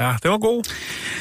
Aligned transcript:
Ja, 0.00 0.14
det 0.22 0.30
var 0.30 0.38
god. 0.38 0.62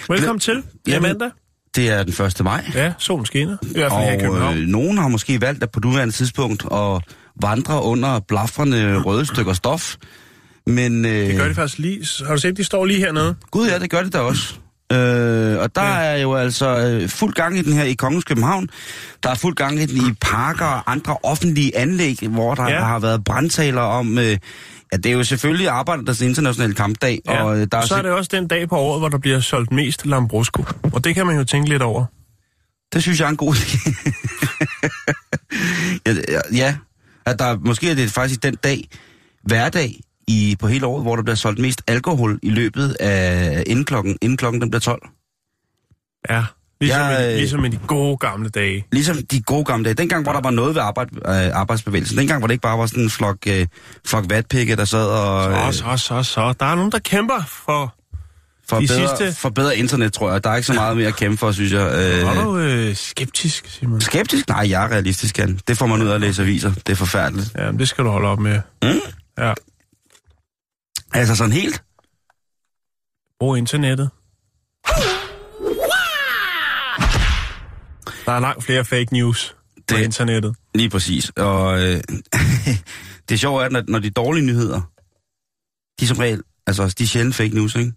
Velkommen 0.10 0.40
til. 0.40 0.64
Det 0.86 0.96
er 0.96 1.00
mandag. 1.00 1.30
Det 1.76 1.90
er 1.90 2.04
den 2.04 2.26
1. 2.26 2.44
maj. 2.44 2.66
Ja, 2.76 2.94
solen 2.98 3.26
skinner. 3.26 3.58
I 3.62 3.68
hvert 3.72 3.92
fald 3.92 4.04
her 4.04 4.12
i 4.12 4.16
Og 4.16 4.22
København. 4.22 4.58
øh, 4.58 4.68
nogen 4.68 4.98
har 4.98 5.08
måske 5.08 5.42
valgt 5.42 5.64
at 5.64 5.72
på 5.72 5.80
nuværende 5.84 6.14
tidspunkt 6.14 6.64
at 6.72 7.02
vandre 7.42 7.84
under 7.84 8.20
blafrende 8.28 8.98
røde 9.02 9.26
stykker 9.26 9.54
stof. 9.54 9.96
Men 10.66 11.06
øh, 11.06 11.12
Det 11.12 11.38
gør 11.38 11.48
de 11.48 11.56
faktisk 11.56 11.80
lige. 11.80 12.06
Har 12.28 12.34
du 12.36 12.40
set, 12.42 12.58
de 12.58 12.64
står 12.64 12.86
lige 12.86 13.00
hernede? 13.00 13.36
gud 13.52 13.68
ja, 13.68 13.80
det 13.80 13.90
gør 13.90 14.04
det 14.04 14.14
da 14.14 14.20
også. 14.20 14.54
Øh, 14.94 15.60
og 15.60 15.76
der 15.76 15.82
Ja. 15.84 16.04
er 16.04 16.18
jo 16.18 16.36
altså 16.36 16.78
øh, 16.80 17.10
fuld 17.10 17.34
gang 17.34 17.58
i 17.58 17.62
den 17.62 17.74
her 17.74 17.84
i 17.84 17.94
Kongens 17.94 18.24
København. 18.24 18.70
Der 19.24 19.30
er 19.30 19.36
fuld 19.36 19.56
gang 19.56 19.80
i 19.80 19.86
den 19.86 19.98
i 19.98 20.14
parker 20.22 20.66
og 20.66 20.92
andre 20.92 21.18
offentlige 21.24 21.78
anlæg, 21.78 22.18
hvor 22.30 22.56
der 22.56 22.64
ja. 22.70 22.80
har 22.84 23.00
været 23.00 23.24
brandtaler 23.24 23.82
om... 23.82 24.18
Øh, 24.18 24.38
ja, 24.92 24.98
det 24.98 25.06
er 25.06 25.14
jo 25.14 25.24
selvfølgelig 25.24 25.70
Arbejdernes 25.70 26.22
Internationale 26.22 26.74
Kampdag. 26.74 27.20
Ja. 27.26 27.44
Og, 27.44 27.60
øh, 27.60 27.68
der 27.72 27.78
og 27.78 27.88
så 27.88 27.96
er 27.96 28.02
det 28.02 28.12
også 28.12 28.30
den 28.34 28.48
dag 28.48 28.70
på 28.70 28.76
året, 28.76 29.02
hvor 29.02 29.10
der 29.10 29.18
bliver 29.18 29.40
solgt 29.40 29.72
mest 29.72 30.06
Lambrusco. 30.06 30.66
Og 30.94 31.04
det 31.04 31.16
kan 31.16 31.26
man 31.26 31.38
jo 31.38 31.44
tænke 31.44 31.70
lidt 31.70 31.82
over. 31.82 32.06
Det 32.94 33.02
synes 33.02 33.20
jeg 33.20 33.26
er 33.26 33.30
en 33.30 33.38
god 33.38 33.54
idé. 33.54 34.02
ja, 36.34 36.42
ja, 36.54 36.76
at 37.26 37.40
der 37.40 37.58
måske 37.58 37.92
er 37.92 37.96
det 37.96 38.12
faktisk 38.12 38.44
den 38.44 38.56
dag, 38.56 38.90
hverdag 39.44 40.02
i, 40.28 40.56
på 40.60 40.68
hele 40.68 40.86
året, 40.86 41.04
hvor 41.04 41.16
der 41.16 41.24
bliver 41.24 41.36
solgt 41.36 41.60
mest 41.60 41.82
alkohol 41.88 42.40
i 42.44 42.50
løbet 42.50 42.94
af 43.00 43.64
inden 43.68 43.86
klokken, 43.86 44.18
inden 44.22 44.38
klokken 44.38 44.62
den 44.62 44.70
bliver 44.70 44.80
12. 44.80 45.02
Ja. 46.30 46.44
Ligesom, 46.82 47.02
Jeg, 47.02 47.22
i, 47.26 47.32
øh, 47.32 47.38
ligesom 47.38 47.66
i 47.66 47.70
de 47.70 47.80
gode 47.88 48.18
gamle 48.18 48.50
dage. 48.50 48.86
Ligesom 48.92 49.18
de 49.32 49.42
gode 49.42 49.66
gamle 49.66 49.84
dage. 49.86 49.94
Dengang, 49.94 50.24
hvor 50.24 50.34
der 50.34 50.42
var 50.42 50.50
noget 50.52 50.76
ved 50.76 50.82
arbejde, 50.82 51.10
øh, 51.16 51.60
arbejdsbevægelsen. 51.60 52.18
Dengang, 52.18 52.40
hvor 52.40 52.48
det 52.48 52.54
ikke 52.54 52.62
bare 52.62 52.78
var 52.80 52.86
sådan 52.86 53.04
en 53.04 53.10
flok, 53.10 53.38
øh, 53.48 53.68
flok 54.06 54.26
vatpikke, 54.30 54.76
der 54.76 54.86
sad 54.86 55.08
og 55.08 55.44
Så, 55.74 55.86
øh, 55.86 55.98
så, 55.98 56.04
så, 56.08 56.24
så. 56.24 56.54
Der 56.60 56.66
er 56.66 56.76
nogen, 56.76 56.92
der 56.92 57.00
kæmper 57.00 57.44
for... 57.48 57.96
for, 58.70 58.80
de 58.80 58.88
bedre, 58.88 59.18
sidste- 59.18 59.42
for 59.42 59.50
bedre 59.50 59.78
internet, 59.78 60.14
tror 60.14 60.32
jeg. 60.32 60.44
Der 60.44 60.50
er 60.50 60.56
ikke 60.56 60.68
så 60.68 60.74
meget 60.74 60.98
mere 60.98 61.08
at 61.08 61.16
kæmpe 61.16 61.38
for, 61.38 61.52
synes 61.52 61.72
jeg. 61.72 61.82
Øh, 61.94 62.38
Er 62.38 62.44
du 62.44 62.58
øh, 62.58 62.96
skeptisk, 62.96 63.70
Simon? 63.70 64.02
skeptisk? 64.02 64.48
Nej, 64.50 64.70
jeg 64.70 64.84
er 64.84 64.88
realistisk, 64.92 65.40
Jan. 65.40 65.60
Det 65.68 65.78
får 65.78 65.86
man 65.86 66.02
ud 66.02 66.08
af 66.08 66.16
at 66.16 66.22
læse 66.22 66.42
aviser. 66.42 66.74
Det 66.74 66.90
er 66.90 66.96
forfærdeligt. 66.96 67.52
Ja, 67.58 67.72
det 67.72 67.90
skal 67.90 68.04
du 68.04 68.10
holde 68.10 68.28
op 68.28 68.40
med. 68.40 68.60
Mm? 68.84 68.90
Ja. 69.38 69.54
Altså 71.14 71.36
sådan 71.36 71.54
helt? 71.54 71.84
Brug 73.40 73.58
internettet. 73.58 74.10
Der 78.30 78.36
er 78.36 78.40
langt 78.40 78.64
flere 78.64 78.86
fake 78.86 79.14
news 79.14 79.56
på 79.88 79.98
Det- 79.98 80.04
internettet. 80.04 80.56
Lige 80.76 80.90
præcis. 80.90 81.30
Og 81.30 81.82
øh, 81.84 82.02
det 83.30 83.40
sjove 83.40 83.62
er, 83.62 83.66
at 83.66 83.72
når, 83.72 83.84
når 83.88 84.00
de 84.00 84.10
dårlige 84.10 84.46
nyheder, 84.46 84.82
de 86.00 86.06
er 86.06 86.08
som 86.08 86.18
regel, 86.18 86.42
altså 86.68 86.96
de 86.98 87.04
er 87.04 87.08
sjældent 87.08 87.36
fake 87.36 87.56
news, 87.56 87.76
ikke? 87.76 87.92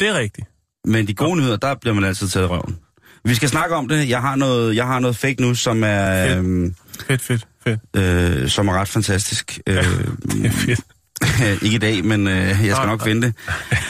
Det 0.00 0.08
er 0.08 0.14
rigtigt. 0.18 0.46
Men 0.84 1.06
de 1.08 1.14
gode 1.14 1.36
nyheder, 1.38 1.56
der 1.56 1.74
bliver 1.74 1.94
man 1.94 2.04
altid 2.04 2.28
taget 2.28 2.44
i 2.46 2.48
røven. 2.48 2.78
Vi 3.24 3.34
skal 3.34 3.48
snakke 3.48 3.74
om 3.76 3.88
det. 3.88 4.08
Jeg 4.08 4.20
har 4.20 4.36
noget, 4.36 4.76
jeg 4.76 4.86
har 4.86 4.98
noget 4.98 5.16
fake 5.16 5.40
news, 5.42 5.58
som 5.58 5.82
er, 5.84 6.26
Fedt. 6.26 6.38
øhm, 6.38 6.74
Fedt, 7.06 7.20
fedt, 7.22 7.46
fedt. 7.64 7.80
øh, 7.96 8.48
som 8.48 8.68
er 8.68 8.72
ret 8.72 8.88
fantastisk. 8.88 9.60
Øh, 9.66 9.74
Det 10.32 10.46
er 10.46 10.50
fedt. 10.50 10.80
ikke 11.62 11.74
i 11.76 11.78
dag, 11.78 12.04
men 12.04 12.28
øh, 12.28 12.36
jeg 12.36 12.56
skal 12.56 12.74
Nå, 12.76 12.86
nok 12.86 13.02
finde 13.04 13.26
det. 13.26 13.34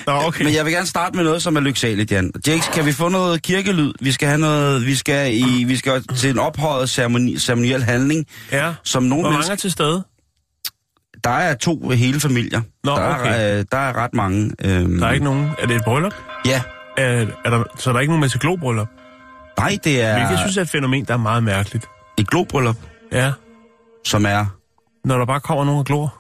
Nå, 0.07 0.13
okay. 0.13 0.45
Men 0.45 0.55
jeg 0.55 0.65
vil 0.65 0.73
gerne 0.73 0.87
starte 0.87 1.17
med 1.17 1.25
noget, 1.25 1.43
som 1.43 1.57
er 1.57 1.61
lyksaligt, 1.61 2.13
Jan. 2.13 2.33
Jakes, 2.47 2.69
kan 2.75 2.87
vi 2.87 2.93
få 2.93 3.09
noget 3.09 3.43
kirkelyd? 3.43 3.93
Vi 4.01 4.13
skal 4.13 4.29
have 4.29 4.41
noget, 4.41 4.87
vi 4.87 4.95
skal, 4.95 5.35
i, 5.39 5.65
vi 5.65 5.77
skal 5.77 6.03
til 6.17 6.31
en 6.31 6.39
ophøjet 6.39 6.91
ceremoni, 6.91 7.39
ceremoniel 7.39 7.83
handling, 7.83 8.27
Ja. 8.53 8.75
som 8.85 9.03
nogle 9.03 9.15
Hvor 9.23 9.23
mange 9.23 9.35
mennesker... 9.37 9.53
er 9.53 9.57
til 9.57 9.71
stede? 9.71 10.05
Der 11.25 11.31
er 11.31 11.55
to 11.55 11.89
hele 11.89 12.21
familier. 12.21 12.61
Nå, 12.85 12.93
der, 12.97 13.15
okay. 13.21 13.51
er, 13.55 13.59
øh, 13.59 13.65
der 13.73 13.79
er 13.79 13.97
ret 13.97 14.15
mange. 14.15 14.51
Øhm, 14.65 14.99
Der 14.99 15.07
er 15.07 15.13
ikke 15.13 15.25
nogen... 15.25 15.51
Er 15.59 15.67
det 15.67 15.77
et 15.77 15.85
bryllup? 15.85 16.15
Ja. 16.47 16.63
Er, 16.99 17.27
er 17.45 17.51
der, 17.51 17.63
så 17.79 17.91
er 17.91 17.93
der 17.95 18.01
ikke 18.01 18.13
nogen 18.13 18.29
til 18.31 18.41
globryllup? 18.41 18.89
Nej, 19.59 19.79
det 19.85 20.03
er 20.03 20.13
Hvilket 20.13 20.31
jeg 20.31 20.39
synes 20.39 20.57
er 20.57 20.63
et 20.63 20.69
fænomen, 20.71 21.05
der 21.05 21.15
er 21.15 21.19
meget 21.19 21.43
mærkeligt. 21.43 21.87
et 22.19 22.29
globryllup, 22.31 22.77
Ja. 23.13 23.33
som 24.07 24.27
er... 24.27 24.47
Når 25.05 25.19
der 25.19 25.27
bare 25.27 25.41
kommer 25.41 25.65
nogen 25.65 25.79
og 25.79 25.85
glor. 25.87 26.15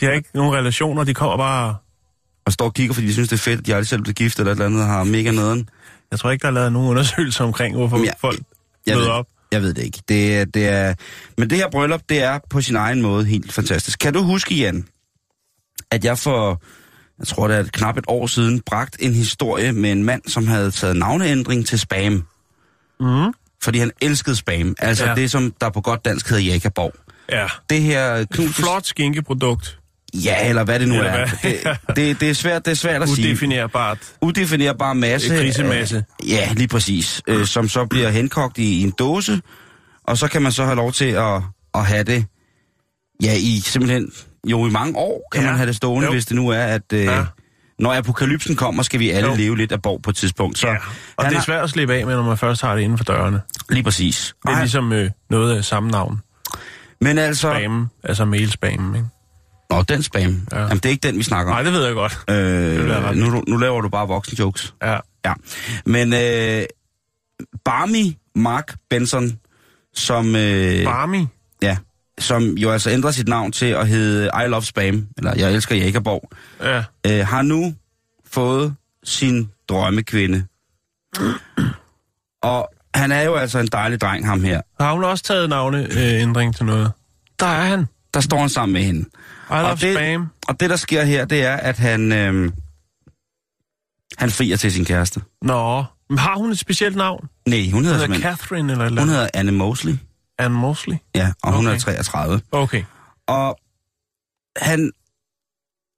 De 0.00 0.04
har 0.04 0.12
ikke 0.12 0.28
nogen 0.34 0.54
relationer, 0.54 1.04
de 1.04 1.14
kommer 1.14 1.36
bare... 1.36 1.76
Og 2.46 2.52
står 2.52 2.64
og 2.66 2.74
kigger, 2.74 2.94
fordi 2.94 3.06
de 3.06 3.12
synes, 3.12 3.28
det 3.28 3.36
er 3.36 3.40
fedt, 3.40 3.60
at 3.60 3.66
de 3.66 3.74
aldrig 3.74 3.88
selv 3.88 4.02
blevet 4.02 4.16
gift 4.16 4.38
eller 4.38 4.52
et 4.52 4.54
eller 4.56 4.66
andet, 4.66 4.86
har 4.86 5.04
mega 5.04 5.30
nederen. 5.30 5.68
Jeg 6.10 6.18
tror 6.18 6.30
ikke, 6.30 6.42
der 6.42 6.48
er 6.48 6.52
lavet 6.52 6.72
nogen 6.72 6.88
undersøgelser 6.88 7.44
omkring, 7.44 7.76
hvorfor 7.76 7.98
jeg- 8.04 8.14
folk 8.20 8.40
Jeg 8.86 8.94
møder 8.96 9.06
ved, 9.08 9.14
op. 9.14 9.26
jeg 9.52 9.62
ved 9.62 9.74
det 9.74 9.82
ikke. 9.84 10.02
Det, 10.08 10.36
er- 10.38 10.44
det 10.44 10.68
er, 10.68 10.94
men 11.38 11.50
det 11.50 11.58
her 11.58 11.70
bryllup, 11.70 12.00
det 12.08 12.22
er 12.22 12.38
på 12.50 12.60
sin 12.60 12.76
egen 12.76 13.02
måde 13.02 13.24
helt 13.24 13.52
fantastisk. 13.52 13.98
Kan 13.98 14.12
du 14.14 14.22
huske, 14.22 14.54
Jan, 14.54 14.86
at 15.90 16.04
jeg 16.04 16.18
for, 16.18 16.62
jeg 17.18 17.26
tror 17.26 17.48
det 17.48 17.56
er 17.56 17.60
et 17.60 17.72
knap 17.72 17.96
et 17.98 18.04
år 18.08 18.26
siden, 18.26 18.60
bragt 18.60 18.96
en 19.00 19.14
historie 19.14 19.72
med 19.72 19.92
en 19.92 20.04
mand, 20.04 20.22
som 20.26 20.46
havde 20.46 20.70
taget 20.70 20.96
navneændring 20.96 21.66
til 21.66 21.78
spam. 21.78 22.24
Mm. 23.00 23.32
Fordi 23.62 23.78
han 23.78 23.90
elskede 24.00 24.36
spam. 24.36 24.74
Altså 24.78 25.06
Ja. 25.06 25.14
det, 25.14 25.30
som 25.30 25.54
der 25.60 25.70
på 25.70 25.80
godt 25.80 26.04
dansk 26.04 26.28
hedder 26.30 26.42
Jakaborg. 26.44 26.92
Ja. 27.30 27.46
Det 27.70 27.82
her 27.82 28.24
knuses... 28.24 28.56
Flot 28.56 28.86
skinkeprodukt. 28.86 29.76
Ja, 30.14 30.48
eller 30.48 30.64
hvad 30.64 30.80
det 30.80 30.88
nu 30.88 30.94
Eller 30.94 31.10
er. 31.10 31.26
Det, 31.42 31.56
det, 31.96 32.20
det, 32.20 32.30
er 32.30 32.34
svært, 32.34 32.64
det 32.64 32.70
er 32.70 32.74
svært 32.76 33.02
at 33.02 33.08
sige. 33.08 33.28
Udefinerbart. 33.28 33.98
Udefinerbar 34.22 34.92
masse. 34.92 35.28
Krisemasse. 35.36 36.04
Øh, 36.22 36.30
ja, 36.30 36.48
lige 36.52 36.68
præcis. 36.68 37.22
Øh, 37.26 37.46
som 37.46 37.68
så 37.68 37.84
bliver 37.86 38.08
henkogt 38.10 38.58
i, 38.58 38.78
i 38.80 38.82
en 38.82 38.90
dåse, 38.90 39.40
og 40.04 40.18
så 40.18 40.28
kan 40.28 40.42
man 40.42 40.52
så 40.52 40.64
have 40.64 40.76
lov 40.76 40.92
til 40.92 41.04
at, 41.04 41.42
at 41.74 41.86
have 41.86 42.02
det, 42.04 42.24
ja, 43.22 43.32
i 43.34 43.60
simpelthen, 43.64 44.12
jo 44.46 44.66
i 44.66 44.70
mange 44.70 44.96
år 44.98 45.28
kan 45.32 45.40
Ja. 45.42 45.46
man 45.46 45.56
have 45.56 45.66
det 45.66 45.76
stående, 45.76 46.06
Jo. 46.06 46.12
hvis 46.12 46.26
det 46.26 46.36
nu 46.36 46.48
er, 46.48 46.62
at 46.62 46.92
øh, 46.92 47.04
Ja. 47.04 47.24
når 47.78 47.94
apokalypsen 47.94 48.56
kommer, 48.56 48.82
skal 48.82 49.00
vi 49.00 49.10
alle 49.10 49.30
Jo. 49.30 49.36
leve 49.36 49.56
lidt 49.56 49.72
af 49.72 49.82
borg 49.82 50.02
på 50.02 50.10
et 50.10 50.16
tidspunkt. 50.16 50.58
Så 50.58 50.68
Ja. 50.68 50.74
Og 51.16 51.24
det 51.24 51.32
er 51.32 51.36
har- 51.36 51.44
svært 51.44 51.64
at 51.64 51.70
slippe 51.70 51.94
af 51.94 52.06
med, 52.06 52.14
når 52.16 52.22
man 52.22 52.38
først 52.38 52.62
har 52.62 52.74
det 52.74 52.82
inden 52.82 52.98
for 52.98 53.04
dørene. 53.04 53.40
Lige 53.70 53.82
præcis. 53.82 54.34
Det 54.42 54.48
er 54.48 54.54
Ej, 54.54 54.60
ligesom 54.60 54.92
øh, 54.92 55.10
noget 55.30 55.56
af 55.56 55.64
samme 55.64 55.90
navn. 55.90 56.20
Men 57.00 57.18
altså... 57.18 57.50
Spam, 57.50 57.88
altså 58.04 58.24
mailspam, 58.24 58.94
ikke? 58.94 59.06
Nå, 59.70 59.82
den 59.82 60.02
spam. 60.02 60.20
Ja. 60.22 60.56
Ja. 60.58 60.62
Jamen, 60.62 60.76
det 60.76 60.84
er 60.86 60.90
ikke 60.90 61.08
den, 61.08 61.18
vi 61.18 61.22
snakker 61.22 61.52
om. 61.52 61.56
Nej, 61.56 61.62
det 61.62 61.72
ved 61.72 61.84
jeg 61.86 61.94
godt. 61.94 62.20
Øh, 62.30 63.16
nu, 63.16 63.44
nu 63.48 63.56
laver 63.56 63.80
du 63.80 63.88
bare 63.88 64.08
voksen 64.08 64.36
jokes. 64.38 64.74
Ja. 64.82 64.96
Ja. 65.24 65.32
Men 65.86 66.12
øh, 66.12 66.62
Barmy 67.64 68.12
Mark 68.34 68.76
Benson, 68.90 69.38
som, 69.94 70.36
øh, 70.36 70.84
Barmy. 70.84 71.24
ja, 71.62 71.76
som 72.18 72.42
jo 72.42 72.70
altså 72.70 72.90
ændrer 72.90 73.10
sit 73.10 73.28
navn 73.28 73.52
til 73.52 73.66
at 73.66 73.88
hedde 73.88 74.30
I 74.44 74.48
Love 74.48 74.62
Spam, 74.62 75.06
eller 75.18 75.34
Jeg 75.36 75.52
elsker 75.52 75.76
Jægerborg, 75.76 76.30
Ja. 76.60 76.84
øh, 77.06 77.26
har 77.26 77.42
nu 77.42 77.74
fået 78.30 78.74
sin 79.04 79.50
drømmekvinde. 79.68 80.44
Og 82.42 82.68
han 82.94 83.12
er 83.12 83.22
jo 83.22 83.34
altså 83.34 83.58
en 83.58 83.66
dejlig 83.66 84.00
dreng, 84.00 84.26
ham 84.26 84.44
her. 84.44 84.60
Har 84.80 84.92
hun 84.92 85.04
også 85.04 85.24
taget 85.24 85.48
navneændring 85.48 86.56
til 86.56 86.64
noget? 86.66 86.92
Der 87.40 87.46
er 87.46 87.64
han. 87.64 87.86
Der 88.14 88.20
står 88.20 88.38
han 88.38 88.48
sammen 88.48 88.72
med 88.72 88.82
hende. 88.82 89.04
Og 89.50 89.80
det, 89.80 89.94
spam. 89.94 90.26
Og 90.48 90.60
det, 90.60 90.70
der 90.70 90.76
sker 90.76 91.04
her, 91.04 91.24
det 91.24 91.44
er, 91.44 91.56
at 91.56 91.78
han, 91.78 92.12
øh, 92.12 92.52
han 94.18 94.30
frier 94.30 94.56
til 94.56 94.72
sin 94.72 94.84
kæreste. 94.84 95.20
Nå, 95.42 95.84
men 96.08 96.18
har 96.18 96.36
hun 96.36 96.50
et 96.50 96.58
specielt 96.58 96.96
navn? 96.96 97.28
Nej, 97.48 97.70
hun 97.72 97.84
hedder, 97.84 98.06
Hun 98.06 98.14
hedder 98.14 98.28
Catherine 98.30 98.72
eller 98.72 98.84
eller 98.84 99.00
hun 99.00 99.08
hedder 99.08 99.28
Anne 99.34 99.52
Mosley. 99.52 99.94
Anne 100.38 100.56
Mosley? 100.56 100.96
Ja, 101.14 101.32
og 101.42 101.52
hun 101.52 101.66
Okay. 101.66 101.74
er 101.76 101.80
33. 101.80 102.40
Okay. 102.52 102.84
Og 103.26 103.58
han, 104.56 104.92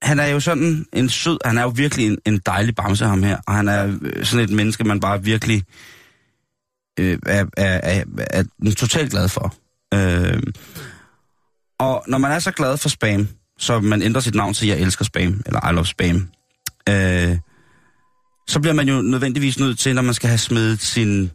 han 0.01 0.19
er 0.19 0.25
jo 0.27 0.39
sådan 0.39 0.85
en 0.93 1.09
sød, 1.09 1.37
han 1.45 1.57
er 1.57 1.61
jo 1.61 1.69
virkelig 1.75 2.07
en, 2.07 2.17
en 2.25 2.39
dejlig 2.45 2.75
bamse, 2.75 3.05
ham 3.05 3.23
her. 3.23 3.37
Og 3.47 3.53
han 3.53 3.67
er 3.67 3.97
øh, 4.01 4.25
sådan 4.25 4.43
et 4.43 4.49
menneske, 4.55 4.83
man 4.83 4.99
bare 4.99 5.23
virkelig 5.23 5.63
øh, 6.99 7.19
er, 7.25 7.45
er, 7.57 7.79
er, 7.83 8.03
er, 8.17 8.43
er 8.65 8.71
totalt 8.77 9.11
glad 9.11 9.29
for. 9.29 9.55
Øh, 9.93 10.43
og 11.79 12.03
når 12.07 12.17
man 12.17 12.31
er 12.31 12.39
så 12.39 12.51
glad 12.51 12.77
for 12.77 12.89
spam, 12.89 13.27
så 13.59 13.79
man 13.79 14.01
ændrer 14.01 14.21
sit 14.21 14.35
navn 14.35 14.53
til 14.53 14.67
Jeg 14.67 14.79
elsker 14.79 15.05
spam, 15.05 15.41
eller 15.45 15.69
I 15.69 15.73
love 15.73 15.85
spam, 15.85 16.27
øh, 16.89 17.37
så 18.47 18.59
bliver 18.59 18.73
man 18.73 18.87
jo 18.89 19.01
nødvendigvis 19.01 19.59
nødt 19.59 19.79
til, 19.79 19.95
når 19.95 20.01
man 20.01 20.13
skal 20.13 20.27
have 20.29 20.37
smidt 20.37 20.81
sin 20.81 21.31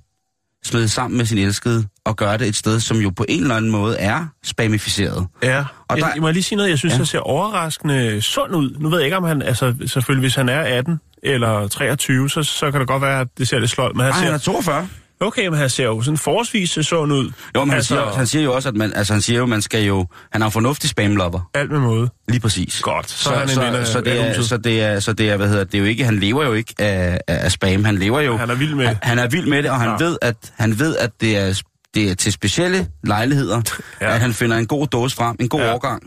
smidt 0.65 0.91
sammen 0.91 1.19
med 1.19 1.27
sin 1.27 1.39
elskede, 1.39 1.87
at 2.07 2.17
gøre 2.17 2.39
det 2.39 2.47
et 2.49 2.57
sted, 2.57 2.81
som 2.81 2.97
jo 2.97 3.11
på 3.11 3.25
en 3.29 3.43
eller 3.43 3.57
anden 3.57 3.71
måde 3.71 3.97
er 3.99 4.27
spamificeret. 4.45 5.27
Ja, 5.43 5.59
Og 5.59 5.65
og 5.89 5.97
der- 5.97 6.07
jeg, 6.07 6.13
jeg 6.15 6.23
må 6.23 6.31
lige 6.31 6.43
sige 6.43 6.57
noget. 6.57 6.71
Jeg 6.71 6.79
synes, 6.79 6.93
Ja. 6.93 6.97
han 6.97 7.07
ser 7.07 7.19
overraskende 7.19 8.23
sund 8.23 8.55
ud. 8.57 8.77
Nu 8.79 8.89
ved 8.89 8.99
jeg 8.99 9.05
ikke, 9.07 9.17
om 9.17 9.25
han... 9.25 9.43
Altså, 9.43 9.75
selvfølgelig, 9.87 10.21
hvis 10.23 10.35
han 10.35 10.49
er 10.49 10.61
18 10.61 11.01
eller 11.23 11.69
23, 11.69 12.31
så, 12.31 12.43
så 12.43 12.71
kan 12.71 12.81
det 12.81 12.89
godt 12.89 13.03
være, 13.03 13.21
at 13.21 13.29
det 13.39 13.49
ser 13.49 13.59
lidt 13.59 13.71
sløjt. 13.71 13.97
Men 13.97 14.05
han 14.05 14.13
ser, 14.15 14.21
han 14.21 14.35
er 14.35 14.39
42. 14.39 14.89
Okay, 15.21 15.47
men 15.47 15.59
han 15.59 15.71
ser 15.71 15.85
jo 15.85 16.03
sådan 16.03 16.19
forholdsvis 16.19 16.71
sund 16.71 17.13
ud. 17.13 17.33
Jo, 17.57 17.61
men 17.61 17.69
han, 17.71 17.77
altså, 17.77 17.95
siger, 17.95 18.13
han 18.17 18.27
siger 18.27 18.43
jo 18.45 18.55
også, 18.55 18.69
at 18.69 18.77
man, 18.77 18.93
altså, 18.97 19.13
han 19.13 19.23
siger 19.23 19.39
jo, 19.39 19.47
man 19.47 19.63
skal 19.63 19.85
jo... 19.85 20.07
Han 20.33 20.43
en 20.43 20.53
fornuftig 20.53 20.91
spamlopper. 20.91 21.51
Alt 21.55 21.71
med 21.71 21.81
måde. 21.81 22.09
Lige 22.29 22.41
præcis. 22.41 22.81
Godt, 22.81 23.11
så, 23.11 23.25
Så, 23.25 23.31
er 23.31 23.35
han 23.39 23.49
en 23.49 23.55
så, 23.55 23.63
af, 23.63 23.87
så, 23.87 24.01
det 24.01 24.21
er, 24.21 24.43
så 24.43 24.57
det 24.57 24.83
er, 24.83 25.01
så 25.01 25.13
det 25.13 25.31
er, 25.31 25.37
hvad 25.37 25.49
hedder 25.49 25.65
det, 25.65 25.75
er 25.75 25.79
jo 25.79 25.85
ikke, 25.85 26.05
han 26.05 26.19
lever 26.19 26.45
jo 26.45 26.53
ikke 26.53 26.75
af, 26.79 27.21
af, 27.29 27.53
spam, 27.53 27.85
han 27.85 27.99
lever 27.99 28.21
jo, 28.21 28.37
Han 28.37 28.51
er 28.51 28.55
vild 28.55 28.75
med 28.75 28.85
det. 28.87 28.99
han, 29.03 29.09
han 29.09 29.19
er 29.19 29.29
vild 29.29 29.47
med 29.47 29.63
det, 29.63 29.71
og 29.71 29.81
han 29.81 29.89
Ja. 30.01 30.05
ved, 30.05 30.19
at, 30.23 30.37
han 30.57 30.79
ved, 30.79 30.97
at 30.97 31.11
det 31.21 31.37
er, 31.37 31.63
det 31.95 32.11
er 32.11 32.15
til 32.15 32.33
specielle 32.33 32.87
lejligheder, 33.05 33.63
Ja. 34.01 34.15
at 34.15 34.21
han 34.21 34.33
finder 34.35 34.57
en 34.57 34.67
god 34.67 34.87
dåse 34.87 35.17
frem, 35.17 35.37
en 35.41 35.49
god 35.49 35.61
ja. 35.61 35.75
årgang, 35.75 36.03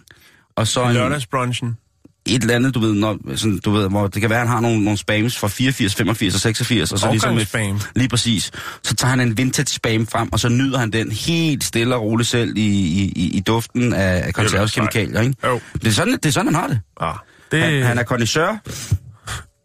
og 0.58 0.68
så 0.68 0.84
en, 0.84 0.94
Lørdagsbrunchen. 0.94 1.78
Et 2.26 2.42
eller 2.42 2.56
andet, 2.56 2.76
du 2.76 2.80
ved, 2.80 2.94
når, 2.94 3.18
sådan, 3.36 3.60
du 3.60 3.72
ved, 3.72 3.90
hvor 3.90 4.08
det 4.08 4.22
kan 4.22 4.30
være, 4.30 4.42
at 4.42 4.48
han 4.48 4.56
har 4.56 4.62
nogle, 4.62 4.84
nogle 4.84 4.98
spams 4.98 5.38
fra 5.38 5.48
84, 5.48 5.96
85 5.96 6.34
og 6.36 6.40
86, 6.40 6.92
og 6.92 7.00
så 7.00 7.12
ligesom 7.12 7.34
med, 7.34 7.46
Årgangsspam. 7.54 7.90
lige 7.96 8.10
præcis, 8.10 8.52
så 8.84 8.96
tager 8.96 9.10
han 9.10 9.20
en 9.20 9.38
vintage 9.38 9.66
spam 9.66 10.08
frem, 10.08 10.34
og 10.34 10.40
så 10.40 10.50
nyder 10.50 10.78
han 10.80 10.92
den 10.92 11.12
helt 11.12 11.64
stille 11.64 11.96
og 11.96 12.02
roligt 12.02 12.30
selv 12.30 12.58
i, 12.58 12.62
i, 12.62 13.12
i, 13.16 13.38
i 13.38 13.40
duften 13.40 13.94
af, 13.94 14.34
konserveskemikalier, 14.34 15.22
ikke? 15.22 15.36
Jo. 15.48 15.60
Det 15.74 15.88
er 15.88 15.92
sådan, 15.92 16.14
det 16.14 16.26
er 16.26 16.30
sådan, 16.32 16.54
han 16.54 16.56
har 16.56 16.68
det. 16.68 16.80
Ah, 17.02 17.16
det, 17.52 17.62
Han, 17.62 17.84
han 17.84 17.98
er 17.98 18.04
kondisør, 18.04 18.62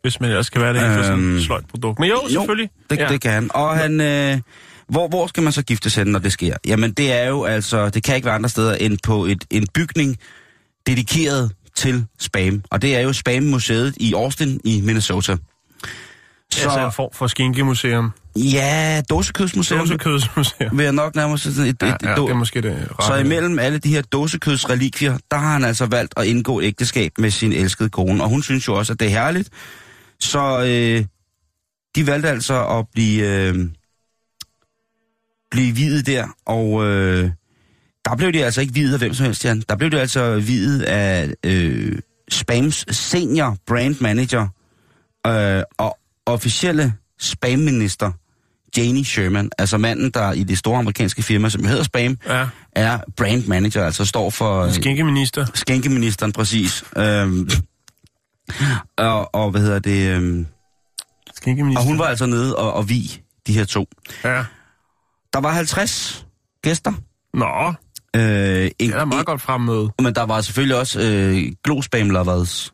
hvis 0.03 0.21
man 0.21 0.31
ellers 0.31 0.47
skal 0.47 0.63
være 0.63 0.75
det 0.75 0.81
for 0.81 1.03
sådan 1.03 1.19
Øhm, 1.19 1.37
et 1.37 1.45
sløjt 1.45 1.67
produkt. 1.67 1.99
Men 1.99 2.09
jo, 2.09 2.29
selvfølgelig. 2.29 2.71
det, 2.91 2.99
ja. 2.99 3.09
det 3.09 3.21
kan 3.21 3.31
han. 3.33 3.51
Og 3.55 3.77
han, 3.77 4.01
øh, 4.01 4.39
hvor, 4.89 5.09
hvor 5.09 5.27
skal 5.27 5.43
man 5.43 5.53
så 5.53 5.63
giftes 5.63 5.95
hen, 5.95 6.07
når 6.07 6.19
det 6.19 6.33
sker? 6.33 6.57
Jamen, 6.67 6.93
det 6.93 7.13
er 7.13 7.29
jo 7.29 7.45
altså, 7.45 7.89
det 7.89 8.03
kan 8.03 8.17
ikke 8.17 8.27
være 8.27 8.35
andre 8.35 8.49
steder 8.49 8.75
end 8.75 8.99
på 9.05 9.25
et, 9.25 9.45
en 9.51 9.67
bygning 9.75 10.17
dedikeret 10.87 11.53
til 11.77 12.07
spam. 12.19 12.63
Og 12.71 12.83
det 12.83 12.97
er 12.97 13.01
jo 13.01 13.13
Spam-museet 13.13 13.95
i 13.97 14.15
Austin 14.15 14.61
i 14.65 14.81
Minnesota. 14.81 15.37
Så... 16.53 16.63
Altså 16.63 16.87
en 16.87 16.93
form 16.93 17.11
for 17.13 17.27
skinkemuseum. 17.27 18.13
Ja, 18.37 19.03
dåsekødsmuseum. 19.11 19.81
Dåsekødsmuseum. 19.81 20.79
Vil 20.79 20.85
jeg 20.85 20.93
nok 20.93 21.15
nærmere 21.15 21.39
sige 21.39 21.55
sådan 21.55 21.71
et, 21.71 21.83
et, 21.83 21.89
ja, 21.89 21.95
et, 21.95 22.01
det 22.01 22.31
er 22.31 22.35
måske 22.35 22.63
det 22.63 22.89
Så 23.01 23.15
imellem 23.15 23.59
alle 23.59 23.79
de 23.79 23.89
her 23.89 24.03
dåsekødsrelikvier, 24.03 25.19
der 25.31 25.37
har 25.37 25.53
han 25.53 25.65
altså 25.65 25.87
valgt 25.87 26.15
at 26.17 26.27
indgå 26.27 26.61
ægteskab 26.61 27.13
med 27.19 27.31
sin 27.31 27.53
elskede 27.53 27.89
kone. 27.89 28.23
Og 28.23 28.29
hun 28.29 28.43
synes 28.43 28.69
jo 28.69 28.75
også, 28.75 28.93
at 28.93 29.01
det 29.01 29.07
er 29.07 29.11
herligt. 29.11 29.51
Så 30.21 30.61
øh, 30.61 31.05
de 31.97 32.07
valgte 32.07 32.29
altså 32.29 32.67
at 32.67 32.87
blive, 32.93 33.27
øh, 33.27 33.69
blive 35.51 35.75
videt 35.75 36.07
der. 36.07 36.27
Og 36.47 36.87
øh, 36.87 37.31
der 38.07 38.17
blev 38.17 38.33
de 38.33 38.45
altså 38.45 38.61
ikke 38.61 38.75
videt 38.75 38.93
af 38.93 38.99
hvem 38.99 39.15
som 39.15 39.27
helst, 39.27 39.45
Jan. 39.45 39.63
Der 39.69 39.77
blev 39.77 39.91
de 39.91 40.01
altså 40.01 40.37
videt 40.39 40.83
af 40.83 41.31
øh, 41.45 41.99
Spams 42.31 42.85
senior 42.91 43.57
brand 43.67 43.97
manager 44.01 44.49
øh, 45.27 45.63
og 45.79 45.99
officielle 46.27 46.95
spamminister 47.21 48.13
Janie 48.77 49.05
Sherman, 49.05 49.51
altså 49.59 49.79
manden, 49.79 50.11
der 50.11 50.33
i 50.33 50.43
det 50.43 50.59
store 50.59 50.79
amerikanske 50.79 51.23
firma, 51.23 51.49
som 51.49 51.65
hedder 51.65 51.83
Spam, 51.83 52.19
Ja, 52.27 52.47
er 52.73 52.99
brand 53.17 53.47
manager, 53.47 53.85
altså 53.85 54.05
står 54.05 54.31
for 54.31 54.61
øh, 54.63 54.73
skinkeminister. 54.73 55.47
skænkeministeren 55.55 56.33
præcis. 56.33 56.85
Øhm, 56.97 57.51
og, 58.97 59.35
og 59.35 59.51
hvad 59.51 59.61
hedder 59.61 59.79
det? 59.79 60.11
Øhm, 60.11 60.47
Skinkeminister. 61.35 61.81
og 61.81 61.87
hun 61.87 61.99
var 61.99 62.05
altså 62.05 62.27
nede 62.27 62.57
og, 62.57 62.73
og 62.73 62.89
vi 62.89 63.21
de 63.47 63.53
her 63.53 63.65
to. 63.65 63.89
Ja. 64.25 64.45
Der 65.33 65.41
var 65.41 65.53
50 65.53 66.27
gæster. 66.63 66.93
Nå, 67.35 67.73
Øh, 68.17 68.71
en, 68.79 68.91
det 68.91 68.97
er 69.01 69.05
meget 69.05 69.27
godt 69.27 69.41
fremmøde. 69.43 69.91
Men 70.03 70.15
der 70.15 70.27
var 70.27 70.41
selvfølgelig 70.41 70.77
også 70.79 71.01
øh, 71.01 71.43
glospam 71.65 72.11
lovers. 72.11 72.73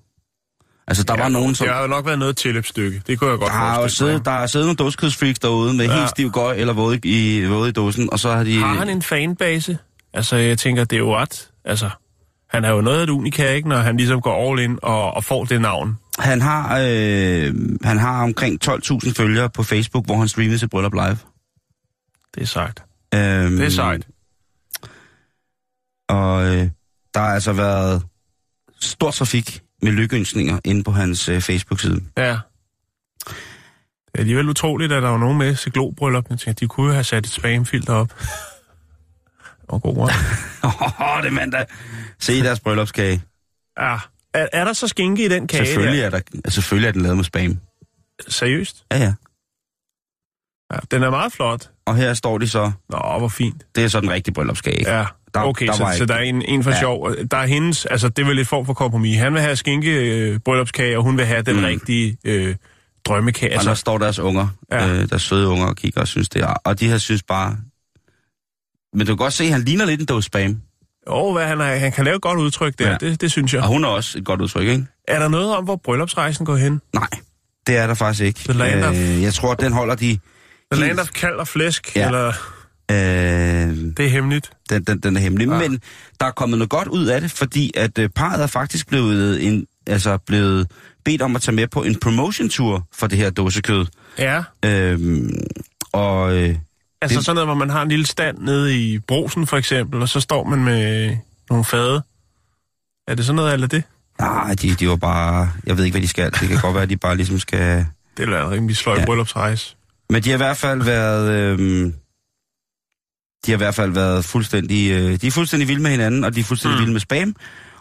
Altså, 0.86 1.02
der 1.04 1.14
ja, 1.16 1.22
var 1.22 1.28
nogen, 1.28 1.54
som... 1.54 1.66
Det 1.66 1.74
har 1.74 1.82
jo 1.82 1.88
nok 1.88 2.06
været 2.06 2.18
noget 2.18 2.36
tilløbsstykke. 2.36 3.02
Det 3.06 3.18
kunne 3.18 3.30
jeg 3.30 3.38
godt 3.38 3.52
Der 3.52 3.58
forestille 3.58 3.82
mig. 3.82 3.90
siddet, 4.14 4.24
der 4.24 4.30
er 4.30 4.46
siddet 4.46 4.66
nogle 4.66 4.76
dåsekødsfreaks 4.76 5.38
derude 5.38 5.74
med 5.76 5.84
Ja. 5.86 5.92
ja. 5.92 5.98
helt 5.98 6.10
stiv 6.10 6.30
gøj 6.30 6.54
eller 6.54 6.72
våde 6.72 7.00
i, 7.04 7.44
våde 7.44 7.68
i 7.68 7.72
dåsen, 7.72 8.08
og 8.12 8.18
så 8.18 8.32
har 8.32 8.44
de... 8.44 8.58
Har 8.58 8.74
han 8.74 8.88
en 8.88 9.02
fanbase? 9.02 9.78
Altså, 10.14 10.36
jeg 10.36 10.58
tænker, 10.58 10.84
det 10.84 10.96
er 10.96 11.00
jo 11.00 11.16
ret. 11.16 11.50
Altså, 11.64 11.90
han 12.50 12.64
er 12.64 12.70
jo 12.70 12.80
noget 12.80 12.98
af 12.98 13.02
et 13.02 13.10
unika, 13.10 13.52
ikke, 13.52 13.68
når 13.68 13.76
han 13.76 13.96
ligesom 13.96 14.20
går 14.20 14.50
all 14.50 14.60
in 14.60 14.78
og, 14.82 15.14
og 15.14 15.24
får 15.24 15.44
det 15.44 15.60
navn. 15.60 15.98
Han 16.18 16.40
har, 16.40 16.78
øh, 16.82 17.54
han 17.84 17.98
har 17.98 18.22
omkring 18.22 18.58
12.000 18.64 19.12
følgere 19.12 19.50
på 19.50 19.62
Facebook, 19.62 20.06
hvor 20.06 20.16
han 20.16 20.28
streamede 20.28 20.58
sit 20.58 20.70
bryllup 20.70 20.92
live. 20.94 21.18
Det 22.34 22.42
er 22.42 22.46
sejt. 22.46 22.82
Øhm, 23.14 23.56
Det 23.56 23.66
er 23.66 23.70
sejt. 23.70 24.06
Og 26.12 26.46
øh, 26.46 26.70
der 27.14 27.20
har 27.20 27.34
altså 27.34 27.52
været 27.52 28.02
stor 28.80 29.10
trafik 29.10 29.62
med 29.82 29.92
lykkeønsninger 29.92 30.58
inde 30.64 30.84
på 30.84 30.90
hans 30.90 31.28
øh, 31.28 31.40
Facebook-side. 31.40 32.00
Ja. 32.16 32.38
Det 34.06 34.18
er 34.18 34.18
alligevel 34.18 34.48
utroligt, 34.48 34.92
at 34.92 35.02
der 35.02 35.08
var 35.08 35.18
nogen 35.18 35.38
med 35.38 35.56
til 35.56 35.72
globryllup. 35.72 36.30
Jeg 36.30 36.38
tænker, 36.38 36.52
de 36.52 36.68
kunne 36.68 36.86
jo 36.86 36.92
have 36.92 37.04
sat 37.04 37.26
et 37.26 37.32
spamfilter 37.32 37.94
op. 37.94 38.12
Og 39.68 39.82
god 39.82 39.96
ord. 39.96 40.10
Åh, 40.64 41.22
det 41.22 41.28
er 41.28 41.30
mandag. 41.30 41.66
Se 42.18 42.42
deres 42.42 42.60
bryllupskage. 42.60 43.22
Ja. 43.80 43.96
Er, 44.34 44.48
er 44.52 44.64
der 44.64 44.72
så 44.72 44.88
skinke 44.88 45.24
i 45.24 45.28
den 45.28 45.46
kage? 45.46 45.66
Selvfølgelig 45.66 46.00
der? 46.00 46.06
er, 46.06 46.10
der, 46.10 46.20
altså, 46.34 46.50
selvfølgelig 46.60 46.88
er 46.88 46.92
den 46.92 47.02
lavet 47.02 47.16
med 47.16 47.24
spam. 47.24 47.58
Seriøst? 48.28 48.84
Ja, 48.92 48.98
ja. 48.98 49.14
Ja, 50.72 50.78
den 50.90 51.02
er 51.02 51.10
meget 51.10 51.32
flot. 51.32 51.70
Og 51.86 51.96
her 51.96 52.14
står 52.14 52.38
de 52.38 52.48
så. 52.48 52.72
Nå, 52.88 53.18
hvor 53.18 53.28
fint. 53.28 53.66
Det 53.74 53.84
er 53.84 53.88
så 53.88 54.00
den 54.00 54.10
rigtige 54.10 54.34
bryllupskage. 54.34 54.98
Ja. 54.98 55.06
Der- 55.34 55.40
okay, 55.40 55.66
der 55.66 55.72
så, 55.72 55.82
var 55.82 55.92
så 55.92 56.02
ikke- 56.02 56.06
der 56.12 56.14
er 56.18 56.22
en, 56.22 56.42
en 56.42 56.62
for 56.62 56.70
Ja. 56.70 56.78
sjov. 56.80 57.10
Der 57.30 57.36
er 57.36 57.46
hendes, 57.46 57.86
altså 57.86 58.08
det 58.08 58.22
er 58.22 58.26
vel 58.26 58.38
et 58.38 58.48
form 58.48 58.66
for 58.66 58.74
kompromis. 58.74 59.18
Han 59.18 59.32
vil 59.34 59.40
have 59.40 59.56
skinke 59.56 59.90
øh, 59.90 60.38
bryllupskage, 60.38 60.96
og 60.98 61.02
hun 61.04 61.16
vil 61.18 61.26
have 61.26 61.42
den 61.42 61.56
Mm. 61.56 61.64
rigtige 61.64 62.16
øh, 62.24 62.54
drømmekage. 63.04 63.50
Og 63.58 63.64
der 63.64 63.70
Altså, 63.70 63.80
står 63.80 63.98
deres 63.98 64.18
unger, 64.18 64.48
Ja. 64.72 64.88
øh, 64.88 65.08
deres 65.08 65.22
søde 65.22 65.48
unger 65.48 65.66
og 65.66 65.76
kigger 65.76 66.00
og 66.00 66.08
synes 66.08 66.28
det 66.28 66.42
er. 66.42 66.54
Og 66.64 66.80
de 66.80 66.88
her 66.88 66.98
synes 66.98 67.22
bare... 67.22 67.56
Men 68.94 69.00
du 69.06 69.12
kan 69.12 69.16
godt 69.16 69.32
se, 69.32 69.44
at 69.44 69.50
han 69.50 69.62
ligner 69.62 69.84
lidt 69.84 70.00
en 70.00 70.06
dåse 70.06 70.26
spam. 70.26 70.60
åh, 71.06 71.32
hvad 71.34 71.46
han, 71.46 71.60
er, 71.60 71.64
han 71.76 71.92
kan 71.92 72.04
lave 72.04 72.16
et 72.16 72.22
godt 72.22 72.38
udtryk 72.38 72.78
der, 72.78 72.90
Ja. 72.90 72.96
det, 73.00 73.20
det 73.20 73.30
synes 73.30 73.54
jeg. 73.54 73.62
Og 73.62 73.68
hun 73.68 73.84
er 73.84 73.88
også 73.88 74.18
et 74.18 74.24
godt 74.24 74.40
udtryk, 74.40 74.68
ikke? 74.68 74.86
Er 75.08 75.18
der 75.18 75.28
noget 75.28 75.56
om, 75.56 75.64
hvor 75.64 75.76
bryllupsrejsen 75.76 76.46
går 76.46 76.56
hen? 76.56 76.80
Nej, 76.94 77.08
det 77.66 77.76
er 77.76 77.86
der 77.86 77.94
faktisk 77.94 78.24
ikke. 78.24 78.40
The 78.44 78.52
land 78.52 78.84
of- 78.84 78.94
Øh, 78.96 79.22
jeg 79.22 79.34
tror, 79.34 79.54
den 79.54 79.72
holder 79.72 79.94
de... 79.94 80.06
The 80.06 80.18
helt- 80.72 80.80
Land 80.80 80.98
of 81.00 81.08
Kald 81.08 81.34
og 81.34 81.48
Flæsk, 81.48 81.96
ja. 81.96 82.06
eller 82.06 82.32
Øh, 82.92 83.76
det 83.96 84.00
er 84.06 84.08
hemmeligt. 84.08 84.50
den, 84.70 84.84
den, 84.84 84.98
den 84.98 85.16
er 85.16 85.20
hemmelig. 85.20 85.48
Ja. 85.48 85.58
Men 85.58 85.80
der 86.20 86.26
er 86.26 86.30
kommet 86.30 86.58
noget 86.58 86.70
godt 86.70 86.88
ud 86.88 87.06
af 87.06 87.20
det, 87.20 87.30
fordi 87.30 87.72
at 87.76 87.98
øh, 87.98 88.08
parret 88.08 88.42
er 88.42 88.46
faktisk 88.46 88.88
blevet, 88.88 89.46
en, 89.46 89.66
altså 89.86 90.16
blevet 90.16 90.70
bedt 91.04 91.22
om 91.22 91.36
at 91.36 91.42
tage 91.42 91.54
med 91.54 91.66
på 91.66 91.82
en 91.82 91.98
promotion-tur 92.00 92.86
for 92.94 93.06
det 93.06 93.18
her 93.18 93.30
dåsekød. 93.30 93.86
Ja, 94.18 94.42
Øhm, 94.64 95.30
og 95.92 96.36
øh, 96.36 96.56
altså 97.02 97.16
Det- 97.18 97.24
sådan 97.24 97.34
noget, 97.34 97.46
hvor 97.48 97.54
man 97.54 97.70
har 97.70 97.82
en 97.82 97.88
lille 97.88 98.06
stand 98.06 98.38
nede 98.38 98.76
i 98.78 98.98
brosen 98.98 99.46
for 99.46 99.56
eksempel, 99.56 100.02
og 100.02 100.08
så 100.08 100.20
står 100.20 100.44
man 100.48 100.64
med 100.64 101.16
nogle 101.50 101.64
fade. 101.64 102.02
Er 103.08 103.14
det 103.14 103.24
sådan 103.26 103.36
noget 103.36 103.52
eller 103.54 103.66
det? 103.66 103.82
nej, 104.20 104.54
de, 104.62 104.74
de 104.74 104.88
var 104.88 104.96
bare... 104.96 105.50
Jeg 105.66 105.76
ved 105.78 105.84
ikke, 105.84 105.94
hvad 105.94 106.02
de 106.02 106.08
skal. 106.08 106.30
Det 106.30 106.48
kan 106.48 106.58
godt 106.60 106.74
være, 106.74 106.82
at 106.82 106.90
de 106.90 106.96
bare 106.96 107.16
ligesom 107.16 107.38
skal... 107.38 107.86
Det 108.16 108.28
er 108.28 108.30
da 108.30 108.42
en 108.44 108.50
rimelig 108.50 108.76
sløj 108.76 108.96
Ja. 108.98 109.04
bryllupsrejse. 109.04 109.76
Men 110.10 110.22
de 110.22 110.28
har 110.28 110.36
i 110.36 110.36
hvert 110.36 110.56
fald 110.56 110.82
været... 110.82 111.30
Øhm, 111.30 111.94
de 113.46 113.50
har 113.50 113.56
i 113.56 113.62
hvert 113.64 113.74
fald 113.74 113.90
været 113.90 114.24
fuldstændig... 114.24 114.90
Øh, 114.90 115.20
de 115.20 115.26
er 115.26 115.30
fuldstændig 115.30 115.68
vilde 115.68 115.82
med 115.82 115.90
hinanden, 115.90 116.24
og 116.24 116.34
de 116.34 116.40
er 116.40 116.44
fuldstændig 116.44 116.76
Mm. 116.76 116.80
vilde 116.80 116.92
med 116.92 117.00
spam. 117.00 117.34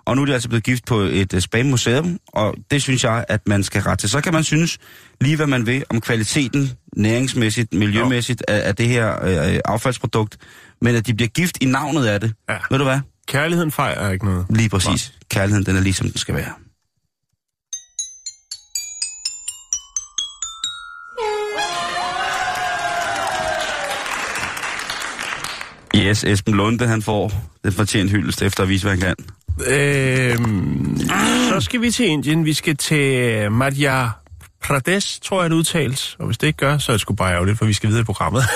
Og 0.05 0.15
nu 0.15 0.21
er 0.21 0.25
de 0.25 0.33
altså 0.33 0.49
blevet 0.49 0.63
gift 0.63 0.85
på 0.85 0.99
et 0.99 1.33
uh, 1.33 1.39
spam-museum, 1.39 2.17
og 2.27 2.55
det 2.71 2.81
synes 2.81 3.03
jeg, 3.03 3.25
at 3.27 3.41
man 3.47 3.63
skal 3.63 3.81
rette 3.81 4.01
til. 4.01 4.09
Så 4.09 4.21
kan 4.21 4.33
man 4.33 4.43
synes 4.43 4.77
lige, 5.21 5.35
hvad 5.35 5.47
man 5.47 5.65
vil 5.65 5.83
om 5.89 6.01
kvaliteten, 6.01 6.71
næringsmæssigt, 6.97 7.73
miljømæssigt, 7.73 8.43
af, 8.47 8.67
af 8.67 8.75
det 8.75 8.87
her 8.87 9.25
øh, 9.25 9.59
affaldsprodukt, 9.65 10.37
men 10.81 10.95
at 10.95 11.07
de 11.07 11.13
bliver 11.13 11.27
gift 11.29 11.57
i 11.61 11.65
navnet 11.65 12.05
af 12.05 12.19
det. 12.19 12.33
Ja. 12.49 12.57
Ved 12.71 12.77
du 12.77 12.83
hvad? 12.83 12.99
Kærligheden 13.27 13.71
fejrer 13.71 14.11
ikke 14.11 14.25
noget. 14.25 14.45
Lige 14.49 14.69
præcis. 14.69 15.13
Kærligheden, 15.31 15.65
den 15.65 15.75
er 15.75 15.81
lige 15.81 15.93
som 15.93 16.09
den 16.09 16.17
skal 16.17 16.35
være. 16.35 16.51
Yes, 25.95 26.23
Esben 26.23 26.53
Lunde, 26.53 26.87
han 26.87 27.01
får 27.01 27.31
den 27.63 27.71
fortjent 27.73 28.11
hyldest 28.11 28.41
efter 28.41 28.63
at 28.63 28.69
vise, 28.69 28.87
hvad 28.87 28.97
han 28.97 29.01
kan. 29.01 29.15
Øhm, 29.67 30.97
så 31.49 31.57
skal 31.59 31.81
vi 31.81 31.91
til 31.91 32.05
Indien. 32.05 32.45
Vi 32.45 32.53
skal 32.53 32.77
til 32.77 33.51
Madhya 33.51 34.07
Pradesh, 34.63 35.21
tror 35.21 35.41
jeg 35.41 35.49
det 35.49 35.55
udtales. 35.55 36.15
Og 36.19 36.25
hvis 36.25 36.37
det 36.37 36.47
ikke 36.47 36.57
gør, 36.57 36.77
så 36.77 36.91
er 36.91 36.93
det 36.93 37.01
sgu 37.01 37.13
bare 37.13 37.33
ærgerligt, 37.33 37.57
for 37.57 37.65
vi 37.65 37.73
skal 37.73 37.89
videre 37.89 38.01
i 38.01 38.05
programmet. 38.05 38.43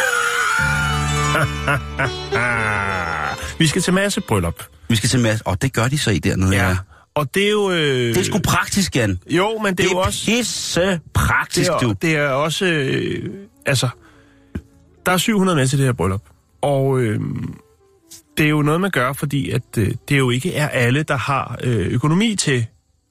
vi 3.60 3.68
skal 3.68 3.82
til 3.82 3.94
masse 3.94 4.22
bryllup. 4.22 4.64
Vi 4.90 4.96
skal 4.96 5.10
til 5.10 5.20
Mads. 5.20 5.42
Og 5.42 5.62
det 5.62 5.74
gør 5.74 5.88
de 5.88 5.98
så 5.98 6.12
i 6.12 6.20
dernede, 6.20 6.56
ja. 6.56 6.70
ja. 6.70 6.78
Og 7.16 7.36
det 7.36 7.46
er 7.46 7.50
jo... 7.52 7.72
Øh, 7.72 8.16
Det 8.16 8.18
er 8.18 8.24
sgu 8.24 8.40
praktisk, 8.40 8.96
Jan. 8.96 9.20
Jo, 9.30 9.58
men 9.58 9.70
det, 9.70 9.78
Det 9.78 9.86
er 9.86 9.90
jo 9.90 9.98
også... 9.98 10.26
pisse 10.26 11.00
praktisk, 11.14 11.72
det, 11.72 11.82
du. 11.82 11.90
er, 11.90 11.94
det 11.94 12.16
er 12.16 12.28
også... 12.28 12.66
Øh, 12.66 13.30
altså, 13.66 13.90
der 15.06 15.12
er 15.12 15.18
700 15.18 15.56
med 15.56 15.68
til 15.68 15.78
det 15.78 15.86
her 15.86 15.94
bryllup. 15.94 16.22
Og 16.66 17.00
øh, 17.00 17.20
det 18.38 18.46
er 18.46 18.50
jo 18.50 18.62
noget, 18.62 18.82
man 18.82 18.92
gør, 18.92 19.14
fordi 19.14 19.50
at 19.50 19.78
øh, 19.78 19.92
det 20.10 20.18
jo 20.18 20.30
ikke 20.30 20.56
er 20.56 20.68
alle, 20.68 21.04
der 21.04 21.16
har 21.18 21.60
øh, 21.64 21.88
økonomi 21.88 22.36
til 22.36 22.66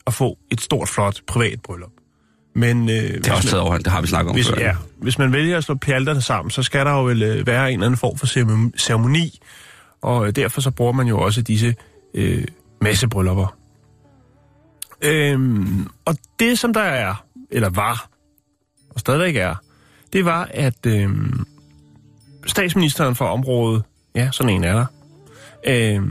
at 0.06 0.14
få 0.14 0.38
et 0.50 0.60
stort, 0.60 0.88
flot 0.88 1.20
privat 1.26 1.60
bryllup. 1.62 1.90
Men, 2.54 2.88
øh, 2.88 2.94
Det 2.94 3.26
er 3.28 3.32
også 3.32 3.48
taget 3.48 3.60
overhånd, 3.60 3.84
det 3.84 3.92
har 3.92 4.00
vi 4.00 4.06
snakket 4.06 4.28
om 4.30 4.34
hvis, 4.36 4.48
før. 4.48 4.60
ja, 4.60 4.76
hvis 4.96 5.18
man 5.18 5.32
vælger 5.32 5.56
at 5.58 5.64
slå 5.64 5.74
pjalterne 5.74 6.20
sammen, 6.20 6.50
så 6.50 6.62
skal 6.62 6.86
der 6.86 6.92
jo 6.92 7.04
vel 7.04 7.22
øh, 7.22 7.46
være 7.46 7.68
en 7.68 7.72
eller 7.74 7.86
anden 7.86 7.98
form 7.98 8.18
for 8.18 8.26
ceremoni- 8.76 9.38
og 10.02 10.26
øh, 10.26 10.36
derfor 10.36 10.60
så 10.60 10.70
bruger 10.70 10.92
man 10.92 11.06
jo 11.06 11.20
også 11.20 11.42
disse 11.42 11.74
øh, 12.14 12.44
massebryllupper. 12.80 13.56
Øhm, 15.02 15.86
og 16.04 16.16
det, 16.38 16.58
som 16.58 16.72
der 16.72 16.80
er, 16.80 17.24
eller 17.50 17.68
var, 17.70 18.08
og 18.90 19.00
stadigvæk 19.00 19.36
er, 19.36 19.54
det 20.12 20.24
var, 20.24 20.48
at 20.50 20.86
øh, 20.86 21.08
statsministeren 22.46 23.14
for 23.14 23.24
området, 23.24 23.82
ja, 24.14 24.28
sådan 24.32 24.52
en 24.52 24.64
er 24.64 24.72
der, 24.72 24.86
øh, 25.66 26.02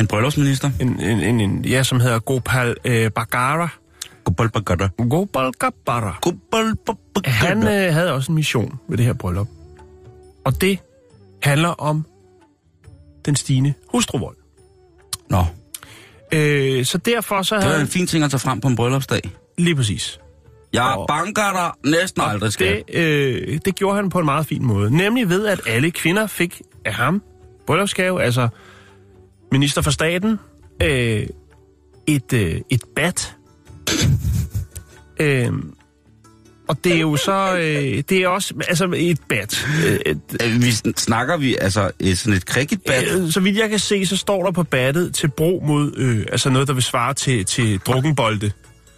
En 0.00 0.06
bryllupsminister. 0.08 0.70
en, 0.80 1.00
en, 1.00 1.20
en, 1.20 1.40
en, 1.40 1.64
ja, 1.64 1.82
som 1.82 2.00
hedder 2.00 2.18
Gopal 2.18 2.74
øh, 2.84 3.10
Bagara, 3.10 3.68
Gopal 4.24 4.48
Gopal 5.08 5.52
Gabara, 5.52 6.18
Han 7.24 7.62
øh, 7.62 7.94
havde 7.94 8.12
også 8.12 8.32
en 8.32 8.36
mission 8.36 8.78
med 8.88 8.96
det 8.98 9.06
her 9.06 9.12
bryllup. 9.12 9.48
Og 10.44 10.60
det 10.60 10.78
handler 11.42 11.68
om 11.68 12.06
den 13.24 13.36
stigende 13.36 13.74
hustruvold. 13.92 14.36
Nå, 15.30 15.44
Øh, 16.32 16.84
så 16.84 16.98
derfor 16.98 17.42
så 17.42 17.54
det 17.54 17.64
var 17.64 17.70
havde 17.70 17.82
en 17.82 17.88
fin 17.88 18.06
ting 18.06 18.24
at 18.24 18.30
tage 18.30 18.40
frem 18.40 18.60
på 18.60 18.68
en 18.68 18.76
bryllupsdag. 18.76 19.30
Lige 19.58 19.76
præcis. 19.76 20.20
Jeg 20.74 20.94
Og- 20.96 21.06
banker 21.08 21.52
dig 21.52 21.90
næsten 21.92 22.22
aldrig, 22.22 22.52
skal. 22.52 22.82
Det, 22.88 22.94
øh, 22.98 23.58
det 23.64 23.74
gjorde 23.74 23.96
han 23.96 24.10
på 24.10 24.18
en 24.18 24.24
meget 24.24 24.46
fin 24.46 24.64
måde. 24.64 24.96
Nemlig 24.96 25.28
ved, 25.28 25.46
at 25.46 25.60
alle 25.66 25.90
kvinder 25.90 26.26
fik 26.26 26.62
af 26.84 26.94
ham 26.94 27.22
bryllupsgave, 27.66 28.22
altså 28.22 28.48
minister 29.52 29.82
for 29.82 29.90
staten, 29.90 30.38
øh, 30.82 31.26
et, 32.06 32.32
øh, 32.32 32.60
et 32.70 32.82
bat. 32.96 33.34
Øh, 35.20 35.52
og 36.68 36.84
det 36.84 36.94
er 36.94 37.00
jo 37.00 37.16
så, 37.16 37.56
øh, 37.56 38.02
det 38.08 38.12
er 38.12 38.28
også, 38.28 38.54
altså 38.68 38.92
et 38.96 39.18
bat. 39.28 39.66
Øh, 39.88 39.98
Øh, 40.44 40.62
Vi 40.62 40.68
sn- 40.68 40.92
snakker 40.96 41.36
vi 41.36 41.56
altså 41.60 41.90
et, 42.00 42.18
sådan 42.18 42.36
et 42.36 42.42
cricketbat. 42.42 43.04
Øh, 43.14 43.30
Så 43.30 43.40
vidt 43.40 43.56
jeg 43.58 43.70
kan 43.70 43.78
se, 43.78 44.06
så 44.06 44.16
står 44.16 44.44
der 44.44 44.50
på 44.52 44.62
battet 44.62 45.14
til 45.14 45.28
brug 45.28 45.66
mod, 45.66 45.92
øh, 45.96 46.26
altså 46.32 46.50
noget, 46.50 46.68
der 46.68 46.74
vil 46.74 46.82
svare 46.82 47.14
til, 47.14 47.44
til 47.44 47.78
drukkenbolde. 47.78 48.50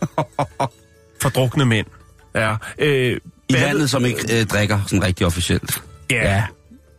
For 1.32 1.40
drukne 1.40 1.64
mænd. 1.64 1.86
Ja. 2.34 2.56
Øh, 2.78 3.16
I 3.48 3.52
landet, 3.52 3.90
som 3.90 4.04
ikke 4.04 4.40
øh, 4.40 4.46
drikker 4.46 4.78
sådan 4.86 5.02
rigtig 5.04 5.26
officielt. 5.26 5.82
Ja, 6.10 6.34
ja. 6.34 6.44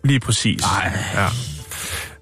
lige 0.04 0.20
præcis. 0.20 0.62
Ej. 0.64 0.92
Ja. 1.16 1.28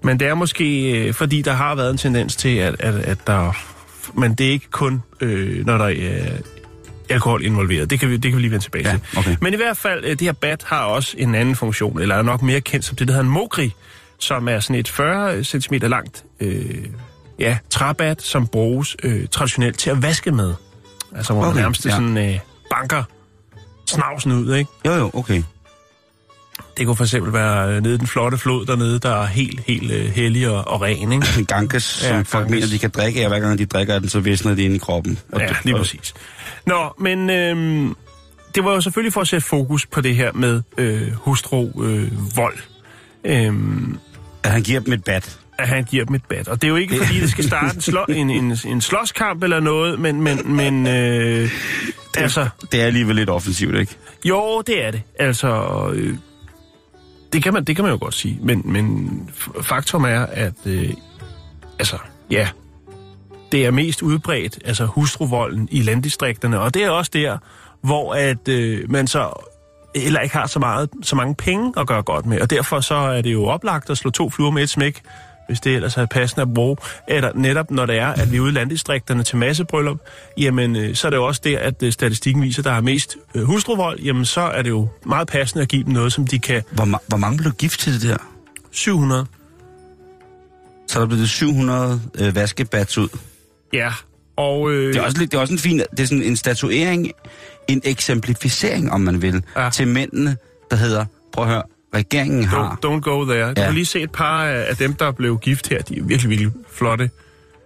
Men 0.02 0.20
det 0.20 0.28
er 0.28 0.34
måske, 0.34 0.90
øh, 0.90 1.14
fordi 1.14 1.42
der 1.42 1.52
har 1.52 1.74
været 1.74 1.90
en 1.90 1.96
tendens 1.98 2.36
til, 2.36 2.56
at, 2.56 2.74
at, 2.78 2.94
at 2.94 3.18
der... 3.26 3.52
Men 4.14 4.34
det 4.34 4.46
er 4.46 4.50
ikke 4.50 4.70
kun, 4.70 5.02
øh, 5.20 5.66
når 5.66 5.78
der 5.78 5.84
er 5.86 6.30
alkohol 7.10 7.44
involveret. 7.44 7.90
Det 7.90 8.00
kan 8.00 8.08
vi, 8.10 8.16
det 8.16 8.30
kan 8.30 8.36
vi 8.36 8.42
lige 8.42 8.50
vende 8.50 8.64
tilbage 8.64 8.88
Ja, 8.90 8.98
til. 9.12 9.18
okay. 9.18 9.36
Men 9.40 9.52
i 9.52 9.56
hvert 9.56 9.76
fald, 9.76 10.04
øh, 10.04 10.10
det 10.10 10.20
her 10.20 10.32
bat 10.32 10.62
har 10.66 10.80
også 10.84 11.14
en 11.18 11.34
anden 11.34 11.56
funktion, 11.56 12.00
eller 12.00 12.14
er 12.14 12.22
nok 12.22 12.42
mere 12.42 12.60
kendt 12.60 12.84
som 12.84 12.96
det, 12.96 13.08
der 13.08 13.14
hedder 13.14 13.24
en 13.26 13.32
mogri, 13.32 13.72
som 14.18 14.48
er 14.48 14.60
sådan 14.60 14.76
et 14.76 14.88
40 14.88 15.44
cm 15.44 15.74
langt 15.74 16.24
øh, 16.40 16.84
ja, 17.38 17.58
træbat, 17.70 18.22
som 18.22 18.46
bruges 18.46 18.96
øh, 19.02 19.26
traditionelt 19.30 19.78
til 19.78 19.90
at 19.90 20.02
vaske 20.02 20.30
med. 20.32 20.54
Altså, 21.16 21.32
hvor 21.32 21.42
okay, 21.42 21.54
man 21.54 21.62
nærmest 21.62 21.86
ja. 21.86 21.90
sådan 21.90 22.18
øh, 22.18 22.38
banker 22.70 23.02
snavsen 23.86 24.32
ud, 24.32 24.54
ikke? 24.54 24.70
Jo, 24.86 24.92
jo, 24.92 25.10
okay. 25.14 25.42
Det 26.76 26.86
kunne 26.86 26.96
for 26.96 27.04
eksempel 27.04 27.32
være 27.32 27.68
øh, 27.76 27.82
nede 27.82 27.98
den 27.98 28.06
flotte 28.06 28.38
flod 28.38 28.66
dernede, 28.66 28.98
der 28.98 29.22
er 29.22 29.26
helt, 29.26 29.60
helt 29.66 29.92
øh, 29.92 30.06
hellig 30.10 30.48
og, 30.50 30.68
og 30.68 30.82
ren, 30.82 31.12
ikke? 31.12 31.26
Ganges, 31.54 31.82
som 31.82 32.08
Ja, 32.10 32.16
ja, 32.16 32.20
folk 32.22 32.32
Ganges. 32.32 32.50
mener, 32.50 32.66
de 32.66 32.78
kan 32.78 32.90
drikke 32.90 33.22
af, 33.22 33.28
hver 33.28 33.40
gang 33.40 33.58
de 33.58 33.66
drikker 33.66 33.94
af 33.94 34.00
den, 34.00 34.08
så 34.08 34.20
visner 34.20 34.54
det 34.54 34.62
ind 34.62 34.74
i 34.74 34.78
kroppen. 34.78 35.18
Og 35.32 35.40
Ja, 35.40 35.48
det- 35.48 35.56
lige 35.64 35.74
og- 35.74 35.80
præcis. 35.80 36.14
Nå, 36.66 36.94
men 37.00 37.30
øhm, 37.30 37.96
det 38.54 38.64
var 38.64 38.72
jo 38.72 38.80
selvfølgelig 38.80 39.12
for 39.12 39.20
at 39.20 39.28
sætte 39.28 39.46
fokus 39.46 39.86
på 39.86 40.00
det 40.00 40.16
her 40.16 40.32
med 40.32 40.62
øh, 40.78 41.12
hustru 41.12 41.82
øh, 41.84 42.36
vold. 42.36 42.58
Øhm, 43.24 43.98
At 44.42 44.50
han 44.50 44.62
giver 44.62 44.80
dem 44.80 44.92
et 44.92 45.04
bat. 45.04 45.38
At 45.58 45.68
han 45.68 45.84
giver 45.84 46.04
dem 46.04 46.14
et 46.14 46.24
bat. 46.24 46.48
Og 46.48 46.62
det 46.62 46.68
er 46.68 46.70
jo 46.70 46.76
ikke, 46.76 46.96
fordi 46.96 47.20
det 47.20 47.30
skal 47.30 47.44
starte 47.44 47.74
en, 47.74 47.80
slå, 47.80 48.04
en, 48.08 48.30
en, 48.30 48.56
en 48.66 48.80
slåskamp 48.80 49.42
eller 49.42 49.60
noget, 49.60 50.00
men, 50.00 50.20
men, 50.20 50.56
men 50.56 50.86
øh, 50.86 51.50
altså, 52.16 52.48
Det 52.72 52.82
er 52.82 52.86
alligevel 52.86 53.16
lidt 53.16 53.30
offensivt, 53.30 53.76
ikke? 53.76 53.96
jo, 54.24 54.62
det 54.66 54.84
er 54.84 54.90
det. 54.90 55.02
Altså, 55.18 55.90
øh, 55.94 56.16
det, 57.32 57.42
kan 57.42 57.54
man, 57.54 57.64
det 57.64 57.76
kan 57.76 57.84
man 57.84 57.92
jo 57.92 57.98
godt 58.00 58.14
sige. 58.14 58.38
Men, 58.42 58.62
men 58.64 59.10
faktum 59.62 60.04
er, 60.04 60.20
at 60.20 60.54
øh, 60.66 60.90
altså, 61.78 61.98
ja, 62.30 62.48
det 63.52 63.66
er 63.66 63.70
mest 63.70 64.02
udbredt, 64.02 64.58
altså 64.64 64.84
hustruvolden 64.84 65.68
i 65.70 65.82
landdistrikterne, 65.82 66.60
og 66.60 66.74
det 66.74 66.82
er 66.84 66.90
også 66.90 67.10
der, 67.14 67.38
hvor 67.82 68.14
at 68.14 68.48
øh, 68.48 68.90
man 68.90 69.06
så 69.06 69.30
heller 69.96 70.20
ikke 70.20 70.36
har 70.36 70.46
så, 70.46 70.58
meget, 70.58 70.90
så 71.02 71.16
mange 71.16 71.34
penge 71.34 71.72
at 71.76 71.86
gøre 71.86 72.02
godt 72.02 72.26
med, 72.26 72.40
og 72.40 72.50
derfor 72.50 72.80
så 72.80 72.94
er 72.94 73.22
det 73.22 73.32
jo 73.32 73.44
oplagt 73.44 73.90
at 73.90 73.98
slå 73.98 74.10
to 74.10 74.30
fluer 74.30 74.50
med 74.50 74.62
et 74.62 74.70
smæk, 74.70 75.02
hvis 75.48 75.60
det 75.60 75.74
ellers 75.74 75.96
er 75.96 76.06
passende 76.06 76.42
at 76.42 76.54
bruge, 76.54 76.76
eller 77.08 77.30
netop 77.34 77.70
når 77.70 77.86
det 77.86 77.98
er, 77.98 78.06
at 78.08 78.32
vi 78.32 78.36
er 78.36 78.40
ude 78.40 78.50
i 78.50 78.54
landdistrikterne 78.54 79.22
til 79.22 79.36
massebryllup, 79.36 79.98
jamen 80.38 80.76
øh, 80.76 80.94
så 80.94 81.08
er 81.08 81.10
det 81.10 81.16
jo 81.16 81.24
også 81.26 81.40
der, 81.44 81.58
at 81.58 81.82
øh, 81.82 81.92
statistikken 81.92 82.42
viser, 82.42 82.62
der 82.62 82.72
er 82.72 82.80
mest 82.80 83.16
øh, 83.34 83.42
hustruvold, 83.42 84.00
jamen 84.00 84.24
så 84.24 84.40
er 84.40 84.62
det 84.62 84.70
jo 84.70 84.88
meget 85.06 85.28
passende 85.28 85.62
at 85.62 85.68
give 85.68 85.84
dem 85.84 85.92
noget, 85.92 86.12
som 86.12 86.26
de 86.26 86.38
kan 86.38 86.62
Hvor, 86.72 86.84
ma- 86.84 87.04
hvor 87.08 87.16
mange 87.18 87.38
blev 87.38 87.52
gift 87.52 87.80
til 87.80 87.92
det 87.92 88.02
der? 88.02 88.16
700. 88.72 89.26
Så 90.88 91.00
der 91.00 91.06
blev 91.06 91.18
det 91.18 91.28
700 91.28 92.00
øh, 92.18 92.34
vaskebats 92.34 92.98
ud. 92.98 93.08
Ja, 93.72 93.92
og... 94.36 94.70
Øh, 94.70 94.88
Det 94.94 94.96
er 94.96 95.02
også, 95.02 95.18
lidt, 95.18 95.32
det 95.32 95.36
er 95.36 95.40
også 95.40 95.52
en 95.54 95.58
fin, 95.58 95.78
det 95.78 96.00
er 96.00 96.06
sådan 96.06 96.22
en 96.22 96.36
statuering, 96.36 97.10
en 97.68 97.80
eksemplificering, 97.84 98.92
om 98.92 99.00
man 99.00 99.22
vil, 99.22 99.42
ja. 99.56 99.70
til 99.70 99.88
mændene, 99.88 100.36
der 100.70 100.76
hedder, 100.76 101.04
prøv 101.32 101.44
at 101.44 101.50
høre, 101.50 101.62
regeringen 101.96 102.44
har... 102.44 102.78
Don't, 102.84 102.86
don't 102.88 103.00
go 103.00 103.24
there. 103.24 103.44
Du 103.44 103.60
Ja. 103.60 103.64
kan 103.64 103.74
lige 103.74 103.86
se 103.86 104.00
et 104.00 104.12
par 104.12 104.44
af 104.44 104.76
dem, 104.76 104.94
der 104.94 105.10
blev 105.12 105.38
gift 105.38 105.68
her. 105.68 105.82
De 105.82 105.98
er 105.98 106.02
virkelig, 106.04 106.30
virkelig 106.30 106.52
flotte. 106.72 107.10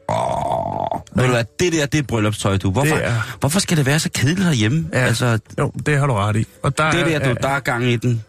Åh, 0.08 1.00
ved 1.16 1.24
du 1.24 1.30
hvad, 1.30 1.44
det 1.60 1.72
der, 1.72 1.86
det 1.86 1.98
er 1.98 2.02
bryllupstøj, 2.02 2.56
du. 2.56 2.70
Hvorfor, 2.70 2.96
er- 2.96 3.36
hvorfor 3.40 3.60
skal 3.60 3.76
det 3.76 3.86
være 3.86 3.98
så 3.98 4.10
kedeligt 4.14 4.44
herhjemme? 4.46 4.88
Ja. 4.92 4.98
Altså, 4.98 5.38
Jo, 5.58 5.72
det 5.86 5.98
har 5.98 6.06
du 6.06 6.12
ret 6.14 6.36
i. 6.36 6.46
Og 6.62 6.78
der 6.78 6.90
det 6.90 7.06
der, 7.06 7.18
er, 7.20 7.28
du, 7.34 7.36
der 7.42 7.48
er 7.48 7.60
gang 7.60 7.84
i 7.84 7.96
den. 7.96 8.24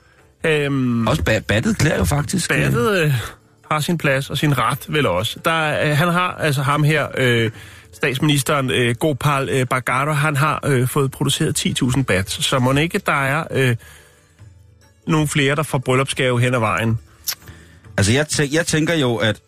Øhm, 0.46 1.08
Også 1.08 1.22
ba- 1.29 1.39
battet 1.39 1.77
klæder 1.77 1.98
jo 1.98 2.03
faktisk. 2.05 2.50
battet 2.50 3.01
øh, 3.03 3.13
har 3.72 3.79
sin 3.79 3.98
plads 3.98 4.29
og 4.29 4.38
sin 4.38 4.58
ret, 4.58 4.79
vel 4.89 5.05
også. 5.08 5.39
Der, 5.46 5.51
er- 5.51 5.91
øh, 5.91 5.98
han 5.98 6.08
har, 6.08 6.31
altså 6.39 6.62
ham 6.62 6.84
her, 6.84 7.08
øh, 7.17 7.51
statsministeren 7.93 8.72
øh, 8.72 8.96
Gopal 8.96 9.50
øh, 9.50 9.65
Bagara, 9.67 10.12
han 10.13 10.36
har 10.38 10.60
øh, 10.65 10.88
fået 10.88 11.12
produceret 11.12 11.65
10.000 11.81 12.03
bats. 12.03 12.46
Så 12.46 12.60
må 12.60 12.74
ikke, 12.74 12.98
der 13.05 13.24
er 13.24 13.43
øh, 13.51 13.75
nogle 15.12 15.27
flere, 15.27 15.56
der 15.56 15.63
får 15.63 15.77
bryllupsgave 15.77 16.41
hen 16.41 16.53
ad 16.53 16.60
vejen. 16.60 16.98
Altså, 17.98 18.12
jeg, 18.12 18.25
tæ- 18.32 18.53
jeg 18.56 18.68
tænker 18.68 18.94
jo, 18.94 19.15
at... 19.15 19.41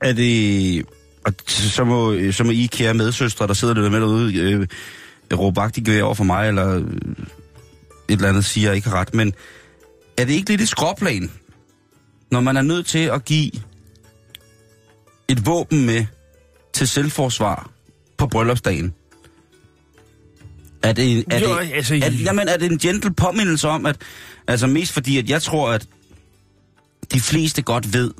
at 0.00 0.16
det, 0.16 0.84
og 1.24 1.32
så 1.46 1.84
må, 1.84 2.32
så 2.32 2.44
må 2.44 2.50
I, 2.50 2.68
kære 2.72 2.94
medsøstre, 2.94 3.46
der 3.46 3.54
sidder 3.54 3.74
lidt 3.74 3.92
med 3.92 4.00
derude, 4.00 4.34
øh, 4.36 4.66
råbe 5.38 5.60
agtigt 5.60 6.02
over 6.02 6.14
for 6.14 6.24
mig, 6.24 6.48
eller 6.48 6.64
et 6.64 6.84
eller 8.08 8.28
andet 8.28 8.44
siger, 8.44 8.68
jeg 8.68 8.76
ikke 8.76 8.88
har 8.88 8.96
ret. 9.00 9.14
Men 9.14 9.34
er 10.16 10.24
det 10.24 10.32
ikke 10.32 10.50
lidt 10.50 10.60
et 10.60 10.68
skråplan, 10.68 11.30
når 12.30 12.40
man 12.40 12.56
er 12.56 12.62
nødt 12.62 12.86
til 12.86 12.98
at 12.98 13.24
give 13.24 13.50
et 15.28 15.46
våben 15.46 15.86
med 15.86 16.06
til 16.72 16.88
selvforsvar 16.88 17.70
på 18.16 18.26
bryllupsdagen? 18.26 18.94
Er 20.88 20.92
det, 20.92 21.24
er, 21.30 21.38
Jo, 21.38 21.58
det, 21.60 21.70
altså, 21.74 21.94
er, 21.94 22.10
jamen, 22.24 22.48
er 22.48 22.56
det 22.56 22.72
en 22.72 22.78
gentle 22.78 23.14
påmindelse 23.14 23.68
om, 23.68 23.86
at 23.86 23.96
altså 24.46 24.66
mest 24.66 24.92
fordi, 24.92 25.18
at 25.18 25.30
jeg 25.30 25.42
tror, 25.42 25.70
at 25.70 25.86
de 27.12 27.20
fleste 27.20 27.62
godt 27.62 27.92
ved, 27.94 28.10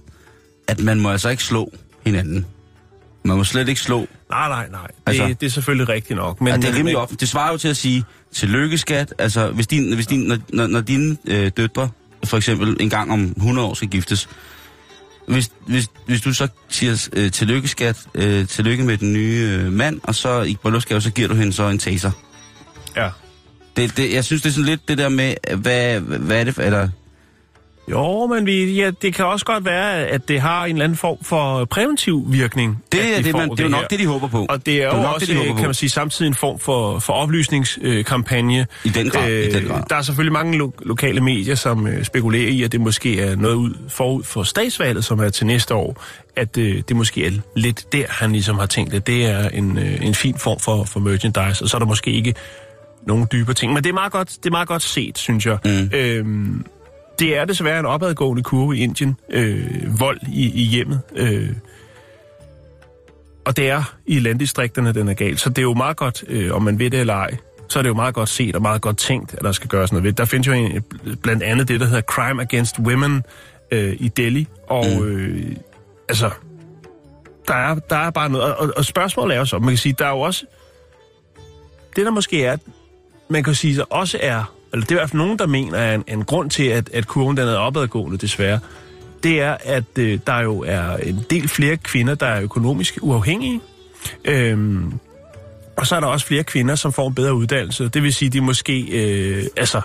at 0.69 0.81
man 0.81 1.01
må 1.01 1.11
altså 1.11 1.29
ikke 1.29 1.43
slå 1.43 1.73
hinanden. 2.05 2.47
Man 3.23 3.37
må 3.37 3.45
slet 3.45 3.69
ikke 3.69 3.81
slå. 3.81 4.07
Nej, 4.31 4.49
nej, 4.49 4.69
nej. 4.71 4.87
Det, 4.87 4.95
Altså- 5.07 5.37
det 5.41 5.47
er 5.47 5.51
selvfølgelig 5.51 5.89
rigtigt 5.89 6.17
nok. 6.17 6.41
Men, 6.41 6.63
det 6.63 6.71
er 6.71 6.75
rimelig 6.75 6.97
op. 6.97 7.11
Det 7.21 7.29
svarer 7.29 7.53
jo 7.53 7.59
til 7.59 7.69
at 7.69 7.77
sige, 7.77 8.05
tillykke 8.33 8.79
skat. 8.79 9.15
Altså, 9.19 9.51
hvis, 9.51 9.67
din, 9.67 9.95
hvis 9.95 10.07
din, 10.07 10.21
når, 10.21 10.39
når, 10.49 10.67
når 10.67 10.81
dine 10.81 11.17
øh, 11.27 11.51
døtre 11.57 11.91
for 12.25 12.37
eksempel 12.37 12.77
en 12.81 12.91
gang 12.91 13.13
om 13.13 13.33
100 13.37 13.69
år 13.69 13.75
skal 13.75 13.89
giftes, 13.89 14.29
hvis, 15.29 15.51
hvis, 15.67 15.87
hvis 16.07 16.21
du 16.21 16.33
så 16.35 16.49
siger 16.69 17.09
øh, 17.13 17.31
tillykke 17.33 17.69
skat, 17.69 17.97
øh, 18.15 18.49
tillykke 18.49 18.85
med 18.85 18.99
den 18.99 19.13
nye 19.13 19.59
øh, 19.61 19.73
mand, 19.73 20.01
og 20.03 20.15
så 20.15 20.43
i 20.43 20.57
bryllupsgave, 20.63 21.01
så 21.01 21.11
giver 21.11 21.29
du 21.29 21.35
hende 21.35 21.53
så 21.53 21.69
en 21.69 21.79
taser. 21.79 22.11
Ja. 22.97 23.09
Det, 23.77 23.97
det, 23.97 24.15
jeg 24.15 24.25
synes, 24.25 24.43
det 24.43 24.49
er 24.49 24.53
sådan 24.53 24.65
lidt 24.67 24.89
det 24.89 24.99
der 24.99 25.09
med, 25.09 25.35
hvad, 25.57 26.01
hvad 26.01 26.41
er 26.41 26.45
det 26.45 26.59
eller... 26.59 26.89
Jo, 27.91 28.27
men 28.27 28.47
vi, 28.47 28.75
ja, 28.75 28.91
det 29.03 29.15
kan 29.15 29.25
også 29.25 29.45
godt 29.47 29.65
være, 29.65 30.07
at 30.07 30.29
det 30.29 30.41
har 30.41 30.65
en 30.65 30.71
eller 30.71 30.85
anden 30.85 30.99
form 30.99 31.25
for 31.25 31.65
præventiv 31.65 32.25
virkning. 32.29 32.83
Det 32.93 33.13
er, 33.13 33.17
de 33.17 33.23
det, 33.23 33.33
man, 33.33 33.51
det 33.51 33.61
er 33.61 33.65
jo 33.65 33.69
nok 33.69 33.81
her. 33.81 33.89
det, 33.89 33.99
de 33.99 34.07
håber 34.07 34.29
på. 34.29 34.47
Og 34.49 34.67
det 34.67 34.83
er 34.83 34.87
jo 34.87 35.03
nok 35.03 35.15
også, 35.15 35.27
det, 35.27 35.37
de 35.37 35.55
kan 35.55 35.65
man 35.65 35.75
sige, 35.75 35.91
samtidig 35.91 36.29
en 36.29 36.35
form 36.35 36.59
for, 36.59 36.99
for 36.99 37.13
oplysningskampagne. 37.13 38.59
Øh, 38.59 38.67
I 38.85 38.89
den 38.89 39.11
grad, 39.11 39.31
i 39.31 39.51
den 39.53 39.65
grad. 39.65 39.83
Der 39.91 39.97
er 39.97 40.03
selvfølgelig 40.03 40.33
mange 40.33 40.59
lo- 40.59 40.73
lokale 40.83 41.21
medier, 41.21 41.55
som 41.55 41.87
øh, 41.87 42.05
spekulerer 42.05 42.49
i, 42.49 42.63
at 42.63 42.73
det 42.73 42.81
måske 42.81 43.21
er 43.21 43.37
noget 43.37 43.55
ud, 43.55 43.75
forud 43.89 44.23
for 44.23 44.43
statsvalget, 44.43 45.05
som 45.05 45.19
er 45.19 45.29
til 45.29 45.47
næste 45.47 45.75
år. 45.75 46.05
At 46.37 46.59
øh, 46.59 46.83
det 46.89 46.97
måske 46.97 47.27
er 47.27 47.31
lidt 47.57 47.93
der, 47.93 48.05
han 48.09 48.33
ligesom 48.33 48.59
har 48.59 48.67
tænkt, 48.67 48.95
at 48.95 49.07
det 49.07 49.27
er 49.27 49.49
en, 49.49 49.79
øh, 49.79 50.07
en 50.07 50.15
fin 50.15 50.39
form 50.39 50.61
for, 50.61 50.85
for 50.85 51.01
merchandise. 51.01 51.65
Og 51.65 51.69
så 51.69 51.77
er 51.77 51.79
der 51.79 51.87
måske 51.87 52.11
ikke 52.11 52.35
nogen 53.07 53.27
dybere 53.33 53.55
ting. 53.55 53.73
Men 53.73 53.85
det 53.85 53.91
er 53.91 53.95
meget 53.95 54.13
godt, 54.13 54.29
det 54.29 54.47
er 54.47 54.51
meget 54.51 54.69
godt 54.69 54.83
set, 54.83 55.19
synes 55.19 55.47
jeg. 55.47 55.59
Mm. 55.65 55.91
Øhm, 55.95 56.67
det 57.19 57.37
er 57.37 57.45
desværre 57.45 57.81
en 57.81 57.87
opadgående 57.87 58.43
kurve 58.43 58.77
i 58.77 58.81
Indien. 58.81 59.17
Øh, 59.31 60.01
vold 60.01 60.21
i, 60.33 60.63
i 60.63 60.65
hjemmet. 60.65 61.01
Øh, 61.17 61.49
og 63.45 63.57
det 63.57 63.71
er 63.71 63.95
i 64.07 64.19
landdistrikterne, 64.19 64.93
den 64.93 65.09
er 65.09 65.15
galt. 65.15 65.41
Så 65.41 65.49
det 65.49 65.59
er 65.59 65.63
jo 65.63 65.75
meget 65.75 65.97
godt, 65.97 66.25
øh, 66.29 66.55
om 66.55 66.63
man 66.63 66.79
ved 66.79 66.91
det 66.91 67.01
eller 67.01 67.15
ej, 67.15 67.37
så 67.69 67.79
er 67.79 67.83
det 67.83 67.89
jo 67.89 67.95
meget 67.95 68.15
godt 68.15 68.29
set 68.29 68.57
og 68.57 68.63
meget 68.63 68.83
godt 68.83 68.99
tænkt, 68.99 69.35
at 69.35 69.43
der 69.43 69.53
skal 69.53 69.69
gøres 69.69 69.93
noget 69.93 70.05
ved. 70.05 70.13
Der 70.13 70.25
findes 70.25 70.47
jo 70.47 70.53
en, 70.53 70.83
blandt 71.23 71.43
andet 71.43 71.69
det, 71.69 71.81
der 71.81 71.87
hedder 71.87 72.03
Crime 72.03 72.43
Against 72.43 72.79
Women 72.79 73.23
øh, 73.71 73.97
i 73.99 74.09
Delhi. 74.09 74.49
Og 74.69 74.87
mm. 74.87 75.07
øh, 75.07 75.57
altså, 76.09 76.31
der 77.49 77.55
er, 77.55 77.75
der 77.75 77.97
er 77.97 78.11
bare 78.11 78.29
noget. 78.29 78.55
Og, 78.55 78.73
og 78.77 78.85
spørgsmålet 78.85 79.35
er 79.35 79.39
jo 79.39 79.45
så, 79.45 79.59
man 79.59 79.69
kan 79.69 79.77
sige, 79.77 79.95
der 79.99 80.07
er 80.07 80.11
jo 80.11 80.21
også... 80.21 80.47
Det 81.97 82.05
der 82.05 82.11
måske 82.11 82.45
er, 82.45 82.57
man 83.29 83.45
kan 83.45 83.55
sige, 83.55 83.77
der 83.77 83.85
også 83.91 84.19
er, 84.23 84.53
eller 84.73 84.87
det 84.87 84.91
er 84.91 84.97
i 84.97 85.01
hvert 85.01 85.11
fald 85.11 85.23
nogen, 85.23 85.39
der 85.39 85.47
mener, 85.47 85.79
er 85.79 85.95
en, 85.95 86.05
en 86.09 86.25
grund 86.25 86.51
til, 86.51 86.65
at, 86.65 86.91
at 86.93 87.07
kurven 87.07 87.37
den 87.37 87.49
er 87.49 87.57
opadgående, 87.57 88.19
desværre, 88.19 88.61
det 89.23 89.41
er, 89.41 89.57
at 89.61 89.99
øh, 89.99 90.19
der 90.27 90.41
jo 90.41 90.65
er 90.67 90.97
en 90.97 91.25
del 91.31 91.49
flere 91.49 91.77
kvinder, 91.77 92.15
der 92.15 92.27
er 92.27 92.43
økonomisk 92.43 92.99
uafhængige. 93.03 93.61
Øhm, 94.25 94.93
og 95.77 95.87
så 95.87 95.97
er 95.97 96.01
der 96.01 96.07
også 96.07 96.27
flere 96.27 96.45
kvinder, 96.45 96.75
som 96.75 96.93
får 96.93 97.09
en 97.09 97.15
bedre 97.15 97.35
uddannelse. 97.35 97.89
Det 97.89 98.03
vil 98.03 98.15
sige, 98.15 98.29
de 98.29 98.41
måske, 98.41 98.81
øh, 98.83 99.45
altså, 99.57 99.81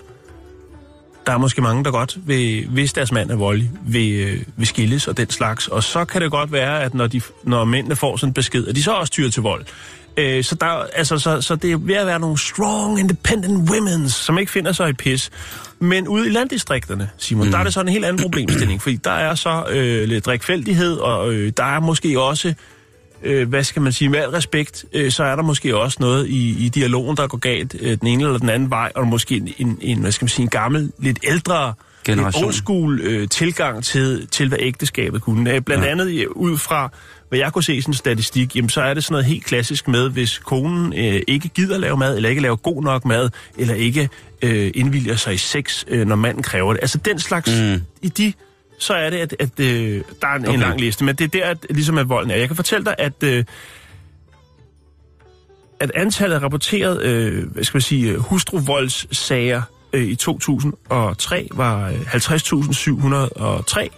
der 1.25 1.33
er 1.33 1.37
måske 1.37 1.61
mange, 1.61 1.83
der 1.83 1.91
godt 1.91 2.17
vil, 2.27 2.67
hvis 2.67 2.93
deres 2.93 3.11
mand 3.11 3.31
er 3.31 3.35
voldelig, 3.35 3.71
vil, 3.85 4.11
øh, 4.13 4.41
vil 4.55 4.67
skilles 4.67 5.07
og 5.07 5.17
den 5.17 5.29
slags. 5.29 5.67
Og 5.67 5.83
så 5.83 6.05
kan 6.05 6.21
det 6.21 6.31
godt 6.31 6.51
være, 6.51 6.83
at 6.83 6.93
når, 6.93 7.07
de, 7.07 7.21
når 7.43 7.65
mændene 7.65 7.95
får 7.95 8.17
sådan 8.17 8.29
en 8.29 8.33
besked, 8.33 8.67
at 8.67 8.75
de 8.75 8.83
så 8.83 8.91
også 8.91 9.11
tyrer 9.11 9.29
til 9.29 9.43
vold. 9.43 9.65
Øh, 10.17 10.43
så, 10.43 10.55
der, 10.55 10.67
altså, 10.95 11.17
så, 11.19 11.41
så 11.41 11.55
det 11.55 11.71
er 11.71 11.77
ved 11.77 11.95
at 11.95 12.07
være 12.07 12.19
nogle 12.19 12.37
strong, 12.39 12.99
independent 12.99 13.69
women, 13.69 14.09
som 14.09 14.39
ikke 14.39 14.51
finder 14.51 14.71
sig 14.71 14.89
i 14.89 14.93
pis. 14.93 15.29
Men 15.79 16.07
ude 16.07 16.27
i 16.27 16.29
landdistrikterne, 16.29 17.09
Simon, 17.17 17.45
mm. 17.45 17.51
der 17.51 17.59
er 17.59 17.63
det 17.63 17.73
sådan 17.73 17.87
en 17.87 17.93
helt 17.93 18.05
anden 18.05 18.23
problemstilling, 18.23 18.81
fordi 18.81 18.95
der 18.95 19.11
er 19.11 19.35
så 19.35 19.63
øh, 19.69 20.07
lidt 20.07 20.25
drikfældighed, 20.25 20.97
og 20.97 21.33
øh, 21.33 21.51
der 21.57 21.63
er 21.63 21.79
måske 21.79 22.19
også 22.19 22.53
øh, 23.23 23.49
hvad 23.49 23.63
skal 23.63 23.81
man 23.81 23.91
sige, 23.93 24.09
med 24.09 24.19
al 24.19 24.29
respekt, 24.29 24.85
øh, 24.93 25.11
så 25.11 25.23
er 25.23 25.35
der 25.35 25.43
måske 25.43 25.77
også 25.77 25.97
noget 25.99 26.27
i, 26.27 26.65
i 26.65 26.69
dialogen, 26.69 27.17
der 27.17 27.27
går 27.27 27.37
galt 27.37 27.75
øh, 27.79 27.97
den 27.99 28.07
ene 28.07 28.23
eller 28.23 28.37
den 28.37 28.49
anden 28.49 28.69
vej, 28.69 28.91
og 28.95 29.07
måske 29.07 29.35
en, 29.35 29.49
en, 29.57 29.77
en 29.81 29.99
hvad 29.99 30.11
skal 30.11 30.25
man 30.25 30.29
sige, 30.29 30.43
en 30.43 30.49
gammel, 30.49 30.91
lidt 30.99 31.19
ældre, 31.23 31.73
Generation. 32.05 32.43
en 32.43 32.45
old 32.45 32.53
school 32.53 32.99
øh, 33.03 33.27
tilgang 33.29 33.83
til, 33.83 34.27
til, 34.27 34.47
hvad 34.47 34.57
ægteskabet 34.61 35.21
kunne. 35.21 35.53
Øh, 35.53 35.61
Blandt 35.61 35.85
Ja. 35.85 35.91
andet 35.91 36.25
ud 36.27 36.57
fra, 36.57 36.91
hvad 37.31 37.39
jeg 37.39 37.53
kunne 37.53 37.63
se 37.63 37.75
i 37.75 37.81
sådan 37.81 37.91
en 37.91 37.95
statistik, 37.95 38.55
jamen 38.55 38.69
så 38.69 38.81
er 38.81 38.93
det 38.93 39.03
sådan 39.03 39.13
noget 39.13 39.25
helt 39.25 39.45
klassisk 39.45 39.87
med, 39.87 40.09
hvis 40.09 40.37
konen 40.37 40.93
øh, 40.93 41.21
ikke 41.27 41.49
gider 41.49 41.77
lave 41.77 41.97
mad, 41.97 42.15
eller 42.15 42.29
ikke 42.29 42.41
laver 42.41 42.55
god 42.55 42.83
nok 42.83 43.05
mad, 43.05 43.29
eller 43.57 43.73
ikke 43.73 44.09
øh, 44.41 44.71
indvilger 44.75 45.15
sig 45.15 45.33
i 45.33 45.37
sex, 45.37 45.85
øh, 45.87 46.07
når 46.07 46.15
manden 46.15 46.43
kræver 46.43 46.73
det. 46.73 46.81
Altså 46.81 46.97
den 46.97 47.19
slags, 47.19 47.61
mm. 47.61 47.81
i 48.01 48.09
de 48.09 48.33
så 48.79 48.93
er 48.93 49.09
det, 49.09 49.17
at, 49.17 49.35
at 49.39 49.59
øh, 49.59 50.03
der 50.21 50.27
er 50.27 50.35
en, 50.35 50.45
okay. 50.45 50.53
en 50.53 50.59
lang 50.59 50.79
liste. 50.79 51.03
Men 51.03 51.15
det 51.15 51.23
er 51.23 51.39
der, 51.39 51.45
at, 51.45 51.57
ligesom 51.69 51.97
at 51.97 52.09
volden 52.09 52.31
er. 52.31 52.35
Jeg 52.35 52.47
kan 52.47 52.55
fortælle 52.55 52.85
dig, 52.85 52.95
at, 52.97 53.23
øh, 53.23 53.43
at 55.79 55.91
antallet 55.95 56.35
af 56.35 56.41
rapporteret 56.41 57.01
øh, 57.01 57.51
hvad 57.51 57.63
skal 57.63 57.75
man 57.75 57.81
sige, 57.81 58.11
øh, 58.11 58.19
hustruvoldssager 58.19 59.61
øh, 59.93 60.03
i 60.03 60.15
2003 60.15 61.47
var 61.53 61.89
øh, 61.89 62.01
50.703, 62.01 63.89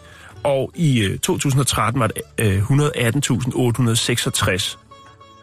og 0.43 0.71
i 0.75 1.00
øh, 1.00 1.19
2013 1.19 2.00
var 2.00 2.07
det 2.07 2.21
øh, 2.38 2.61
118.866. 2.61 4.77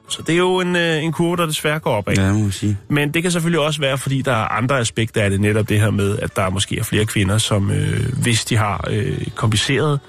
Så 0.08 0.22
det 0.22 0.32
er 0.32 0.38
jo 0.38 0.60
en, 0.60 0.76
øh, 0.76 1.04
en 1.04 1.12
kurve, 1.12 1.36
der 1.36 1.46
desværre 1.46 1.78
går 1.78 1.94
opad. 1.94 2.16
Ja, 2.16 2.32
må 2.32 2.50
sige. 2.50 2.78
Men 2.88 3.14
det 3.14 3.22
kan 3.22 3.32
selvfølgelig 3.32 3.60
også 3.60 3.80
være, 3.80 3.98
fordi 3.98 4.22
der 4.22 4.32
er 4.32 4.48
andre 4.48 4.78
aspekter 4.78 5.22
af 5.22 5.30
det, 5.30 5.40
netop 5.40 5.68
det 5.68 5.80
her 5.80 5.90
med, 5.90 6.18
at 6.18 6.36
der 6.36 6.50
måske 6.50 6.78
er 6.78 6.82
flere 6.82 7.06
kvinder, 7.06 7.38
som 7.38 7.70
øh, 7.70 8.12
hvis 8.22 8.44
de 8.44 8.56
har 8.56 8.84
øh, 8.90 9.26
kompliceret 9.34 10.00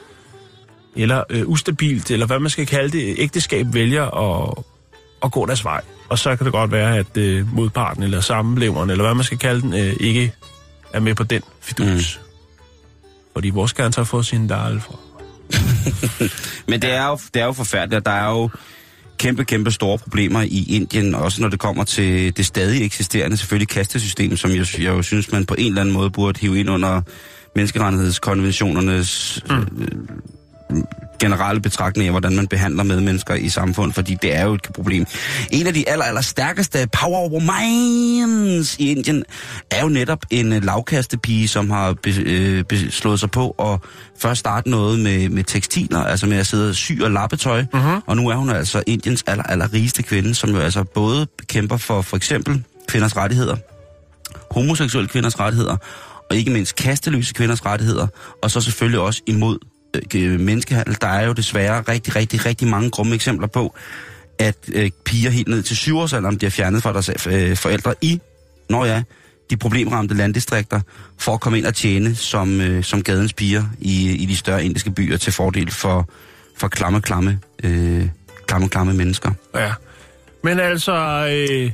eller 0.96 1.24
øh, 1.30 1.48
ustabilt, 1.48 2.12
eller 2.12 2.26
hvad 2.26 2.40
man 2.40 2.50
skal 2.50 2.66
kalde 2.66 2.98
det, 2.98 3.16
ægteskab 3.18 3.66
vælger 3.74 4.04
at, 4.04 4.54
at 5.24 5.32
gå 5.32 5.46
deres 5.46 5.66
vej. 5.66 5.82
Og 6.10 6.20
så 6.20 6.36
kan 6.36 6.46
det 6.46 6.54
godt 6.54 6.72
være, 6.72 6.98
at 6.98 7.18
øh, 7.18 7.56
modparten 7.56 8.04
eller 8.04 8.22
sammenleveren, 8.22 8.90
eller 8.90 9.04
hvad 9.04 9.16
man 9.16 9.24
skal 9.24 9.38
kalde 9.38 9.62
den, 9.62 9.74
øh, 9.74 9.94
ikke 10.00 10.34
er 10.94 11.00
med 11.00 11.16
på 11.16 11.24
den 11.24 11.42
fidus. 11.62 12.20
Mm. 12.24 12.31
Fordi 13.34 13.50
vores 13.50 13.74
gerne 13.74 13.94
har 13.96 14.04
fået 14.04 14.26
sin 14.26 14.48
dal 14.48 14.80
fra. 14.80 14.96
Men 16.70 16.82
det 16.82 16.92
er, 16.92 17.08
jo, 17.08 17.20
det 17.34 17.42
er 17.42 17.46
jo 17.46 17.54
forfærdeligt, 17.54 17.98
og 17.98 18.06
der 18.06 18.12
er 18.12 18.30
jo 18.30 18.50
kæmpe, 19.18 19.46
kæmpe 19.46 19.72
store 19.72 19.98
problemer 19.98 20.42
i 20.42 20.66
Indien, 20.70 21.16
også 21.16 21.42
når 21.42 21.50
det 21.50 21.60
kommer 21.60 21.84
til 21.84 22.38
det 22.38 22.46
stadig 22.46 22.86
eksisterende 22.86 23.38
selvfølgelig 23.38 23.68
kastesystem, 23.68 24.38
som 24.38 24.52
jeg, 24.52 24.66
jeg 24.78 24.86
jo 24.86 25.02
synes, 25.02 25.32
man 25.32 25.46
på 25.46 25.56
en 25.58 25.68
eller 25.68 25.82
anden 25.82 25.94
måde 25.94 26.10
burde 26.10 26.40
hive 26.40 26.60
ind 26.60 26.70
under 26.70 27.02
menneskerettighedskonventionernes 27.56 29.44
mm. 29.50 29.68
Generelle 31.22 31.62
betragtning 31.62 32.08
af, 32.08 32.14
hvordan 32.14 32.36
man 32.36 32.48
behandler 32.48 32.84
medmennesker 32.84 33.34
i 33.34 33.50
samfundet, 33.50 33.96
fordi 33.96 34.18
det 34.22 34.36
er 34.36 34.46
jo 34.46 34.54
et 34.54 34.68
problem. 34.74 35.06
En 35.52 35.68
af 35.68 35.74
de 35.74 35.90
aller, 35.90 36.06
aller 36.06 36.22
stærkeste 36.22 36.88
power 37.02 37.30
women's 37.30 38.76
i 38.80 38.92
Indien 38.92 39.24
er 39.72 39.82
jo 39.82 39.90
netop 39.90 40.26
en 40.30 40.54
øh, 40.54 40.64
lavkastepige, 40.64 41.48
som 41.48 41.70
har 41.70 41.94
be, 41.94 42.14
øh, 42.26 42.64
be, 42.64 42.92
slået 42.92 43.20
sig 43.20 43.32
på 43.32 43.50
at 43.50 43.80
først 44.20 44.40
starte 44.40 44.70
noget 44.70 45.00
med, 45.00 45.30
med 45.30 45.44
tekstiler, 45.44 46.04
altså 46.04 46.28
med 46.28 46.38
at 46.38 46.48
sidde 46.48 46.70
og 46.70 46.76
sy 46.76 46.92
og 47.02 47.12
lappetøj, 47.12 47.66
uh-huh. 47.74 48.02
og 48.06 48.16
nu 48.16 48.30
er 48.30 48.36
hun 48.36 48.50
altså 48.50 48.84
Indiens 48.88 49.24
aller, 49.28 49.44
aller 49.44 49.74
rigeste 49.74 50.04
kvinde, 50.04 50.36
som 50.36 50.50
jo 50.50 50.60
altså 50.60 50.84
både 50.84 51.28
kæmper 51.48 51.78
for 51.78 52.02
for 52.02 52.18
eksempel 52.18 52.64
kvinders 52.88 53.18
rettigheder, 53.18 53.56
homoseksuelle 54.52 55.08
kvinders 55.08 55.40
rettigheder, 55.40 55.78
og 56.30 56.36
ikke 56.36 56.52
mindst 56.52 56.76
kasteløse 56.76 57.34
kvinders 57.34 57.66
rettigheder, 57.66 58.08
og 58.44 58.52
så 58.52 58.62
selvfølgelig 58.62 59.00
også 59.00 59.22
imod 59.28 59.58
Øh, 59.96 60.02
øh, 60.16 60.40
menneskehandel. 60.40 60.98
Der 61.02 61.08
er 61.08 61.26
jo 61.26 61.34
desværre 61.34 61.82
rigtig, 61.82 62.16
rigtig, 62.16 62.46
rigtig 62.46 62.68
mange 62.68 62.90
grumme 62.90 63.16
eksempler 63.16 63.48
på, 63.48 63.76
at 64.40 64.58
øh, 64.74 64.92
piger 65.06 65.30
helt 65.30 65.48
ned 65.48 65.64
til 65.64 65.78
syvårsalderen 65.78 66.38
bliver 66.38 66.52
fjernet 66.52 66.84
fra 66.84 66.94
deres 66.94 67.28
øh, 67.28 67.58
forældre 67.58 67.94
i, 68.02 68.22
når 68.70 68.86
ja, 68.86 69.04
de 69.50 69.58
problemramte 69.58 70.16
landdistrikter, 70.16 70.82
for 71.20 71.34
at 71.34 71.40
komme 71.40 71.58
ind 71.58 71.66
og 71.66 71.74
tjene 71.74 72.16
som, 72.16 72.62
øh, 72.62 72.84
som 72.84 73.04
gadens 73.04 73.34
piger 73.34 73.64
i, 73.80 74.12
i 74.12 74.26
de 74.26 74.38
større 74.38 74.66
indiske 74.66 74.92
byer 74.92 75.18
til 75.18 75.34
fordel 75.34 75.72
for, 75.72 76.10
for 76.58 76.68
klamme, 76.68 77.02
klamme, 77.02 77.40
øh, 77.64 78.08
klamme, 78.48 78.70
klamme 78.70 78.94
mennesker. 78.94 79.32
Ja. 79.56 79.72
Men 80.44 80.60
altså, 80.60 81.28
øh, 81.30 81.72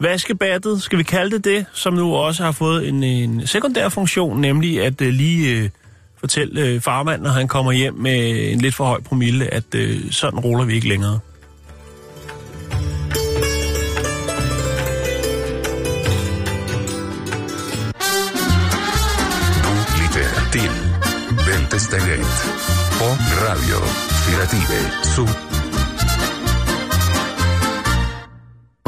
vaskebattet, 0.00 0.82
skal 0.82 0.98
vi 0.98 1.02
kalde 1.02 1.36
det 1.36 1.44
det, 1.44 1.66
som 1.72 1.94
nu 1.94 2.14
også 2.14 2.44
har 2.44 2.52
fået 2.52 2.88
en, 2.88 3.04
en 3.04 3.46
sekundær 3.46 3.88
funktion, 3.88 4.40
nemlig 4.40 4.82
at 4.82 5.00
øh, 5.00 5.08
lige 5.08 5.56
øh, 5.56 5.68
fortælle 6.20 6.60
øh, 6.60 6.80
farmanden, 6.80 7.22
når 7.22 7.30
han 7.30 7.48
kommer 7.48 7.72
hjem 7.72 7.94
med 7.94 8.52
en 8.52 8.58
lidt 8.58 8.74
for 8.74 8.84
høj 8.84 9.00
promille, 9.00 9.54
at 9.54 9.74
øh, 9.74 10.10
sådan 10.10 10.38
ruller 10.38 10.64
vi 10.64 10.74
ikke 10.74 10.88
længere. 10.88 11.20
Bæltestedet 21.48 22.20
på 22.98 23.08
Radio 23.46 23.78
Firative 24.24 25.04
Syd. 25.04 25.58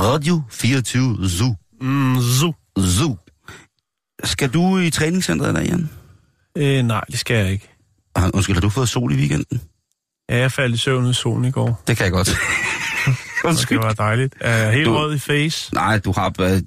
Radio 0.01 0.43
24 0.51 1.29
Zoo. 1.29 1.55
Mm, 1.81 2.16
zu. 2.21 2.55
Zoo. 2.79 3.16
Skal 4.25 4.49
du 4.49 4.79
i 4.79 4.90
træningscenteret 4.90 5.55
der, 5.55 5.62
Jan? 5.62 6.00
Øh, 6.61 6.83
nej, 6.83 7.05
det 7.11 7.18
skal 7.18 7.37
jeg 7.37 7.53
ikke. 7.53 7.68
Ah, 8.14 8.31
Undskyld, 8.35 8.57
har 8.57 8.61
du 8.61 8.68
fået 8.70 8.88
sol 8.88 9.12
i 9.12 9.16
weekenden? 9.16 9.61
Ja, 10.31 10.37
jeg 10.38 10.53
faldt 10.53 10.75
i 10.75 10.79
søvn 10.79 11.11
i 11.11 11.14
solen 11.14 11.44
i 11.44 11.51
går, 11.51 11.83
Det 11.87 11.96
kan 11.96 12.05
jeg 12.05 12.12
godt. 12.12 12.31
Undskyld. 13.44 13.79
det 13.79 13.87
var 13.87 13.92
dejligt. 13.92 14.35
Jeg 14.40 14.66
er 14.66 14.70
helt 14.70 14.87
Du- 14.87 14.96
rød 14.96 15.14
i 15.14 15.18
face. 15.18 15.75
Nej, 15.75 15.99
du 15.99 16.12
har 16.12 16.35
øh, 16.40 16.53
øh, 16.53 16.61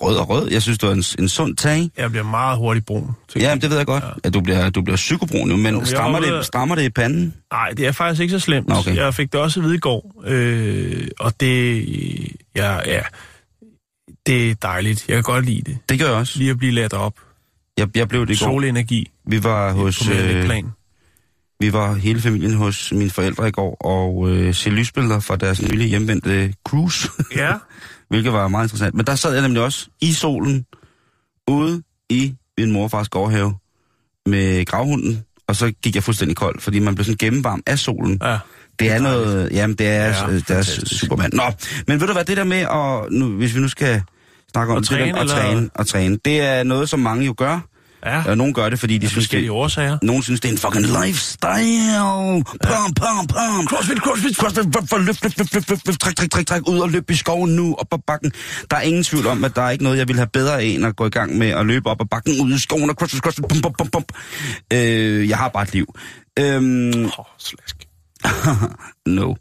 rød 0.00 0.16
og 0.16 0.28
rød. 0.28 0.50
Jeg 0.50 0.62
synes, 0.62 0.78
du 0.78 0.86
er 0.86 0.92
en, 0.92 1.04
en 1.18 1.28
sund 1.28 1.56
tag. 1.56 1.90
Jeg 1.96 2.10
bliver 2.10 2.24
meget 2.24 2.58
hurtigt 2.58 2.86
brun. 2.86 3.10
Ja, 3.36 3.54
det 3.60 3.70
ved 3.70 3.76
jeg 3.76 3.86
godt. 3.86 4.04
At 4.24 4.34
du 4.34 4.40
bliver, 4.40 4.70
du 4.70 4.82
bliver 4.82 4.96
psykobrun 4.96 5.48
nu, 5.48 5.56
men 5.56 5.78
jeg 5.78 5.86
strammer, 5.86 6.20
ude 6.20 6.30
det, 6.30 6.46
strammer 6.46 6.74
det 6.74 6.82
i 6.82 6.88
panden? 6.90 7.34
Nej, 7.52 7.70
det 7.70 7.86
er 7.86 7.92
faktisk 7.92 8.20
ikke 8.22 8.32
så 8.32 8.38
slemt. 8.38 8.68
Nå, 8.68 8.74
okay. 8.74 8.96
Jeg 8.96 9.14
fik 9.14 9.32
det 9.32 9.40
også 9.40 9.60
at 9.60 9.64
vide 9.64 9.74
i 9.74 9.78
går, 9.78 10.22
øh, 10.26 11.08
og 11.20 11.40
det, 11.40 11.86
ja, 12.56 12.90
ja, 12.90 13.02
det 14.26 14.50
er 14.50 14.54
dejligt. 14.54 15.04
Jeg 15.08 15.14
kan 15.16 15.22
godt 15.22 15.44
lide 15.44 15.62
det. 15.62 15.78
Det 15.88 15.98
gør 15.98 16.06
jeg 16.06 16.14
også. 16.14 16.38
Lige 16.38 16.50
at 16.50 16.58
blive 16.58 16.72
ladt 16.72 16.92
op. 16.92 17.14
Jeg, 17.78 17.96
jeg 17.96 18.08
blev 18.08 18.26
det 18.26 18.34
i 18.40 18.44
går. 18.44 18.50
Solenergi. 18.50 19.10
Vi 19.26 19.42
var 19.44 19.72
hos... 19.72 20.08
Øh, 20.08 20.44
plan. 20.44 20.66
vi 21.60 21.72
var 21.72 21.94
hele 21.94 22.20
familien 22.20 22.54
hos 22.54 22.92
mine 22.92 23.10
forældre 23.10 23.48
i 23.48 23.50
går 23.50 23.76
og 23.80 24.28
øh, 24.30 24.54
se 24.54 24.70
lysbilleder 24.70 25.20
fra 25.20 25.36
deres 25.36 25.62
nylige 25.62 25.88
hjemvendte 25.88 26.54
cruise, 26.68 27.08
Ja. 27.36 27.52
hvilket 28.08 28.32
var 28.32 28.48
meget 28.48 28.64
interessant. 28.64 28.94
Men 28.94 29.06
der 29.06 29.14
sad 29.14 29.32
jeg 29.32 29.42
nemlig 29.42 29.62
også 29.62 29.86
i 30.00 30.12
solen, 30.12 30.66
ude 31.48 31.82
i 32.10 32.34
min 32.58 32.72
morfars 32.72 33.08
gårdhave 33.08 33.54
med 34.26 34.64
gravhunden, 34.64 35.24
og 35.48 35.56
så 35.56 35.72
gik 35.82 35.94
jeg 35.94 36.02
fuldstændig 36.02 36.36
kold, 36.36 36.60
fordi 36.60 36.78
man 36.78 36.94
blev 36.94 37.04
sådan 37.04 37.16
gennemvarm 37.18 37.62
af 37.66 37.78
solen. 37.78 38.18
Ja. 38.22 38.38
Det 38.78 38.90
er 38.90 38.98
noget, 39.00 39.50
jamen 39.52 39.76
det 39.76 39.86
er, 39.86 39.92
Ja, 39.92 40.08
er 40.08 40.12
fantastisk. 40.26 41.00
Superman. 41.00 41.30
Nå, 41.32 41.42
men 41.86 42.00
ved 42.00 42.06
du 42.06 42.12
hvad, 42.12 42.24
det 42.24 42.36
der 42.36 42.44
med, 42.44 42.56
at, 42.58 43.12
nu, 43.12 43.36
hvis 43.36 43.54
vi 43.54 43.60
nu 43.60 43.68
skal 43.68 44.02
snakke 44.52 44.72
om 44.74 44.82
det 44.82 44.90
der, 44.90 44.96
træne, 44.96 45.16
at 45.18 45.22
eller? 45.22 45.34
træne, 45.34 45.70
og 45.74 45.86
træne, 45.86 46.18
det 46.24 46.40
er 46.40 46.62
noget, 46.62 46.88
som 46.88 47.00
mange 47.00 47.24
jo 47.26 47.34
gør. 47.38 47.60
Ja. 48.06 48.24
Og 48.30 48.36
nogle 48.36 48.54
gør 48.54 48.68
det, 48.68 48.78
fordi 48.78 48.98
de 48.98 49.06
Af 49.06 49.10
synes, 49.10 49.28
det, 49.28 49.50
årsager. 49.50 49.98
nogen 50.02 50.22
synes, 50.22 50.40
det 50.40 50.48
er 50.48 50.52
en 50.52 50.58
fucking 50.58 50.86
lifestyle. 51.04 52.44
Pum, 52.44 52.94
pum, 52.94 53.26
pum. 53.26 53.66
Crossfit, 53.66 53.98
crossfit, 53.98 54.36
crossfit. 54.36 54.64
Løft, 55.06 55.24
løft, 55.24 55.38
løft, 55.38 55.54
løft, 55.54 55.70
løft, 55.70 55.86
løft, 55.86 56.00
træk, 56.00 56.16
træk, 56.16 56.30
træk, 56.30 56.46
træk, 56.46 56.68
ud 56.68 56.78
og 56.78 56.90
løb 56.90 57.10
i 57.10 57.14
skoven 57.14 57.50
nu, 57.56 57.74
op 57.78 57.86
ad 57.92 57.98
bakken. 58.06 58.32
Der 58.70 58.76
er 58.76 58.80
ingen 58.80 59.04
tvivl 59.04 59.26
om, 59.26 59.44
at 59.44 59.56
der 59.56 59.62
er 59.62 59.70
ikke 59.70 59.84
noget, 59.84 59.98
jeg 59.98 60.08
vil 60.08 60.16
have 60.16 60.26
bedre 60.32 60.60
af, 60.60 60.64
end 60.64 60.86
at 60.86 60.96
gå 60.96 61.06
i 61.06 61.10
gang 61.10 61.38
med 61.38 61.48
at 61.48 61.66
løbe 61.66 61.88
op 61.90 62.00
ad 62.00 62.06
bakken, 62.06 62.40
ud 62.40 62.52
i 62.54 62.58
skoven 62.58 62.90
og 62.90 62.96
crossfit, 62.96 63.22
crossfit, 63.22 63.44
pum, 63.48 63.60
pum, 63.60 63.72
pum, 63.78 63.88
pum. 63.90 64.04
Øh, 64.72 65.28
jeg 65.28 65.38
har 65.38 65.48
bare 65.48 65.62
et 65.62 65.72
liv. 65.72 65.94
Øhm, 66.38 67.04
oh, 67.04 67.24
slask. 67.38 67.76
no. 69.06 69.34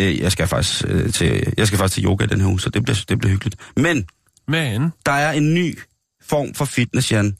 Øh, 0.00 0.20
jeg 0.20 0.32
skal 0.32 0.46
faktisk 0.46 0.84
øh, 0.88 1.12
til, 1.12 1.52
jeg 1.56 1.66
skal 1.66 1.78
faktisk 1.78 1.94
til 1.94 2.04
yoga 2.04 2.26
den 2.26 2.40
her 2.40 2.48
uge, 2.48 2.60
så 2.60 2.70
det 2.70 2.82
bliver, 2.84 3.04
det 3.08 3.18
bliver 3.18 3.30
hyggeligt. 3.32 3.56
Men 3.76 4.04
Men, 4.48 4.92
der 5.06 5.12
er 5.12 5.32
en 5.32 5.54
ny 5.54 5.78
form 6.28 6.54
for 6.54 6.64
fitness, 6.64 7.12
Jan. 7.12 7.36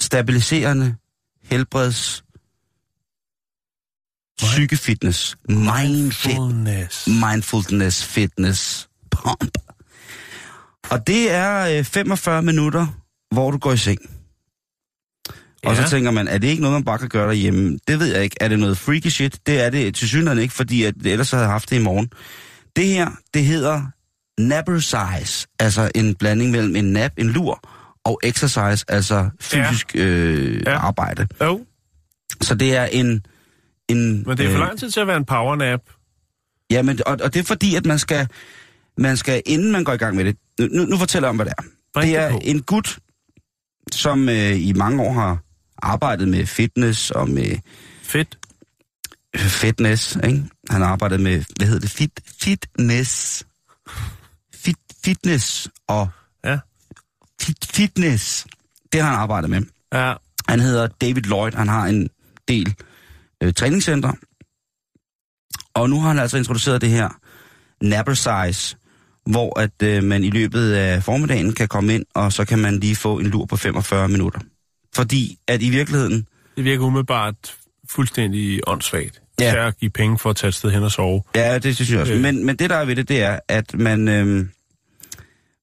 St- 0.00 0.04
Stabiliserende, 0.06 0.96
helbreds, 1.42 2.24
psykefitness, 4.38 5.36
mindfit, 5.48 6.34
fullness. 6.36 7.06
mindfulness 7.08 8.04
fitness 8.04 8.88
pump. 9.10 9.58
Og 10.90 11.06
det 11.06 11.30
er 11.30 11.78
øh, 11.78 11.84
45 11.84 12.42
minutter, 12.42 12.86
hvor 13.30 13.50
du 13.50 13.58
går 13.58 13.72
i 13.72 13.76
seng. 13.76 13.98
Og 15.64 15.74
Ja. 15.76 15.84
så 15.84 15.90
tænker 15.90 16.10
man, 16.10 16.28
er 16.28 16.38
det 16.38 16.48
ikke 16.48 16.62
noget, 16.62 16.72
man 16.74 16.84
bare 16.84 16.98
kan 16.98 17.08
gøre 17.08 17.26
derhjemme? 17.26 17.78
Det 17.88 17.98
ved 18.00 18.06
jeg 18.14 18.22
ikke. 18.24 18.36
Er 18.40 18.48
det 18.48 18.58
noget 18.58 18.78
freaky 18.78 19.06
shit? 19.08 19.40
Det 19.46 19.60
er 19.60 19.70
det 19.70 19.94
til 19.94 20.08
synligheden 20.08 20.42
ikke, 20.42 20.54
fordi 20.54 20.82
at 20.84 20.94
ellers 21.04 21.30
havde 21.30 21.42
jeg 21.44 21.50
haft 21.52 21.70
det 21.70 21.76
i 21.76 21.82
morgen. 21.82 22.10
Det 22.76 22.86
her, 22.86 23.10
det 23.34 23.44
hedder 23.44 23.82
nappercise, 24.38 25.46
altså 25.58 25.90
en 25.94 26.14
blanding 26.14 26.50
mellem 26.50 26.76
en 26.76 26.84
nap, 26.92 27.12
en 27.18 27.30
lur, 27.30 27.60
og 28.10 28.20
exercise, 28.24 28.84
altså 28.88 29.30
fysisk 29.40 29.94
ja. 29.94 30.00
Øh, 30.04 30.62
Ja. 30.66 30.78
arbejde. 30.78 31.26
Jo, 31.44 31.66
Så 32.40 32.54
det 32.54 32.76
er 32.76 32.84
en... 32.84 33.26
en 33.88 34.22
men 34.26 34.36
det 34.38 34.46
er 34.46 34.50
for 34.52 34.58
lang 34.58 34.78
tid 34.78 34.90
til 34.90 35.00
at 35.00 35.06
være 35.06 35.16
en 35.16 35.24
powernap. 35.24 35.80
Ja, 36.70 36.82
men, 36.82 36.98
og, 37.06 37.18
og 37.22 37.34
det 37.34 37.40
er 37.40 37.44
fordi, 37.44 37.74
at 37.74 37.86
man 37.86 37.98
skal, 37.98 38.28
man 38.98 39.16
skal, 39.16 39.42
inden 39.46 39.72
man 39.72 39.84
går 39.84 39.92
i 39.92 39.96
gang 39.96 40.16
med 40.16 40.24
det, 40.24 40.36
nu, 40.72 40.84
nu 40.84 40.96
fortæller 40.96 41.26
jeg 41.28 41.30
om, 41.30 41.36
hvad 41.36 41.46
det 41.46 41.54
er. 41.58 41.62
Bring 41.94 42.06
det 42.10 42.16
det 42.18 42.24
er 42.26 42.30
på. 42.30 42.40
en 42.42 42.62
gut, 42.62 42.98
som 43.92 44.28
øh, 44.28 44.60
i 44.60 44.72
mange 44.72 45.02
år 45.02 45.12
har 45.12 45.38
arbejdet 45.82 46.28
med 46.28 46.46
fitness 46.46 47.10
og 47.10 47.30
med 47.30 47.56
Fedt. 48.02 48.38
fitness, 49.36 50.16
ikke? 50.24 50.44
Han 50.70 50.80
har 50.82 50.88
arbejdet 50.88 51.20
med, 51.20 51.44
hvad 51.58 51.66
hedder 51.66 51.80
det, 51.80 51.90
fit, 51.90 52.20
fitness. 52.42 53.44
Fit, 54.54 54.76
fitness 55.04 55.68
og 55.88 56.08
fitness. 57.72 58.46
Det 58.92 59.00
har 59.00 59.10
han 59.10 59.18
arbejdet 59.18 59.50
med. 59.50 59.62
Ja. 59.94 60.14
Han 60.48 60.60
hedder 60.60 60.86
David 61.00 61.22
Lloyd, 61.22 61.52
han 61.52 61.68
har 61.68 61.86
en 61.86 62.08
del 62.48 62.74
øh, 63.42 63.52
træningscenter. 63.54 64.12
Og 65.74 65.90
nu 65.90 66.00
har 66.00 66.08
han 66.08 66.18
altså 66.18 66.36
introduceret 66.36 66.80
det 66.80 66.88
her 66.90 67.08
Napper 67.84 68.14
Size, 68.14 68.76
hvor 69.26 69.60
at 69.60 69.82
øh, 69.82 70.04
man 70.04 70.24
i 70.24 70.30
løbet 70.30 70.72
af 70.72 71.02
formiddagen 71.04 71.52
kan 71.52 71.68
komme 71.68 71.94
ind, 71.94 72.04
og 72.14 72.32
så 72.32 72.44
kan 72.44 72.58
man 72.58 72.80
lige 72.80 72.96
få 72.96 73.18
en 73.18 73.26
lur 73.26 73.44
på 73.46 73.56
45 73.56 74.08
minutter. 74.08 74.40
Fordi 74.94 75.38
at 75.48 75.62
i 75.62 75.70
virkeligheden, 75.70 76.26
Det 76.56 76.64
virker 76.64 76.84
umiddelbart 76.84 77.54
fuldstændig 77.90 78.60
åndssvagt. 78.66 79.22
Ja. 79.40 79.54
Ja. 79.54 79.66
at 79.66 79.78
give 79.78 79.90
penge 79.90 80.18
for 80.18 80.30
at 80.30 80.36
tage 80.36 80.48
et 80.48 80.54
sted 80.54 80.70
hen 80.70 80.82
og 80.82 80.90
sove. 80.92 81.22
ja, 81.34 81.58
det 81.58 81.74
synes 81.76 81.90
jeg 81.90 82.00
også. 82.00 82.12
Øh. 82.12 82.20
Men, 82.20 82.46
men 82.46 82.56
det 82.56 82.70
der 82.70 82.76
er 82.76 82.84
ved 82.84 82.96
det, 82.96 83.08
det 83.08 83.22
er, 83.22 83.38
at 83.48 83.74
man, 83.74 84.08
øh, 84.08 84.46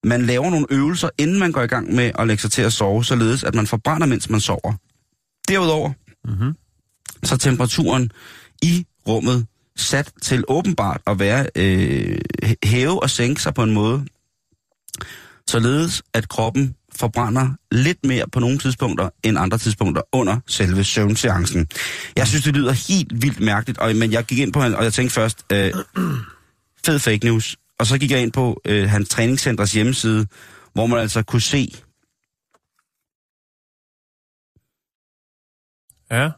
man 0.03 0.25
laver 0.25 0.49
nogle 0.49 0.65
øvelser, 0.69 1.09
inden 1.17 1.39
man 1.39 1.51
går 1.51 1.61
i 1.61 1.67
gang 1.67 1.95
med 1.95 2.11
at 2.19 2.27
lægge 2.27 2.41
sig 2.41 2.51
til 2.51 2.61
at 2.61 2.73
sove, 2.73 3.05
således 3.05 3.43
at 3.43 3.55
man 3.55 3.67
forbrænder, 3.67 4.07
mens 4.07 4.29
man 4.29 4.39
sover. 4.41 4.73
Derudover, 5.47 5.93
Mm-hmm. 6.27 6.55
så 7.23 7.35
er 7.35 7.39
temperaturen 7.39 8.11
i 8.61 8.85
rummet 9.07 9.45
sat 9.75 10.11
til 10.21 10.43
åbenbart 10.47 11.01
at 11.07 11.19
være 11.19 11.47
øh, 11.55 12.17
hæve 12.63 13.03
og 13.03 13.09
sænke 13.09 13.41
sig 13.41 13.53
på 13.53 13.63
en 13.63 13.73
måde, 13.73 14.05
således 15.47 16.03
at 16.13 16.29
kroppen 16.29 16.75
forbrænder 16.95 17.49
lidt 17.71 18.05
mere 18.05 18.25
på 18.31 18.39
nogle 18.39 18.57
tidspunkter 18.57 19.09
end 19.23 19.37
andre 19.37 19.57
tidspunkter 19.57 20.01
under 20.11 20.39
selve 20.47 20.83
søvnseancen. 20.83 21.67
Jeg 22.15 22.27
synes, 22.27 22.43
det 22.43 22.53
lyder 22.55 22.71
helt 22.71 23.21
vildt 23.21 23.39
mærkeligt, 23.39 23.79
og, 23.79 23.95
men 23.95 24.11
jeg 24.11 24.23
gik 24.23 24.39
ind 24.39 24.53
på 24.53 24.59
han, 24.59 24.75
og 24.75 24.83
jeg 24.83 24.93
tænkte 24.93 25.13
først, 25.13 25.45
øh, 25.53 25.73
fed 26.85 26.99
fake 26.99 27.25
news. 27.25 27.57
Og 27.79 27.85
så 27.85 27.97
gik 27.99 28.11
jeg 28.11 28.21
ind 28.21 28.31
på 28.31 28.61
øh, 28.65 28.89
hans 28.89 29.09
træningscenters 29.09 29.73
hjemmeside, 29.73 30.27
hvor 30.73 30.85
man 30.85 30.99
altså 30.99 31.23
kunne 31.23 31.41
se, 31.41 31.71
Ja. 36.11 36.29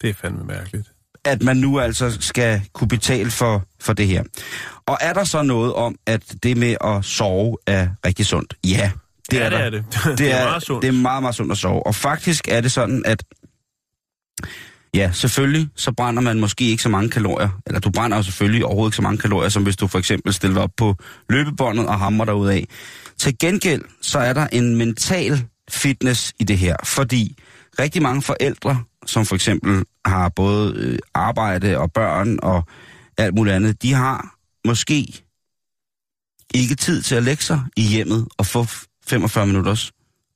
Det 0.00 0.10
er 0.10 0.14
fandme 0.14 0.44
mærkeligt. 0.44 0.92
at 1.24 1.42
man 1.42 1.56
nu 1.56 1.80
altså 1.80 2.16
skal 2.20 2.62
kunne 2.72 2.88
betale 2.88 3.30
for, 3.30 3.64
for 3.80 3.92
det 3.92 4.06
her. 4.06 4.24
Og 4.86 4.98
er 5.00 5.12
der 5.12 5.24
så 5.24 5.42
noget 5.42 5.74
om, 5.74 5.96
at 6.06 6.34
det 6.42 6.56
med 6.56 6.76
at 6.84 7.04
sove 7.04 7.56
er 7.66 7.88
rigtig 8.06 8.26
sundt? 8.26 8.54
Ja, 8.64 8.92
det 9.30 9.36
ja, 9.38 9.44
er 9.44 9.48
det 9.50 9.58
er 9.60 9.70
det. 9.70 9.84
Det 10.18 10.32
er, 10.32 10.44
meget 10.44 10.62
sundt. 10.62 10.82
det 10.82 10.88
er 10.88 10.92
meget, 10.92 11.22
meget 11.22 11.34
sundt 11.34 11.52
at 11.52 11.58
sove. 11.58 11.86
Og 11.86 11.94
faktisk 11.94 12.48
er 12.48 12.60
det 12.60 12.72
sådan, 12.72 13.02
at 13.06 13.24
ja, 14.94 15.10
selvfølgelig 15.12 15.68
så 15.76 15.92
brænder 15.92 16.22
man 16.22 16.40
måske 16.40 16.64
ikke 16.64 16.82
så 16.82 16.88
mange 16.88 17.10
kalorier. 17.10 17.48
Eller 17.66 17.80
du 17.80 17.90
brænder 17.90 18.16
jo 18.16 18.22
selvfølgelig 18.22 18.64
overhovedet 18.64 18.88
ikke 18.88 18.96
så 18.96 19.02
mange 19.02 19.18
kalorier, 19.18 19.48
som 19.48 19.62
hvis 19.62 19.76
du 19.76 19.86
for 19.86 19.98
eksempel 19.98 20.32
stiller 20.32 20.60
op 20.60 20.70
på 20.76 20.96
løbebåndet 21.28 21.86
og 21.86 21.98
hammer 21.98 22.24
dig 22.24 22.34
ud 22.34 22.48
af. 22.48 22.66
Til 23.18 23.38
gengæld 23.38 23.82
så 24.00 24.18
er 24.18 24.32
der 24.32 24.46
en 24.46 24.76
mental 24.76 25.46
fitness 25.70 26.32
i 26.38 26.44
det 26.44 26.58
her, 26.58 26.76
fordi 26.84 27.36
rigtig 27.78 28.02
mange 28.02 28.22
forældre, 28.22 28.84
som 29.06 29.26
for 29.26 29.34
eksempel 29.34 29.84
har 30.04 30.28
både 30.28 30.74
øh, 30.76 30.98
arbejde 31.14 31.78
og 31.78 31.92
børn 31.92 32.38
og 32.42 32.64
alt 33.18 33.34
muligt 33.34 33.56
andet, 33.56 33.82
de 33.82 33.92
har 33.92 34.34
måske 34.66 35.22
ikke 36.54 36.74
tid 36.74 37.02
til 37.02 37.14
at 37.14 37.22
lægge 37.22 37.42
sig 37.42 37.60
i 37.76 37.82
hjemmet 37.82 38.28
og 38.38 38.46
få 38.46 38.66
45 39.06 39.46
minutters 39.46 39.92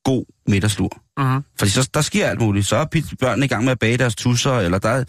god 0.06 0.24
middagslur. 0.48 1.02
Mm-hmm. 1.18 1.44
Fordi 1.58 1.70
så, 1.70 1.90
der 1.94 2.00
sker 2.00 2.28
alt 2.28 2.40
muligt. 2.40 2.66
Så 2.66 2.76
er 2.76 2.84
børnene 3.20 3.46
i 3.46 3.48
gang 3.48 3.64
med 3.64 3.72
at 3.72 3.78
bage 3.78 3.96
deres 3.96 4.14
tusser, 4.14 4.52
eller 4.52 4.78
der 4.78 4.88
er 4.88 5.04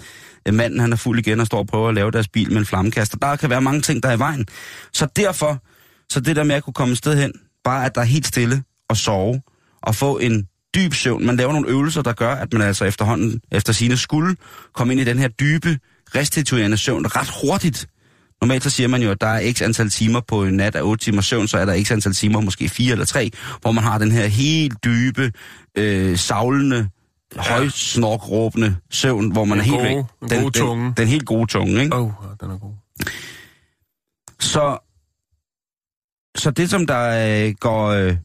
øh, 0.47 0.53
manden, 0.53 0.79
han 0.79 0.91
er 0.91 0.95
fuld 0.95 1.19
igen 1.19 1.39
og 1.39 1.47
står 1.47 1.57
og 1.57 1.67
prøver 1.67 1.89
at 1.89 1.95
lave 1.95 2.12
deres 2.12 2.27
bil 2.27 2.51
med 2.51 2.57
en 2.57 2.65
flammekaster. 2.65 3.17
Der 3.17 3.36
kan 3.36 3.49
være 3.49 3.62
mange 3.62 3.81
ting, 3.81 4.03
der 4.03 4.10
er 4.10 4.13
i 4.13 4.19
vejen. 4.19 4.45
Så 4.93 5.07
derfor, 5.15 5.63
så 6.10 6.19
det 6.19 6.36
der 6.36 6.43
med 6.43 6.55
at 6.55 6.63
kunne 6.63 6.73
komme 6.73 6.91
et 6.91 6.97
sted 6.97 7.17
hen, 7.17 7.33
bare 7.63 7.86
at 7.86 7.95
der 7.95 8.01
er 8.01 8.05
helt 8.05 8.27
stille 8.27 8.63
og 8.89 8.97
sove, 8.97 9.41
og 9.81 9.95
få 9.95 10.17
en 10.17 10.47
dyb 10.75 10.93
søvn. 10.93 11.25
Man 11.25 11.36
laver 11.36 11.53
nogle 11.53 11.69
øvelser, 11.69 12.01
der 12.01 12.13
gør, 12.13 12.36
at 12.36 12.53
man 12.53 12.62
altså 12.62 12.86
efterhånden, 12.86 13.41
efter 13.51 13.73
sine 13.73 13.97
skulle, 13.97 14.36
komme 14.73 14.93
ind 14.93 15.01
i 15.01 15.03
den 15.03 15.19
her 15.19 15.27
dybe, 15.27 15.79
restituerende 16.15 16.77
søvn 16.77 17.05
ret 17.15 17.29
hurtigt. 17.41 17.88
Normalt 18.41 18.63
så 18.63 18.69
siger 18.69 18.88
man 18.88 19.02
jo, 19.04 19.12
at 19.12 19.21
der 19.21 19.28
er 19.28 19.54
x 19.54 19.62
antal 19.62 19.89
timer 19.89 20.19
på 20.28 20.43
en 20.43 20.54
nat 20.54 20.76
af 20.76 20.82
8 20.84 21.06
timer 21.06 21.21
søvn, 21.21 21.47
så 21.47 21.58
er 21.58 21.65
der 21.65 21.84
x 21.84 21.91
antal 21.91 22.13
timer, 22.13 22.41
måske 22.41 22.69
4 22.69 22.91
eller 22.91 23.06
3, 23.06 23.32
hvor 23.62 23.71
man 23.71 23.84
har 23.84 23.97
den 23.97 24.12
her 24.12 24.28
helt 24.28 24.84
dybe, 24.84 25.32
øh, 25.78 26.17
savlende, 26.17 26.89
højsnorkråbende 27.36 28.76
søvn, 28.91 29.32
hvor 29.32 29.45
man 29.45 29.58
Den 29.60 29.60
er 29.60 29.63
helt 29.65 29.78
gode- 29.78 30.06
væk. 30.21 30.30
den 30.30 30.41
gode 30.41 30.60
tunge. 30.60 30.86
Den, 30.86 30.93
den 30.97 31.08
helt 31.08 31.26
gode 31.26 31.47
tunge, 31.47 31.84
ikke? 31.84 31.95
Åh, 31.95 32.02
oh, 32.06 32.12
den 32.41 32.52
er 32.52 32.58
god. 32.58 32.73
Så, 34.39 34.78
så 36.38 36.52
det, 36.52 36.69
som 36.69 36.88
der 36.88 37.45
øh, 37.47 37.54
går, 37.60 37.88
øh, 37.88 38.15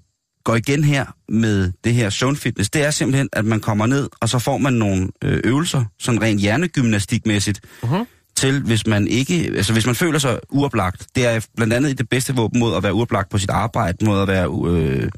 går 0.44 0.57
igen 0.57 0.85
her 0.85 1.07
med 1.29 1.72
det 1.85 1.94
her 1.94 2.11
zone 2.11 2.37
fitness, 2.37 2.70
det 2.70 2.83
er 2.85 2.90
simpelthen, 2.90 3.29
at 3.33 3.44
man 3.44 3.61
kommer 3.61 3.87
ned, 3.87 4.09
og 4.20 4.29
så 4.29 4.38
får 4.38 4.59
man 4.59 4.72
nogle 4.72 5.09
øh, 5.25 5.40
øvelser, 5.44 5.85
sådan 5.98 6.22
rent 6.22 6.40
hjernegymnastikmæssigt, 6.40 7.61
Mhm 7.83 8.07
til 8.42 8.62
hvis 8.62 8.87
man 8.87 9.09
ikke, 9.09 9.52
altså 9.57 9.72
hvis 9.72 9.87
man 9.87 9.94
føler 9.94 10.18
sig 10.18 10.38
uoplagt. 10.50 11.07
Det 11.14 11.26
er 11.26 11.46
blandt 11.57 11.72
andet 11.72 11.98
det 11.98 12.09
bedste 12.09 12.35
våben 12.35 12.61
mod 12.61 12.76
at 12.76 12.83
være 12.83 12.94
uoplagt 12.94 13.31
på 13.31 13.38
sit 13.38 13.50
arbejde, 13.50 14.05
mod 14.05 14.22
at 14.22 14.28
være, 14.28 14.70
øh, 14.70 15.11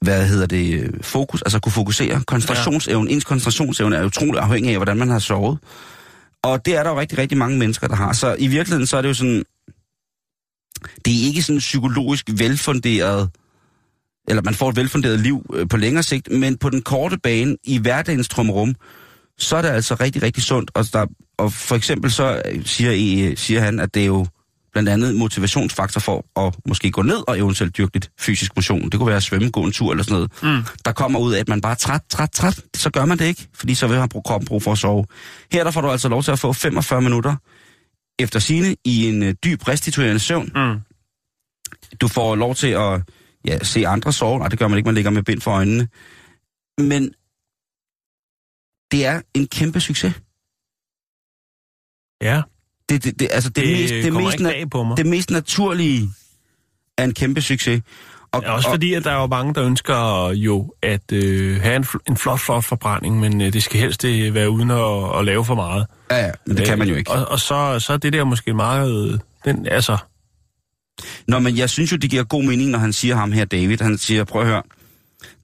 hvad 0.00 0.28
hedder 0.28 0.46
det, 0.46 0.90
fokus, 1.00 1.42
altså 1.42 1.58
kunne 1.60 1.72
fokusere. 1.72 2.22
Koncentrationsevne, 2.26 3.10
ens 3.10 3.24
koncentrationsevne 3.24 3.96
er 3.96 4.04
utrolig 4.04 4.40
afhængig 4.40 4.70
af, 4.70 4.78
hvordan 4.78 4.96
man 4.96 5.08
har 5.08 5.18
sovet. 5.18 5.58
Og 6.42 6.66
det 6.66 6.76
er 6.76 6.82
der 6.82 6.90
jo 6.90 7.00
rigtig, 7.00 7.18
rigtig 7.18 7.38
mange 7.38 7.58
mennesker, 7.58 7.88
der 7.88 7.96
har. 7.96 8.12
Så 8.12 8.36
i 8.38 8.46
virkeligheden, 8.46 8.86
så 8.86 8.96
er 8.96 9.02
det 9.02 9.08
jo 9.08 9.14
sådan, 9.14 9.44
det 11.04 11.12
er 11.12 11.26
ikke 11.26 11.42
sådan 11.42 11.58
psykologisk 11.58 12.30
velfunderet 12.38 13.30
eller 14.28 14.42
man 14.42 14.54
får 14.54 14.70
et 14.70 14.76
velfunderet 14.76 15.20
liv 15.20 15.46
øh, 15.54 15.68
på 15.68 15.76
længere 15.76 16.02
sigt, 16.02 16.30
men 16.30 16.56
på 16.56 16.70
den 16.70 16.82
korte 16.82 17.18
bane 17.18 17.56
i 17.64 17.78
hverdagens 17.78 18.28
trumrum, 18.28 18.74
så 19.38 19.56
er 19.56 19.62
det 19.62 19.68
altså 19.68 19.94
rigtig, 19.94 20.22
rigtig 20.22 20.42
sundt. 20.42 20.70
Og, 20.74 20.84
der, 20.92 21.06
og 21.38 21.52
for 21.52 21.76
eksempel 21.76 22.10
så 22.10 22.42
siger, 22.64 22.90
I, 22.90 23.36
siger 23.36 23.60
han, 23.60 23.80
at 23.80 23.94
det 23.94 24.02
er 24.02 24.06
jo 24.06 24.26
blandt 24.74 24.88
andet 24.88 25.14
motivationsfaktor 25.14 26.00
for 26.00 26.46
at 26.46 26.54
måske 26.68 26.90
gå 26.90 27.02
ned 27.02 27.28
og 27.28 27.38
eventuelt 27.38 27.76
dyrke 27.76 27.94
lidt 27.94 28.10
fysisk 28.20 28.56
motion. 28.56 28.90
Det 28.90 28.94
kunne 28.98 29.06
være 29.06 29.16
at 29.16 29.22
svømme, 29.22 29.50
gå 29.50 29.62
en 29.62 29.72
tur 29.72 29.90
eller 29.90 30.04
sådan 30.04 30.14
noget. 30.14 30.58
Mm. 30.58 30.64
Der 30.84 30.92
kommer 30.92 31.18
ud 31.18 31.34
af, 31.34 31.40
at 31.40 31.48
man 31.48 31.60
bare 31.60 31.72
er 31.72 31.76
træt, 31.76 32.00
træt, 32.10 32.30
træt. 32.30 32.60
Så 32.76 32.90
gør 32.90 33.04
man 33.04 33.18
det 33.18 33.24
ikke, 33.24 33.48
fordi 33.54 33.74
så 33.74 33.86
vil 33.86 33.98
man 33.98 34.08
bruge 34.08 34.22
kroppen 34.22 34.46
brug 34.46 34.62
for 34.62 34.72
at 34.72 34.78
sove. 34.78 35.06
Her 35.52 35.64
der 35.64 35.70
får 35.70 35.80
du 35.80 35.90
altså 35.90 36.08
lov 36.08 36.22
til 36.22 36.30
at 36.30 36.38
få 36.38 36.52
45 36.52 37.02
minutter 37.02 37.36
efter 38.18 38.38
sine 38.38 38.76
i 38.84 39.08
en 39.08 39.22
øh, 39.22 39.34
dyb 39.44 39.68
restituerende 39.68 40.18
søvn. 40.18 40.50
Mm. 40.54 40.80
Du 42.00 42.08
får 42.08 42.36
lov 42.36 42.54
til 42.54 42.68
at 42.68 43.02
ja, 43.44 43.58
se 43.62 43.86
andre 43.86 44.12
sove. 44.12 44.38
Nej, 44.38 44.48
det 44.48 44.58
gør 44.58 44.68
man 44.68 44.78
ikke, 44.78 44.86
man 44.86 44.94
ligger 44.94 45.10
med 45.10 45.22
bind 45.22 45.40
for 45.40 45.50
øjnene. 45.50 45.88
Men 46.78 47.14
det 48.90 49.06
er 49.06 49.20
en 49.34 49.46
kæmpe 49.46 49.80
succes. 49.80 50.14
Ja, 52.24 52.42
Det, 52.88 53.04
det, 53.04 53.20
det, 53.20 53.28
altså 53.32 53.50
det, 53.50 53.64
det, 53.64 53.72
mest, 53.72 53.94
det, 53.94 54.12
mest, 54.12 54.36
na- 54.40 54.68
på 54.68 54.82
mig. 54.82 54.96
det 54.96 55.06
mest 55.06 55.30
naturlige 55.30 56.08
er 56.98 57.04
en 57.04 57.14
kæmpe 57.14 57.40
succes. 57.40 57.82
Og, 58.32 58.42
Ja, 58.42 58.52
også 58.52 58.68
fordi, 58.70 58.94
at 58.94 59.04
der 59.04 59.10
er 59.10 59.20
jo 59.20 59.26
mange, 59.26 59.54
der 59.54 59.64
ønsker 59.64 60.28
jo 60.30 60.72
at 60.82 61.12
øh, 61.12 61.60
have 61.62 61.76
en, 61.76 61.86
en 62.08 62.16
flot, 62.16 62.40
flot 62.40 62.64
forbrænding, 62.64 63.20
men 63.20 63.40
øh, 63.40 63.52
det 63.52 63.62
skal 63.62 63.80
helst 63.80 64.04
øh, 64.04 64.34
være 64.34 64.50
uden 64.50 64.70
at, 64.70 65.18
at 65.18 65.24
lave 65.24 65.44
for 65.44 65.54
meget. 65.54 65.86
Ja, 66.10 66.26
ja, 66.26 66.30
men 66.46 66.56
det 66.56 66.66
kan 66.66 66.78
man 66.78 66.88
jo 66.88 66.94
ikke. 66.94 67.10
Og, 67.10 67.28
og 67.28 67.40
så, 67.40 67.78
så 67.78 67.92
er 67.92 67.96
det 67.96 68.12
der 68.12 68.24
måske 68.24 68.54
meget... 68.54 69.12
øh, 69.12 69.18
Den, 69.44 69.66
altså, 69.66 69.96
Nå, 71.28 71.38
men 71.38 71.56
jeg 71.58 71.70
synes 71.70 71.92
jo, 71.92 71.96
det 71.96 72.10
giver 72.10 72.24
god 72.24 72.44
mening, 72.44 72.70
når 72.70 72.78
han 72.78 72.92
siger 72.92 73.14
ham 73.16 73.32
her, 73.32 73.44
David. 73.44 73.78
Han 73.80 73.98
siger, 73.98 74.24
prøv 74.24 74.42
at 74.42 74.48
høre, 74.48 74.62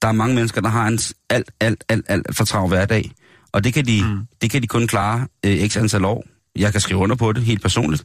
der 0.02 0.08
er 0.08 0.12
mange 0.12 0.34
mennesker, 0.34 0.60
der 0.60 0.68
har 0.68 0.86
en 0.86 0.98
alt, 1.30 1.50
alt, 1.60 1.84
alt, 1.88 2.04
alt 2.08 2.36
for 2.36 2.44
travl 2.44 2.68
hverdag. 2.68 3.10
Og 3.52 3.64
det 3.64 3.74
kan 3.74 3.86
de, 3.86 4.04
mm. 4.04 4.18
det 4.42 4.50
kan 4.50 4.62
de 4.62 4.66
kun 4.66 4.86
klare 4.86 5.26
øh, 5.46 5.68
x 5.68 5.76
antal 5.76 6.04
år. 6.04 6.24
Jeg 6.58 6.72
kan 6.72 6.80
skrive 6.80 7.00
under 7.00 7.16
på 7.16 7.32
det, 7.32 7.42
helt 7.42 7.62
personligt. 7.62 8.04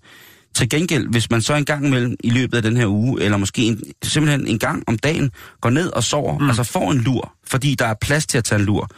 Til 0.56 0.70
gengæld, 0.70 1.08
hvis 1.12 1.30
man 1.30 1.42
så 1.42 1.54
en 1.56 1.66
gang 1.66 1.86
imellem 1.88 2.16
i 2.24 2.30
løbet 2.30 2.58
af 2.58 2.64
den 2.64 2.78
her 2.78 2.88
uge, 2.88 3.22
eller 3.22 3.38
måske 3.38 3.62
en, 3.62 3.82
simpelthen 4.04 4.48
en 4.48 4.60
gang 4.60 4.84
om 4.88 4.98
dagen, 4.98 5.32
går 5.62 5.70
ned 5.70 5.90
og 5.90 6.04
sover, 6.04 6.38
mm. 6.40 6.48
altså 6.48 6.64
får 6.64 6.92
en 6.92 6.98
lur, 6.98 7.34
fordi 7.48 7.76
der 7.76 7.86
er 7.86 7.94
plads 8.02 8.26
til 8.26 8.38
at 8.38 8.44
tage 8.44 8.60
en 8.60 8.66
lur. 8.66 8.90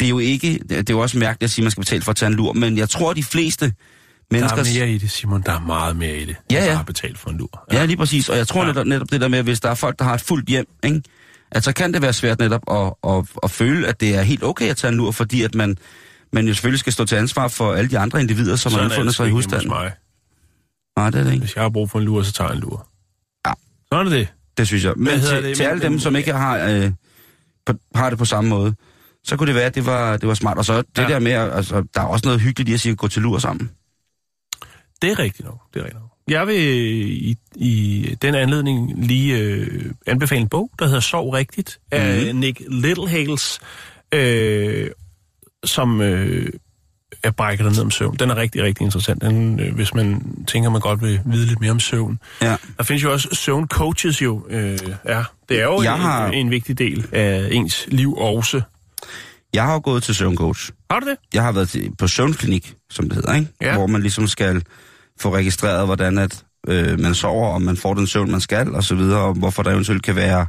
Det 0.00 0.06
er 0.06 0.10
jo 0.10 0.18
ikke, 0.18 0.60
det 0.68 0.90
er 0.90 0.94
jo 0.94 0.98
også 1.00 1.18
mærkeligt 1.18 1.48
at 1.48 1.50
sige, 1.50 1.62
at 1.62 1.64
man 1.64 1.70
skal 1.70 1.80
betale 1.80 2.02
for 2.02 2.10
at 2.10 2.16
tage 2.16 2.30
en 2.30 2.34
lur, 2.36 2.52
men 2.52 2.78
jeg 2.78 2.88
tror, 2.88 3.10
at 3.10 3.16
de 3.16 3.22
fleste 3.22 3.66
der 3.66 3.72
mennesker... 4.30 4.58
er 4.58 4.78
mere 4.78 4.90
i 4.90 4.98
det, 4.98 5.10
Simon. 5.10 5.42
Der 5.46 5.52
er 5.52 5.60
meget 5.60 5.96
mere 5.96 6.16
i 6.16 6.24
det. 6.24 6.36
Ja, 6.50 6.64
ja. 6.64 6.70
bare 6.70 6.80
at 6.80 6.86
betale 6.86 7.16
for 7.16 7.30
en 7.30 7.36
lur. 7.38 7.64
Ja, 7.72 7.84
lige 7.84 7.96
præcis. 7.96 8.28
Og 8.28 8.36
jeg 8.36 8.48
tror 8.48 8.60
Ja. 8.60 8.66
ja. 8.66 8.72
netop, 8.72 8.86
netop 8.86 9.10
det 9.10 9.20
der 9.20 9.28
med, 9.28 9.38
at 9.38 9.44
hvis 9.44 9.60
der 9.60 9.70
er 9.70 9.74
folk, 9.74 9.98
der 9.98 10.04
har 10.04 10.14
et 10.14 10.20
fuldt 10.20 10.48
hjem, 10.48 10.66
ikke? 10.84 11.02
at 11.52 11.64
så 11.64 11.72
kan 11.72 11.94
det 11.94 12.02
være 12.02 12.12
svært 12.12 12.38
netop 12.38 12.62
at, 12.70 13.10
at, 13.12 13.24
at 13.42 13.50
føle, 13.50 13.86
at 13.88 14.00
det 14.00 14.14
er 14.16 14.22
helt 14.22 14.42
okay 14.42 14.70
at 14.70 14.76
tage 14.76 14.88
en 14.90 14.96
lur, 14.96 15.10
fordi 15.10 15.42
at 15.42 15.54
man, 15.54 15.76
man 16.32 16.46
jo 16.48 16.54
selvfølgelig 16.54 16.80
skal 16.80 16.92
stå 16.92 17.04
til 17.04 17.16
ansvar 17.16 17.48
for 17.48 17.72
alle 17.72 17.90
de 17.90 17.98
andre 17.98 18.20
individer, 18.20 18.56
som 18.56 18.72
har 18.72 18.78
Sådan 18.78 18.84
er 18.86 18.90
indfundet 18.90 19.06
det 19.08 19.16
sig 19.16 19.28
i 19.28 19.30
husstanden. 19.30 19.68
mig. 19.68 19.92
Nej, 20.96 21.10
det 21.10 21.20
er 21.20 21.24
det 21.24 21.32
ikke. 21.32 21.44
Hvis 21.44 21.54
jeg 21.56 21.62
har 21.64 21.68
brug 21.70 21.90
for 21.90 21.98
en 21.98 22.04
lur, 22.04 22.22
så 22.22 22.32
tager 22.32 22.48
jeg 22.50 22.54
en 22.56 22.60
lur. 22.60 22.88
Ja. 23.46 23.52
Sådan 23.92 24.06
er 24.12 24.16
det. 24.16 24.28
Det 24.58 24.66
synes 24.66 24.84
jeg. 24.84 24.92
Men 24.96 25.20
til, 25.20 25.42
det? 25.42 25.56
til 25.56 25.62
Men- 25.64 25.70
alle 25.70 25.82
dem, 25.82 25.92
men- 25.92 26.00
som 26.00 26.16
ikke 26.16 26.32
har, 26.32 26.58
øh, 26.68 26.90
på, 27.66 27.72
har 27.94 28.10
det 28.10 28.18
på 28.18 28.24
samme 28.24 28.50
måde, 28.50 28.74
så 29.24 29.36
kunne 29.36 29.46
det 29.46 29.54
være, 29.54 29.64
at 29.64 29.74
det 29.74 29.86
var, 29.86 30.16
det 30.16 30.28
var 30.28 30.34
smart. 30.34 30.58
Og 30.58 30.64
så 30.64 30.76
det 30.76 30.86
Ja. 30.98 31.08
der 31.08 31.18
med, 31.18 31.32
altså, 31.32 31.84
der 31.94 32.00
er 32.00 32.04
også 32.04 32.26
noget 32.26 32.40
hyggeligt 32.40 32.68
i 32.70 32.72
at 32.72 32.80
sige, 32.80 32.92
at 32.92 32.98
gå 32.98 33.08
til 33.08 33.22
lur 33.22 33.38
sammen. 33.38 33.70
Det 35.02 35.10
er 35.12 35.18
rigtigt 35.18 35.48
nok. 35.48 35.60
Det 35.74 35.80
er 35.80 35.84
rigtigt 35.84 36.00
nok. 36.00 36.10
Jeg 36.28 36.46
vil 36.46 36.56
i, 37.30 37.36
i 37.56 38.16
den 38.22 38.34
anledning 38.34 39.06
lige 39.06 39.38
øh, 39.38 39.92
anbefale 40.06 40.40
en 40.40 40.48
bog, 40.48 40.70
der 40.78 40.84
hedder 40.86 41.00
Sov 41.00 41.30
Rigtigt, 41.30 41.78
af 41.90 42.26
Mhm. 42.26 42.36
Nick 42.40 42.62
Littlehales, 42.68 43.60
øh, 44.14 44.90
som 45.64 46.00
øh, 46.00 46.48
er 47.22 47.30
brækket 47.30 47.66
ned 47.72 47.80
om 47.80 47.90
søvn. 47.90 48.16
Den 48.16 48.30
er 48.30 48.36
rigtig, 48.36 48.62
rigtig 48.62 48.84
interessant, 48.84 49.22
den, 49.22 49.60
øh, 49.60 49.74
hvis 49.74 49.94
man 49.94 50.22
tænker, 50.48 50.70
man 50.70 50.80
godt 50.80 51.02
vil 51.02 51.20
vide 51.24 51.46
lidt 51.46 51.60
mere 51.60 51.70
om 51.70 51.80
søvn. 51.80 52.18
Ja. 52.42 52.56
Der 52.76 52.82
findes 52.82 53.02
jo 53.02 53.12
også 53.12 53.28
søvncoaches 53.32 54.22
jo. 54.22 54.46
Øh, 54.50 54.78
ja, 55.08 55.24
det 55.48 55.60
er 55.60 55.64
jo 55.64 55.82
Jeg 55.82 55.94
en, 55.94 56.00
har- 56.00 56.26
en 56.28 56.50
vigtig 56.50 56.78
del 56.78 57.06
af 57.12 57.48
ens 57.50 57.84
liv 57.88 58.14
også. 58.16 58.60
Jeg 59.54 59.62
har 59.64 59.72
jo 59.72 59.80
gået 59.84 60.02
til 60.02 60.14
søvncoach. 60.14 60.70
Har 60.90 61.00
du 61.00 61.06
det? 61.08 61.16
jeg 61.34 61.42
har 61.42 61.52
været 61.52 61.68
til, 61.68 61.90
på 61.98 62.06
søvnklinik, 62.06 62.74
som 62.90 63.04
det 63.08 63.14
hedder, 63.14 63.34
ikke? 63.34 63.48
Ja. 63.60 63.76
hvor 63.76 63.86
man 63.86 64.00
ligesom 64.00 64.26
skal 64.26 64.62
få 65.20 65.34
registreret, 65.34 65.86
hvordan 65.86 66.18
at, 66.18 66.44
øh, 66.68 67.00
man 67.00 67.14
sover, 67.14 67.48
om 67.54 67.62
man 67.62 67.76
får 67.76 67.94
den 67.94 68.06
søvn, 68.06 68.30
man 68.30 68.40
skal, 68.40 68.74
og 68.74 68.84
så 68.84 68.94
videre, 68.94 69.20
og 69.20 69.34
hvorfor 69.34 69.62
der 69.62 69.70
eventuelt 69.70 70.02
kan 70.02 70.16
være 70.16 70.46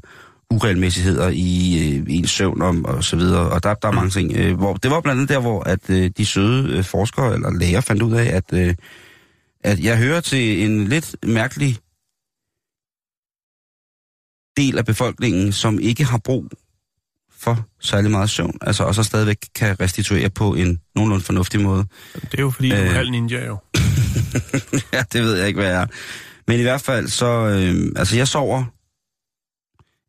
uregelmæssigheder 0.50 1.30
i, 1.30 1.78
øh, 1.98 2.10
i 2.10 2.18
en 2.18 2.28
søvn, 2.28 2.62
om, 2.62 2.86
og 2.86 3.04
så 3.04 3.16
videre. 3.16 3.50
Og 3.50 3.64
der, 3.64 3.74
der 3.74 3.88
er 3.88 3.92
mange 3.92 4.10
ting. 4.10 4.32
Øh, 4.36 4.58
hvor, 4.58 4.74
det 4.74 4.92
var 4.92 5.02
blandt 5.02 5.20
andet 5.20 5.30
der, 5.30 5.40
hvor 5.40 5.64
at, 5.64 5.90
øh, 5.90 6.12
de 6.18 6.26
søde 6.26 6.78
øh, 6.78 6.84
forskere 6.84 7.34
eller 7.34 7.52
læger 7.52 7.82
fandt 7.82 8.02
ud 8.02 8.14
af, 8.14 8.26
at, 8.36 8.54
øh, 8.54 8.76
at 9.64 9.80
jeg 9.80 9.98
hører 9.98 10.22
til 10.22 10.66
en 10.66 10.88
lidt 10.88 11.16
mærkelig 11.24 11.78
del 14.58 14.78
af 14.78 14.86
befolkningen, 14.86 15.52
som 15.52 15.80
ikke 15.80 16.04
har 16.04 16.18
brug 16.18 16.50
for 17.40 17.66
særlig 17.82 18.12
meget 18.12 18.30
søvn, 18.30 18.58
altså 18.62 18.84
og 18.84 18.96
så 18.96 19.04
stadigvæk 19.04 19.38
kan 19.56 19.80
restituere 19.80 20.30
på 20.30 20.54
en 20.54 20.80
nogenlunde 20.96 21.24
fornuftig 21.24 21.62
måde. 21.62 21.86
Det 22.14 22.38
er 22.38 22.42
jo 22.42 22.50
fordi, 22.50 22.70
du 22.70 22.76
er 22.76 22.84
Øh. 22.84 22.92
halv 22.92 23.12
ninja 23.12 23.46
jo. 23.46 23.58
ja, 24.94 25.04
det 25.14 25.24
ved 25.24 25.38
jeg 25.38 25.48
ikke, 25.48 25.60
hvad 25.60 25.70
jeg 25.70 25.82
er. 25.82 25.88
Men 26.48 26.60
i 26.60 26.62
hvert 26.62 26.82
fald, 26.82 27.08
så... 27.08 27.26
Øh, 27.26 27.92
altså, 27.96 28.18
jeg 28.18 28.28
sover... 28.28 28.64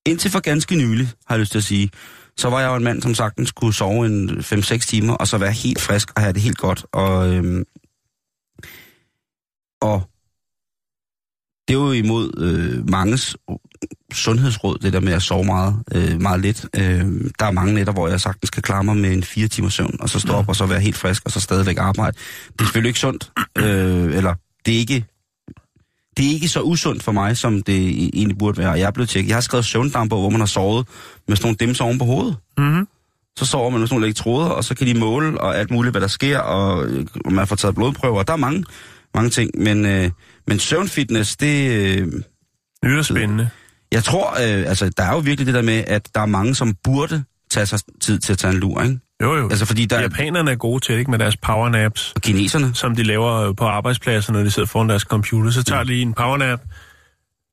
Indtil 0.07 0.31
for 0.31 0.41
ganske 0.41 0.77
nylig, 0.77 1.09
har 1.27 1.35
jeg 1.35 1.41
lyst 1.41 1.53
til 1.53 1.59
at 1.59 1.65
sige, 1.65 1.91
så 2.37 2.51
var 2.51 2.61
jeg 2.61 2.69
jo 2.69 2.75
en 2.75 2.85
mand, 2.85 3.03
som 3.03 3.15
sagtens 3.15 3.53
kunne 3.53 3.75
sove 3.75 4.07
en 4.07 4.31
5-6 4.31 4.79
timer, 4.79 5.15
og 5.15 5.29
så 5.29 5.39
være 5.39 5.53
helt 5.53 5.81
frisk 5.81 6.11
og 6.17 6.23
have 6.23 6.33
det 6.33 6.43
helt 6.43 6.59
godt. 6.59 6.87
Og, 6.93 7.35
øh, 7.35 7.65
og 9.81 10.11
det 11.69 11.75
er 11.75 11.79
jo 11.79 11.93
imod 11.93 12.41
øh, 12.41 12.91
manges 12.91 13.37
sundhedsråd, 14.13 14.79
det 14.79 14.93
der 14.93 15.01
med 15.01 15.13
at 15.13 15.23
sove 15.23 15.45
meget, 15.45 15.83
øh, 15.95 16.21
meget 16.21 16.41
lidt. 16.41 16.67
Øh, 16.77 17.31
der 17.39 17.47
er 17.47 17.51
mange 17.51 17.75
nætter, 17.75 17.93
hvor 17.93 18.09
jeg 18.09 18.21
sagtens 18.21 18.51
kan 18.51 18.63
klare 18.63 18.85
mig 18.85 18.97
med 18.97 19.13
en 19.13 19.23
fire 19.23 19.49
timer 19.49 19.69
søvn, 19.69 19.97
og 20.01 20.09
så 20.09 20.21
stå 20.21 20.33
op 20.33 20.49
og 20.49 20.57
så 20.57 20.67
være 20.67 20.81
helt 20.81 20.97
frisk, 20.97 21.23
og 21.25 21.31
så 21.31 21.41
stadigvæk 21.41 21.77
arbejde. 21.79 22.17
Det 22.53 22.61
er 22.61 22.65
selvfølgelig 22.65 22.89
ikke 22.89 23.01
sundt, 23.01 23.33
øh, 23.59 24.17
eller 24.17 24.35
det 24.67 24.75
er 24.75 24.79
ikke 24.79 25.05
det 26.17 26.27
er 26.27 26.31
ikke 26.31 26.49
så 26.49 26.61
usundt 26.61 27.03
for 27.03 27.13
mig, 27.13 27.37
som 27.37 27.63
det 27.63 27.91
e- 27.93 28.11
egentlig 28.15 28.39
burde 28.39 28.59
være. 28.59 28.71
Jeg 28.71 28.81
er 28.87 28.91
blevet 28.91 29.09
tjekket. 29.09 29.29
Jeg 29.29 29.37
har 29.37 29.41
skrevet 29.41 29.65
søvndagbog, 29.65 30.21
hvor 30.21 30.31
man 30.31 30.41
har 30.41 30.47
sovet 30.47 30.87
med 31.29 31.37
sådan 31.37 31.47
nogle 31.47 31.57
dimser 31.61 31.85
oven 31.85 31.99
på 31.99 32.05
hovedet. 32.05 32.37
Mm-hmm. 32.59 32.89
Så 33.39 33.47
sover 33.47 33.71
man 33.71 33.81
med 33.81 33.89
sådan 33.89 33.95
nogle 33.95 34.07
elektroder, 34.07 34.49
og 34.49 34.65
så 34.65 34.75
kan 34.75 34.87
de 34.87 34.95
måle 34.95 35.41
og 35.41 35.59
alt 35.59 35.71
muligt, 35.71 35.93
hvad 35.93 36.01
der 36.01 36.07
sker, 36.09 36.39
og 36.39 36.87
øh, 36.87 37.07
man 37.31 37.47
får 37.47 37.57
taget 37.57 37.75
blodprøver. 37.75 38.23
Der 38.23 38.33
er 38.33 38.37
mange, 38.37 38.65
mange 39.15 39.31
ting, 39.31 39.51
men, 39.55 39.87
øh, 39.87 40.11
men 40.47 40.59
søvnfitness, 40.59 41.37
det... 41.37 41.71
Øh, 41.71 42.07
Nyt 42.85 42.99
og 42.99 43.05
spændende. 43.05 43.49
jeg 43.93 44.05
tror, 44.05 44.31
øh, 44.31 44.69
altså, 44.69 44.91
der 44.97 45.03
er 45.03 45.13
jo 45.13 45.19
virkelig 45.19 45.47
det 45.47 45.55
der 45.55 45.63
med, 45.63 45.85
at 45.87 46.09
der 46.15 46.21
er 46.21 46.27
mange, 46.27 46.55
som 46.55 46.75
burde 46.85 47.25
tage 47.51 47.67
sig 47.67 47.79
tid 48.01 48.19
til 48.19 48.33
at 48.33 48.39
tage 48.39 48.55
en 48.55 48.61
lur, 48.61 48.83
ikke? 48.83 48.99
Jo, 49.23 49.37
jo. 49.37 49.49
Altså, 49.49 49.65
fordi 49.67 49.85
der 49.87 49.97
er... 49.97 50.01
Japanerne 50.03 50.51
er 50.51 50.55
gode 50.57 50.81
til 50.85 50.95
ikke 50.99 51.11
med 51.11 51.19
deres 51.19 51.37
powernaps, 51.37 52.13
Og 52.17 52.23
kineserne. 52.23 52.75
som 52.75 52.97
de 52.97 53.03
laver 53.03 53.33
øh, 53.35 53.57
på 53.57 53.65
arbejdspladser, 53.65 54.33
når 54.33 54.41
de 54.43 54.51
sidder 54.51 54.67
foran 54.69 54.89
deres 54.89 55.03
computer. 55.03 55.51
Så 55.51 55.63
tager 55.63 55.83
de 55.83 55.89
lige 55.89 56.03
en 56.03 56.15
powernap, 56.15 56.61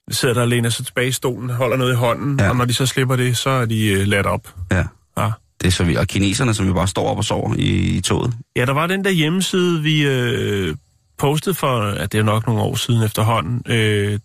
de 0.10 0.13
sidder 0.15 0.34
der 0.34 0.41
og 0.41 0.47
læner 0.47 0.69
sig 0.69 0.86
tilbage 0.86 1.08
i 1.08 1.12
stolen, 1.12 1.49
holder 1.49 1.78
noget 1.78 1.91
i 1.93 1.95
hånden, 1.95 2.38
Ja. 2.39 2.43
ja. 2.43 2.49
og 2.49 2.56
når 2.56 2.65
de 2.65 2.73
så 2.73 2.86
slipper 2.86 3.15
det, 3.15 3.38
så 3.38 3.49
er 3.49 3.65
de 3.65 3.97
uh, 4.02 4.08
ladt 4.08 4.26
op. 4.26 4.54
Ja. 4.71 4.84
Ja. 5.17 5.30
Det 5.62 5.67
er 5.67 5.71
så 5.71 5.84
vildt. 5.84 5.99
Og 5.99 6.08
kineserne, 6.08 6.54
som 6.54 6.67
jo 6.67 6.73
bare 6.73 6.88
står 6.88 7.08
op 7.12 7.17
og 7.17 7.23
sover 7.26 7.54
i, 7.58 7.97
i 7.97 8.02
toget. 8.02 8.34
ja, 8.56 8.65
der 8.65 8.73
var 8.73 8.88
den 8.88 9.04
der 9.06 9.12
hjemmeside, 9.12 9.82
vi 9.82 10.02
øh, 10.08 10.76
postede 11.17 11.56
for, 11.56 11.82
at 11.82 12.12
det 12.12 12.19
er 12.19 12.23
nok 12.23 12.47
nogle 12.47 12.62
år 12.62 12.76
siden 12.76 13.04
efterhånden, 13.04 13.62
øh, 13.67 14.19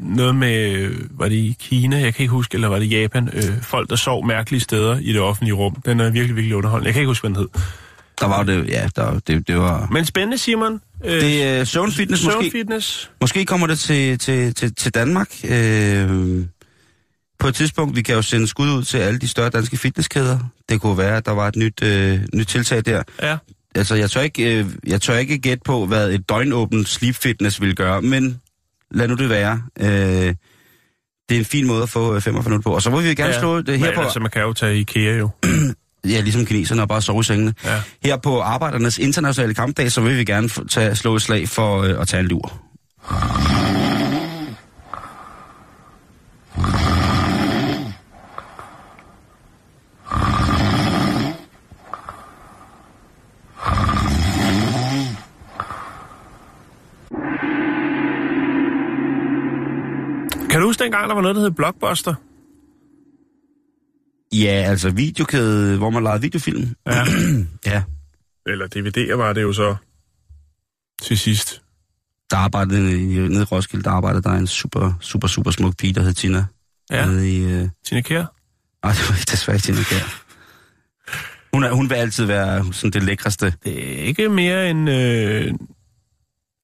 noget 0.00 0.34
med, 0.34 0.90
var 1.10 1.28
det 1.28 1.34
i 1.36 1.56
Kina, 1.60 1.96
jeg 2.00 2.14
kan 2.14 2.22
ikke 2.22 2.32
huske, 2.32 2.54
eller 2.54 2.68
var 2.68 2.78
det 2.78 2.90
Japan, 2.90 3.28
øh, 3.32 3.62
folk, 3.62 3.90
der 3.90 3.96
sov 3.96 4.26
mærkelige 4.26 4.60
steder 4.60 4.98
i 4.98 5.12
det 5.12 5.20
offentlige 5.20 5.54
rum. 5.54 5.76
Den 5.86 6.00
er 6.00 6.10
virkelig, 6.10 6.36
virkelig 6.36 6.56
underholdende. 6.56 6.86
Jeg 6.86 6.94
kan 6.94 7.00
ikke 7.00 7.10
huske, 7.10 7.22
hvad 7.28 7.30
den 7.30 7.36
hed. 7.54 7.62
Der 8.20 8.26
var 8.26 8.42
det, 8.42 8.68
ja, 8.68 8.88
der, 8.96 9.18
det, 9.18 9.48
det 9.48 9.56
var... 9.56 9.88
Men 9.92 10.04
spændende, 10.04 10.38
Simon. 10.38 10.80
Øh, 11.04 11.20
Det 11.20 11.42
er 11.42 11.60
øh, 11.60 11.66
søvnfitness 11.66 12.24
måske. 12.24 12.40
søvnfitness. 12.40 13.10
Måske 13.20 13.44
kommer 13.44 13.66
det 13.66 13.78
til, 13.78 14.18
til, 14.18 14.54
til, 14.54 14.74
til 14.74 14.94
Danmark. 14.94 15.30
Øh, 15.48 16.44
på 17.38 17.48
et 17.48 17.54
tidspunkt, 17.54 17.96
vi 17.96 18.02
kan 18.02 18.14
jo 18.14 18.22
sende 18.22 18.46
skud 18.46 18.68
ud 18.68 18.82
til 18.82 18.98
alle 18.98 19.18
de 19.18 19.28
større 19.28 19.50
danske 19.50 19.76
fitnesskæder. 19.76 20.38
Det 20.68 20.80
kunne 20.80 20.98
være, 20.98 21.16
at 21.16 21.26
der 21.26 21.32
var 21.32 21.48
et 21.48 21.56
nyt, 21.56 21.82
øh, 21.82 22.20
nyt 22.34 22.46
tiltag 22.46 22.82
der. 22.86 23.02
Ja. 23.22 23.36
Altså, 23.74 23.94
jeg 23.94 24.10
tør, 24.10 24.20
ikke, 24.20 24.58
øh, 24.58 24.66
jeg 24.86 25.00
tør 25.00 25.16
ikke 25.16 25.38
gætte 25.38 25.62
på, 25.64 25.86
hvad 25.86 26.10
et 26.10 26.28
døgnåbent 26.28 26.88
sleep 26.88 27.14
fitness 27.14 27.60
vil 27.60 27.74
gøre, 27.74 28.02
men 28.02 28.40
lad 28.90 29.08
nu 29.08 29.14
det 29.14 29.28
være. 29.28 29.62
Øh, 29.80 30.34
det 31.28 31.34
er 31.34 31.38
en 31.38 31.44
fin 31.44 31.66
måde 31.66 31.82
at 31.82 31.88
få 31.88 32.14
øh, 32.14 32.20
45 32.22 32.50
minutter 32.50 32.70
på. 32.70 32.74
Og 32.74 32.82
så 32.82 32.90
må 32.90 33.00
vi 33.00 33.14
gerne 33.14 33.32
Ja, 33.32 33.40
slå 33.40 33.60
det 33.60 33.78
her 33.78 33.94
på... 33.94 34.00
altså, 34.00 34.20
man 34.20 34.30
kan 34.30 34.42
jo 34.42 34.52
tage 34.52 34.78
IKEA 34.78 35.16
jo. 35.16 35.30
Ja, 36.08 36.20
ligesom 36.20 36.46
kineserne 36.46 36.82
og 36.82 36.88
bare 36.88 37.02
sove 37.02 37.20
i 37.20 37.24
sengene. 37.24 37.54
Ja. 37.64 37.80
Her 38.04 38.16
på 38.16 38.40
Arbejdernes 38.40 38.98
Internationale 38.98 39.54
Kampdag, 39.54 39.92
så 39.92 40.00
vil 40.00 40.16
vi 40.18 40.24
gerne 40.24 40.48
tage, 40.68 40.94
slå 40.94 41.16
et 41.16 41.22
slag 41.22 41.48
for 41.48 41.82
øh, 41.82 42.00
at 42.00 42.08
tage 42.08 42.20
en 42.20 42.26
lur. 42.26 42.62
Du 60.66 60.68
huske 60.68 60.82
dengang, 60.84 61.08
der 61.08 61.14
var 61.14 61.22
noget, 61.22 61.36
der 61.36 61.42
hed 61.42 61.50
Blockbuster? 61.50 62.14
Ja, 64.32 64.46
altså 64.70 64.90
videokæde, 64.90 65.78
hvor 65.78 65.90
man 65.90 66.04
lavede 66.04 66.20
videofilm. 66.20 66.74
Ja. 66.86 67.04
Ja, 67.66 67.82
Eller 68.46 68.66
DVD'er 68.76 69.14
var 69.16 69.32
det 69.32 69.42
jo 69.42 69.52
så 69.52 69.76
til 71.02 71.18
sidst. 71.18 71.62
der 72.30 72.36
arbejdede 72.36 72.82
nede 73.28 73.40
i 73.42 73.44
Roskilde, 73.44 73.84
der 73.84 73.90
arbejdede 73.90 74.22
der 74.22 74.30
en 74.30 74.46
super, 74.46 74.92
super, 75.00 75.28
super 75.28 75.50
smuk 75.50 75.76
pige, 75.76 75.92
der 75.92 76.02
hed 76.02 76.12
Tina. 76.12 76.44
Ja, 76.90 77.06
Nede 77.06 77.30
i, 77.36 77.44
øh... 77.44 77.68
Tina 77.86 78.00
Kjær. 78.00 78.24
Ej, 78.82 78.90
det 78.92 79.08
var 79.08 79.14
ikke 79.16 79.30
desværre 79.30 79.58
Tina 79.58 79.82
Kjær. 79.82 80.22
Hun, 81.52 81.64
er, 81.64 81.72
hun 81.72 81.90
vil 81.90 81.94
altid 81.94 82.24
være 82.24 82.72
sådan 82.72 82.90
det 82.90 83.02
lækreste. 83.02 83.54
Det 83.64 83.98
er 83.98 84.02
ikke 84.04 84.28
mere 84.28 84.70
end... 84.70 84.90
Øh... 84.90 85.52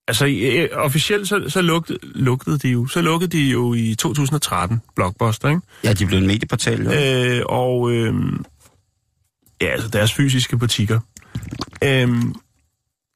Altså, 0.09 0.27
øh, 0.27 0.69
officielt 0.73 1.29
så, 1.29 1.45
så 1.49 1.63
lugtede, 1.63 1.99
lugtede 2.03 2.59
de 2.59 2.69
jo. 2.69 2.87
Så 2.87 3.01
lukkede 3.01 3.39
de 3.39 3.43
jo 3.43 3.75
i 3.75 3.95
2013, 3.95 4.81
Blockbuster, 4.97 5.49
ikke? 5.49 5.61
Ja, 5.85 5.93
de 5.93 6.07
blev 6.07 6.19
en 6.19 6.27
medieportal, 6.27 6.83
jo. 6.83 6.93
Øh, 6.93 7.43
og 7.49 7.91
øh, 7.91 8.15
ja, 9.61 9.67
altså 9.67 9.89
deres 9.89 10.13
fysiske 10.13 10.59
butikker. 10.59 11.01
Øh, 11.85 12.09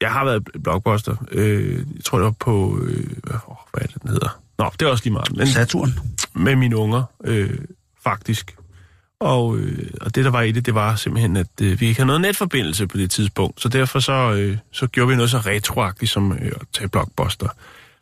jeg 0.01 0.11
har 0.11 0.25
været 0.25 0.49
Blockbuster. 0.63 1.15
Øh, 1.31 1.85
jeg 1.95 2.03
tror, 2.05 2.17
det 2.17 2.25
var 2.25 2.35
på... 2.39 2.79
Øh, 2.83 3.07
hvad, 3.23 3.35
hvad 3.71 3.81
er 3.81 3.87
det, 3.87 4.01
den 4.01 4.09
hedder? 4.09 4.41
Nå, 4.59 4.71
det 4.79 4.85
er 4.85 4.89
også 4.89 5.03
lige 5.03 5.13
meget. 5.13 5.37
Men 5.37 5.47
Saturn. 5.47 5.99
med 6.35 6.55
mine 6.55 6.77
unger, 6.77 7.03
øh, 7.23 7.59
faktisk. 8.03 8.56
Og, 9.19 9.57
øh, 9.57 9.89
og 10.01 10.15
det, 10.15 10.25
der 10.25 10.31
var 10.31 10.41
i 10.41 10.51
det, 10.51 10.65
det 10.65 10.75
var 10.75 10.95
simpelthen, 10.95 11.37
at 11.37 11.61
øh, 11.61 11.79
vi 11.81 11.87
ikke 11.87 11.99
havde 11.99 12.07
noget 12.07 12.21
netforbindelse 12.21 12.87
på 12.87 12.97
det 12.97 13.11
tidspunkt. 13.11 13.61
Så 13.61 13.69
derfor 13.69 13.99
så, 13.99 14.33
øh, 14.33 14.57
så 14.71 14.87
gjorde 14.87 15.09
vi 15.09 15.15
noget 15.15 15.31
så 15.31 15.37
retroagtigt 15.37 16.11
som 16.11 16.31
øh, 16.31 16.51
at 16.61 16.67
tage 16.73 16.89
Blockbuster. 16.89 17.47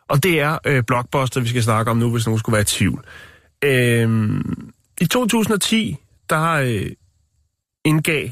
Og 0.08 0.24
det 0.24 0.40
er 0.40 0.58
øh, 0.66 0.84
Blockbuster, 0.84 1.42
vi 1.42 1.48
skal 1.48 1.64
snakke 1.64 1.92
om 1.92 1.98
nu, 1.98 2.12
hvis 2.12 2.26
nogen 2.26 2.40
skulle 2.40 2.54
være 2.54 2.62
i 2.62 2.66
tvivl. 2.66 3.06
Øh, 3.64 4.42
I 5.02 5.06
2010, 5.06 5.98
der 6.30 6.52
øh, 6.52 6.92
indgav 7.86 8.30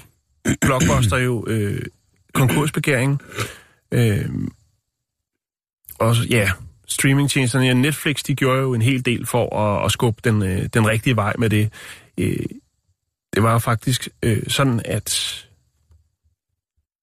Blockbuster 0.62 1.18
jo 1.18 1.46
øh, 1.48 1.82
konkursbegæringen. 2.34 3.20
Øh, 3.92 4.30
og 6.00 6.16
ja, 6.30 6.52
streamingtjenesterne, 6.88 7.66
ja, 7.66 7.74
Netflix, 7.74 8.24
de 8.24 8.36
gjorde 8.36 8.62
jo 8.62 8.74
en 8.74 8.82
hel 8.82 9.06
del 9.06 9.26
for 9.26 9.56
at, 9.56 9.86
at 9.86 9.92
skubbe 9.92 10.22
den, 10.24 10.44
øh, 10.44 10.66
den 10.74 10.88
rigtige 10.88 11.16
vej 11.16 11.34
med 11.38 11.50
det. 11.50 11.74
Øh, 12.18 12.46
det 13.34 13.44
var 13.44 13.60
faktisk 13.60 14.10
øh, 14.24 14.44
sådan, 14.48 14.82
at 14.86 15.40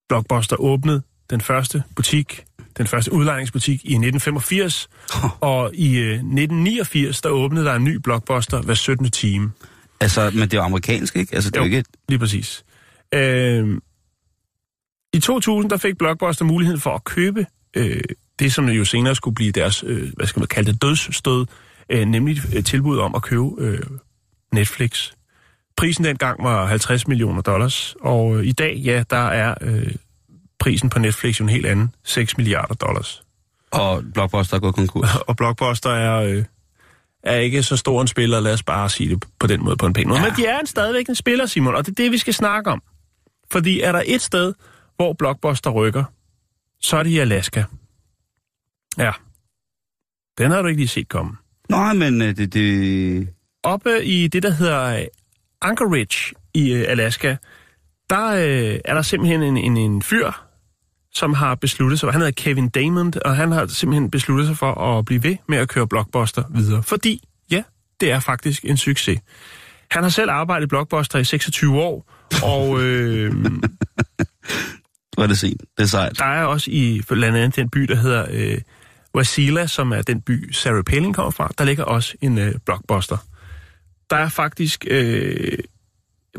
Blockbuster 0.09 0.55
åbnede 0.55 1.01
den 1.29 1.41
første 1.41 1.83
butik, 1.95 2.43
den 2.77 2.87
første 2.87 3.13
udlejningsbutik 3.13 3.85
i 3.85 3.93
1985, 3.93 4.89
og 5.39 5.75
i 5.75 5.97
øh, 5.97 6.13
1989, 6.13 7.21
der 7.21 7.29
åbnede 7.29 7.65
der 7.65 7.73
en 7.73 7.83
ny 7.83 7.95
Blockbuster 7.95 8.61
hver 8.61 8.73
17. 8.73 9.11
time. 9.11 9.51
Altså, 9.99 10.31
men 10.33 10.41
det 10.41 10.53
er 10.53 10.57
jo 10.57 10.63
amerikansk, 10.63 11.15
ikke? 11.15 11.35
Altså, 11.35 11.49
det 11.49 11.57
er 11.57 11.61
jo 11.61 11.65
ikke... 11.65 11.83
Lige 12.09 12.19
præcis. 12.19 12.65
Øh, 13.13 13.77
I 15.13 15.19
2000, 15.19 15.69
der 15.69 15.77
fik 15.77 15.97
Blockbuster 15.97 16.45
muligheden 16.45 16.81
for 16.81 16.95
at 16.95 17.03
købe 17.03 17.45
øh, 17.75 18.01
det, 18.39 18.53
som 18.53 18.69
jo 18.69 18.85
senere 18.85 19.15
skulle 19.15 19.35
blive 19.35 19.51
deres, 19.51 19.83
øh, 19.87 20.11
hvad 20.13 20.27
skal 20.27 20.39
man 20.39 20.47
kalde 20.47 20.71
det, 20.71 20.81
dødsstød, 20.81 21.45
øh, 21.89 22.05
nemlig 22.05 22.41
et 22.53 22.65
tilbud 22.65 22.97
om 22.99 23.15
at 23.15 23.21
købe 23.21 23.49
øh, 23.57 23.79
Netflix. 24.53 25.11
Prisen 25.81 26.03
dengang 26.03 26.43
var 26.43 26.65
50 26.65 27.07
millioner 27.07 27.41
dollars, 27.41 27.95
og 28.01 28.37
øh, 28.37 28.45
i 28.45 28.51
dag, 28.51 28.75
ja, 28.75 29.03
der 29.09 29.27
er 29.27 29.55
øh, 29.61 29.91
prisen 30.59 30.89
på 30.89 30.99
Netflix 30.99 31.39
jo 31.39 31.45
en 31.45 31.49
helt 31.49 31.65
anden, 31.65 31.95
6 32.03 32.37
milliarder 32.37 32.73
dollars. 32.73 33.23
Og 33.71 34.03
Blockbuster 34.13 34.55
er 34.55 34.59
gået 34.59 34.75
konkurs. 34.75 35.15
Og 35.27 35.37
Blockbuster 35.37 35.89
er, 35.89 36.21
øh, 36.21 36.43
er 37.23 37.35
ikke 37.35 37.63
så 37.63 37.77
stor 37.77 38.01
en 38.01 38.07
spiller, 38.07 38.39
lad 38.39 38.53
os 38.53 38.63
bare 38.63 38.89
sige 38.89 39.09
det 39.09 39.25
på 39.39 39.47
den 39.47 39.63
måde, 39.63 39.77
på 39.77 39.85
en 39.85 39.93
pæn 39.93 40.07
måde. 40.07 40.19
Ja. 40.19 40.25
Men 40.27 40.35
de 40.35 40.45
er 40.45 40.59
en, 40.59 40.67
stadigvæk 40.67 41.07
en 41.07 41.15
spiller, 41.15 41.45
Simon, 41.45 41.75
og 41.75 41.85
det 41.85 41.91
er 41.91 42.03
det, 42.03 42.11
vi 42.11 42.17
skal 42.17 42.33
snakke 42.33 42.71
om. 42.71 42.81
Fordi 43.51 43.81
er 43.81 43.91
der 43.91 44.03
et 44.05 44.21
sted, 44.21 44.53
hvor 44.95 45.13
Blockbuster 45.13 45.69
rykker, 45.69 46.03
så 46.81 46.97
er 46.97 47.03
det 47.03 47.09
i 47.09 47.17
Alaska. 47.17 47.63
Ja. 48.97 49.11
Den 50.37 50.51
har 50.51 50.61
du 50.61 50.67
ikke 50.67 50.81
lige 50.81 50.87
set 50.87 51.09
komme. 51.09 51.37
Nej, 51.69 51.93
men 51.93 52.21
øh, 52.21 52.35
det... 52.35 52.53
det... 52.53 53.27
Oppe 53.63 54.05
i 54.05 54.27
det, 54.27 54.43
der 54.43 54.49
hedder 54.49 55.05
Anchorage 55.61 56.35
i 56.53 56.73
øh, 56.73 56.85
Alaska, 56.87 57.35
der 58.09 58.27
øh, 58.27 58.79
er 58.85 58.93
der 58.93 59.01
simpelthen 59.01 59.43
en, 59.43 59.57
en, 59.57 59.77
en 59.77 60.01
fyr, 60.01 60.31
som 61.13 61.33
har 61.33 61.55
besluttet 61.55 61.99
sig, 61.99 62.11
han 62.11 62.21
hedder 62.21 62.33
Kevin 62.37 62.69
Damon, 62.69 63.13
og 63.25 63.35
han 63.35 63.51
har 63.51 63.67
simpelthen 63.67 64.11
besluttet 64.11 64.47
sig 64.47 64.57
for 64.57 64.73
at 64.73 65.05
blive 65.05 65.23
ved 65.23 65.37
med 65.47 65.57
at 65.57 65.69
køre 65.69 65.87
Blockbuster 65.87 66.43
videre. 66.49 66.83
Fordi, 66.83 67.23
ja, 67.51 67.63
det 67.99 68.11
er 68.11 68.19
faktisk 68.19 68.65
en 68.65 68.77
succes. 68.77 69.19
Han 69.91 70.03
har 70.03 70.09
selv 70.09 70.31
arbejdet 70.31 70.65
i 70.65 70.67
Blockbuster 70.67 71.19
i 71.19 71.23
26 71.23 71.81
år, 71.81 72.11
og 72.43 72.81
øh, 72.81 73.33
Hvor 75.13 75.23
er 75.23 75.27
det 75.27 75.37
sent. 75.39 75.61
Det 75.77 75.83
er 75.83 75.87
sejt. 75.87 76.19
der 76.19 76.25
er 76.25 76.43
også 76.45 76.71
i 76.71 77.01
blandt 77.07 77.37
andet 77.37 77.55
den 77.55 77.69
by, 77.69 77.81
der 77.81 77.95
hedder 77.95 78.25
øh, 78.31 78.57
Wasilla, 79.15 79.67
som 79.67 79.91
er 79.91 80.01
den 80.01 80.21
by, 80.21 80.51
Sarah 80.51 80.83
Palin 80.83 81.13
kommer 81.13 81.31
fra, 81.31 81.51
der 81.57 81.63
ligger 81.63 81.83
også 81.83 82.15
en 82.21 82.37
øh, 82.37 82.55
Blockbuster. 82.65 83.17
Der 84.11 84.17
er 84.17 84.29
faktisk, 84.29 84.85
øh, 84.89 85.57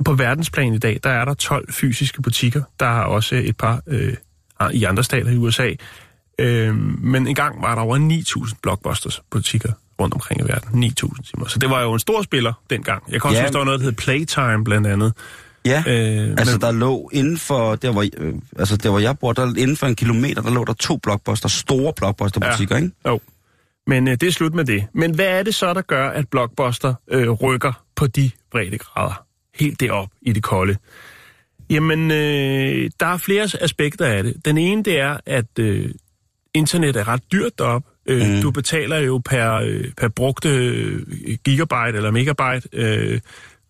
på 0.05 0.13
verdensplan 0.15 0.75
i 0.75 0.79
dag, 0.79 1.01
der 1.05 1.11
er 1.11 1.25
der 1.25 1.35
12 1.35 1.73
fysiske 1.73 2.23
butikker. 2.23 2.63
Der 2.81 2.87
er 2.87 3.03
også 3.05 3.35
et 3.35 3.57
par 3.57 3.81
øh, 3.87 4.15
i 4.73 4.85
andre 4.85 5.05
stater 5.05 5.31
i 5.31 5.37
USA. 5.37 5.71
Øh, 6.39 6.75
men 7.05 7.27
engang 7.27 7.63
var 7.63 7.75
der 7.75 7.83
over 7.83 7.99
9.000 8.49 8.55
Blockbusters 8.63 9.21
butikker 9.31 9.73
rundt 10.01 10.15
omkring 10.15 10.41
i 10.41 10.45
verden. 10.45 10.85
9.000 10.85 10.91
timer. 11.31 11.47
Så 11.49 11.59
det 11.59 11.71
var 11.71 11.83
jo 11.83 11.93
en 11.93 11.99
stor 11.99 12.23
spiller 12.23 12.53
dengang. 12.71 13.03
Jeg 13.13 13.21
kan 13.21 13.29
også 13.29 13.37
Ja. 13.37 13.41
ja. 13.41 13.47
huske, 13.47 13.53
der 13.53 13.59
var 13.59 13.65
noget, 13.65 13.81
der 13.81 13.85
hed 13.87 13.93
Playtime 13.93 14.65
blandt 14.65 14.87
andet. 14.87 15.13
Ja, 15.65 15.79
Øh, 15.87 16.31
altså 16.39 16.55
men- 16.55 16.61
der 16.61 16.73
lå 16.73 17.11
inden 17.13 17.39
for, 17.39 17.75
der 17.75 17.93
hvor, 17.93 18.05
øh, 18.19 18.35
altså 18.59 18.77
der 18.77 18.91
hvor 18.91 18.99
jeg 18.99 19.19
bor, 19.19 19.33
der 19.33 19.47
inden 19.57 19.77
for 19.77 19.87
en 19.87 19.95
kilometer, 19.95 20.43
der 20.43 20.51
lå 20.51 20.65
der 20.65 20.73
to 20.73 20.97
blockbuster, 20.97 21.49
store 21.49 21.93
blockbuster-butikker, 21.97 22.77
ikke? 22.77 22.91
Jo. 23.07 23.21
Men 23.87 24.09
øh, 24.09 24.14
det 24.14 24.23
er 24.23 24.31
slut 24.31 24.55
med 24.55 24.64
det. 24.64 24.87
Men 24.92 25.14
hvad 25.14 25.27
er 25.27 25.42
det 25.42 25.55
så, 25.55 25.75
der 25.75 25.83
gør, 25.83 26.09
at 26.09 26.29
Blockbuster 26.29 26.95
øh, 27.09 27.31
rykker 27.31 27.85
på 27.97 28.07
de 28.07 28.31
brede 28.51 28.79
grader? 28.79 29.27
Helt 29.55 29.81
derop 29.81 30.09
i 30.23 30.33
det 30.33 30.42
kolde. 30.42 30.77
Jamen, 31.71 32.11
øh, 32.11 32.90
der 33.01 33.07
er 33.07 33.16
flere 33.16 33.49
aspekter 33.61 34.07
af 34.07 34.23
det. 34.23 34.45
Den 34.45 34.59
ene, 34.59 34.83
det 34.83 35.01
er, 35.01 35.16
at 35.27 35.59
øh, 35.59 35.90
internet 36.55 36.97
er 36.97 37.09
ret 37.09 37.23
dyrt 37.33 37.59
derop. 37.59 37.83
Øh, 38.07 38.29
mm. 38.29 38.42
Du 38.42 38.51
betaler 38.51 38.99
jo 38.99 39.18
per, 39.25 39.55
øh, 39.55 39.85
per 39.97 40.09
brugte 40.09 40.49
øh, 40.49 41.03
gigabyte 41.45 41.97
eller 41.97 42.11
megabyte. 42.11 42.68
Øh, 42.73 43.21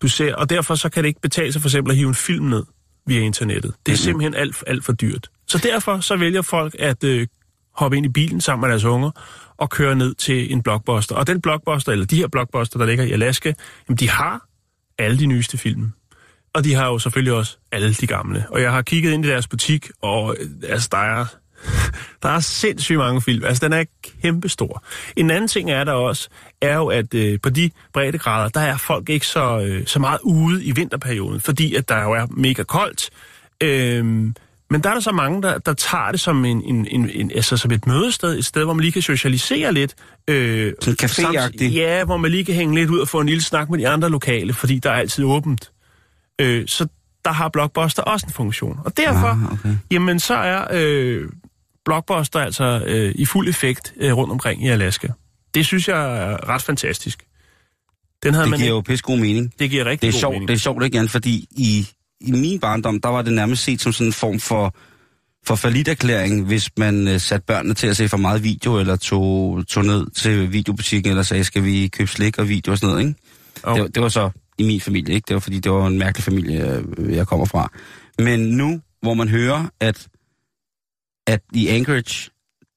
du 0.01 0.07
ser, 0.07 0.35
og 0.35 0.49
derfor 0.49 0.75
så 0.75 0.89
kan 0.89 1.03
det 1.03 1.07
ikke 1.07 1.21
betale 1.21 1.53
sig 1.53 1.61
for 1.61 1.69
eksempel 1.69 1.91
at 1.91 1.97
hive 1.97 2.07
en 2.07 2.15
film 2.15 2.45
ned 2.45 2.63
via 3.05 3.19
internettet. 3.19 3.73
Det 3.85 3.91
er 3.91 3.93
mm. 3.93 3.97
simpelthen 3.97 4.35
alt, 4.35 4.63
alt 4.67 4.85
for 4.85 4.93
dyrt. 4.93 5.29
Så 5.47 5.57
derfor 5.57 5.99
så 5.99 6.15
vælger 6.15 6.41
folk 6.41 6.75
at 6.79 7.03
øh, 7.03 7.27
hoppe 7.75 7.97
ind 7.97 8.05
i 8.05 8.09
bilen 8.09 8.41
sammen 8.41 8.61
med 8.61 8.69
deres 8.69 8.83
unger 8.83 9.11
og 9.57 9.69
køre 9.69 9.95
ned 9.95 10.15
til 10.15 10.53
en 10.53 10.63
blockbuster. 10.63 11.15
Og 11.15 11.27
den 11.27 11.41
blockbuster, 11.41 11.91
eller 11.91 12.05
de 12.05 12.15
her 12.17 12.27
blockbuster, 12.27 12.79
der 12.79 12.85
ligger 12.85 13.03
i 13.03 13.11
Alaska, 13.11 13.53
jamen 13.89 13.97
de 13.97 14.09
har 14.09 14.47
alle 14.97 15.19
de 15.19 15.25
nyeste 15.25 15.57
film. 15.57 15.91
Og 16.53 16.63
de 16.63 16.73
har 16.73 16.87
jo 16.87 16.99
selvfølgelig 16.99 17.33
også 17.33 17.57
alle 17.71 17.93
de 17.93 18.07
gamle. 18.07 18.45
Og 18.49 18.61
jeg 18.61 18.71
har 18.71 18.81
kigget 18.81 19.11
ind 19.11 19.25
i 19.25 19.27
deres 19.27 19.47
butik, 19.47 19.89
og 20.01 20.35
øh, 20.39 20.49
altså, 20.69 20.89
der 20.91 20.97
er, 20.97 21.25
der 22.23 22.29
er 22.29 22.39
sindssygt 22.39 22.97
mange 22.97 23.21
film. 23.21 23.45
Altså, 23.45 23.65
den 23.65 23.73
er 23.73 23.83
kæmpestor. 24.21 24.83
En 25.15 25.31
anden 25.31 25.47
ting 25.47 25.71
er 25.71 25.83
der 25.83 25.91
også, 25.91 26.29
er 26.61 26.75
jo, 26.75 26.87
at 26.87 27.13
øh, 27.13 27.39
på 27.43 27.49
de 27.49 27.71
breddegrader, 27.93 28.49
der 28.49 28.61
er 28.61 28.77
folk 28.77 29.09
ikke 29.09 29.27
så, 29.27 29.59
øh, 29.59 29.87
så 29.87 29.99
meget 29.99 30.19
ude 30.23 30.63
i 30.63 30.71
vinterperioden, 30.71 31.41
fordi 31.41 31.75
at 31.75 31.89
der 31.89 32.03
jo 32.03 32.11
er 32.11 32.25
mega 32.29 32.63
koldt. 32.63 33.09
Øh, 33.61 34.33
men 34.73 34.83
der 34.83 34.89
er 34.89 34.93
der 34.93 35.01
så 35.01 35.11
mange, 35.11 35.41
der, 35.41 35.57
der 35.57 35.73
tager 35.73 36.11
det 36.11 36.19
som, 36.19 36.45
en, 36.45 36.61
en, 36.61 36.87
en, 36.87 37.09
en, 37.13 37.31
altså 37.35 37.57
som 37.57 37.71
et 37.71 37.87
mødested, 37.87 38.37
et 38.37 38.45
sted, 38.45 38.63
hvor 38.63 38.73
man 38.73 38.81
lige 38.81 38.91
kan 38.91 39.01
socialisere 39.01 39.73
lidt. 39.73 39.95
Øh, 40.27 40.73
Sådan 40.81 40.95
caféagtigt. 41.09 41.63
Ja, 41.73 42.03
hvor 42.05 42.17
man 42.17 42.31
lige 42.31 42.45
kan 42.45 42.55
hænge 42.55 42.75
lidt 42.75 42.89
ud 42.89 42.99
og 42.99 43.07
få 43.07 43.19
en 43.19 43.27
lille 43.27 43.43
snak 43.43 43.69
med 43.69 43.79
de 43.79 43.87
andre 43.87 44.09
lokale, 44.09 44.53
fordi 44.53 44.79
der 44.79 44.89
er 44.89 44.95
altid 44.95 45.23
åbent. 45.23 45.71
Øh, 46.41 46.67
så 46.67 46.87
der 47.25 47.31
har 47.31 47.49
Blockbuster 47.49 48.03
også 48.03 48.25
en 48.25 48.33
funktion. 48.33 48.79
Og 48.85 48.97
derfor, 48.97 49.27
Ah, 49.27 49.53
okay. 49.53 49.75
jamen 49.91 50.19
så 50.19 50.33
er 50.35 50.67
øh, 50.71 51.29
Blockbuster 51.85 52.39
altså 52.39 52.83
øh, 52.85 53.11
i 53.15 53.25
fuld 53.25 53.49
effekt 53.49 53.93
øh, 53.97 54.13
rundt 54.17 54.31
omkring 54.31 54.65
i 54.65 54.67
Alaska. 54.67 55.07
Det 55.53 55.65
synes 55.65 55.87
jeg 55.87 56.17
er 56.31 56.49
ret 56.49 56.61
fantastisk. 56.61 57.23
Den 58.23 58.33
havde 58.33 58.43
Det 58.43 58.49
man 58.49 58.59
giver 58.59 58.67
ikke, 58.67 58.75
jo 58.75 58.81
pisse 58.81 59.03
god 59.03 59.17
mening. 59.17 59.53
det 59.59 59.69
giver 59.69 59.85
rigtig 59.85 60.01
Det 60.01 60.07
er 60.07 60.11
god 60.11 60.19
sjovt, 60.19 60.33
mening. 60.33 60.47
det 60.47 60.53
er 60.53 60.59
sjovt 60.59 60.83
ikke, 60.83 60.97
Jan, 60.97 61.09
fordi 61.09 61.47
i, 61.51 61.87
i 62.23 62.31
min 62.31 62.59
barndom, 62.59 63.01
der 63.01 63.09
var 63.09 63.21
det 63.21 63.33
nærmest 63.33 63.63
set 63.63 63.81
som 63.81 63.93
sådan 63.93 64.07
en 64.07 64.13
form 64.13 64.39
for, 64.39 64.75
for 65.45 65.55
faliderklæring, 65.55 66.45
hvis 66.45 66.69
man 66.77 67.07
uh, 67.07 67.17
satte 67.17 67.45
børnene 67.45 67.73
til 67.73 67.87
at 67.87 67.97
se 67.97 68.09
for 68.09 68.17
meget 68.17 68.43
video, 68.43 68.79
eller 68.79 68.95
tog, 68.95 69.63
tog 69.67 69.85
ned 69.85 70.07
til 70.15 70.51
videobutikken, 70.51 71.09
eller 71.09 71.23
sagde, 71.23 71.43
skal 71.43 71.63
vi 71.63 71.87
købe 71.87 72.09
slik 72.11 72.37
og 72.39 72.49
video 72.49 72.71
og 72.71 72.77
sådan 72.77 72.93
noget, 72.93 73.07
ikke? 73.07 73.19
Jo. 73.67 73.73
Det, 73.73 73.81
var- 73.81 73.87
det 73.87 74.01
var 74.01 74.09
så 74.09 74.29
i 74.57 74.63
min 74.63 74.81
familie, 74.81 75.15
ikke? 75.15 75.25
Det 75.27 75.33
var 75.33 75.39
fordi, 75.39 75.59
det 75.59 75.71
var 75.71 75.87
en 75.87 75.99
mærkelig 75.99 76.23
familie, 76.23 76.83
øh, 76.97 77.15
jeg 77.15 77.27
kommer 77.27 77.45
fra. 77.45 77.71
Men 78.19 78.39
nu, 78.39 78.81
hvor 79.01 79.13
man 79.13 79.27
hører, 79.29 79.65
at, 79.79 80.07
at 81.27 81.41
i 81.53 81.67
Anchorage, 81.67 82.29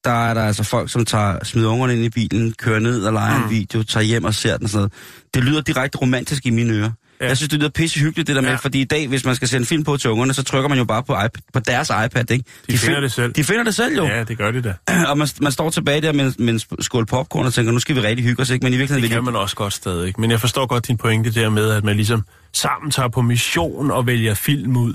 der 0.03 0.11
er 0.29 0.33
der 0.33 0.41
altså 0.41 0.63
folk, 0.63 0.91
som 0.91 1.05
tager, 1.05 1.43
smider 1.43 1.69
ungerne 1.69 1.93
ind 1.93 2.03
i 2.03 2.09
bilen, 2.09 2.53
kører 2.53 2.79
ned 2.79 3.03
og 3.03 3.13
leger 3.13 3.37
mm. 3.37 3.43
en 3.43 3.49
video, 3.49 3.83
tager 3.83 4.03
hjem 4.03 4.23
og 4.23 4.33
ser 4.33 4.57
den 4.57 4.63
og 4.63 4.69
sådan 4.69 4.79
noget. 4.79 4.93
Det 5.33 5.43
lyder 5.43 5.61
direkte 5.61 5.97
romantisk 5.97 6.45
i 6.45 6.49
mine 6.49 6.73
ører. 6.73 6.91
Ja. 7.21 7.27
Jeg 7.27 7.37
synes, 7.37 7.49
det 7.49 7.59
lyder 7.59 7.69
pisse 7.69 7.99
hyggeligt, 7.99 8.27
det 8.27 8.35
der 8.35 8.41
med, 8.41 8.49
Ja. 8.49 8.55
fordi 8.55 8.81
i 8.81 8.83
dag, 8.83 9.07
hvis 9.07 9.25
man 9.25 9.35
skal 9.35 9.47
sende 9.47 9.65
film 9.65 9.83
på 9.83 9.97
til 9.97 10.09
ungerne, 10.09 10.33
så 10.33 10.43
trykker 10.43 10.69
man 10.69 10.77
jo 10.77 10.83
bare 10.83 11.03
på, 11.03 11.13
iPad, 11.13 11.29
på 11.53 11.59
deres 11.59 11.89
iPad, 12.05 12.31
ikke? 12.31 12.45
De 12.69 12.77
finder 12.77 12.95
fin- 12.95 13.03
det 13.03 13.11
selv. 13.11 13.33
De 13.33 13.43
finder 13.43 13.63
det 13.63 13.75
selv 13.75 13.95
jo. 13.97 14.05
Ja, 14.05 14.23
det 14.23 14.37
gør 14.37 14.51
de 14.51 14.61
da. 14.61 14.73
Og 15.11 15.17
man, 15.17 15.27
man 15.41 15.51
står 15.51 15.69
tilbage 15.69 16.01
der 16.01 16.11
med, 16.13 16.33
med 16.39 16.53
en 16.53 16.83
skål 16.83 17.05
popcorn 17.05 17.45
og 17.45 17.53
tænker, 17.53 17.71
nu 17.71 17.79
skal 17.79 17.95
vi 17.95 18.01
rigtig 18.01 18.25
hygge 18.25 18.41
os, 18.41 18.49
ikke? 18.49 18.63
Men 18.63 18.73
i 18.73 18.77
virkeligheden 18.77 19.03
Det 19.03 19.11
kan 19.11 19.23
man 19.23 19.35
også 19.35 19.55
godt 19.55 19.73
stadig. 19.73 20.13
Men 20.17 20.31
jeg 20.31 20.39
forstår 20.39 20.65
godt 20.65 20.87
din 20.87 20.97
pointe 20.97 21.31
der 21.33 21.49
med, 21.49 21.69
at 21.71 21.83
man 21.83 21.95
ligesom 21.95 22.23
sammen 22.53 22.91
tager 22.91 23.09
på 23.09 23.21
mission 23.21 23.91
og 23.91 24.07
vælger 24.07 24.33
film 24.33 24.77
ud. 24.77 24.93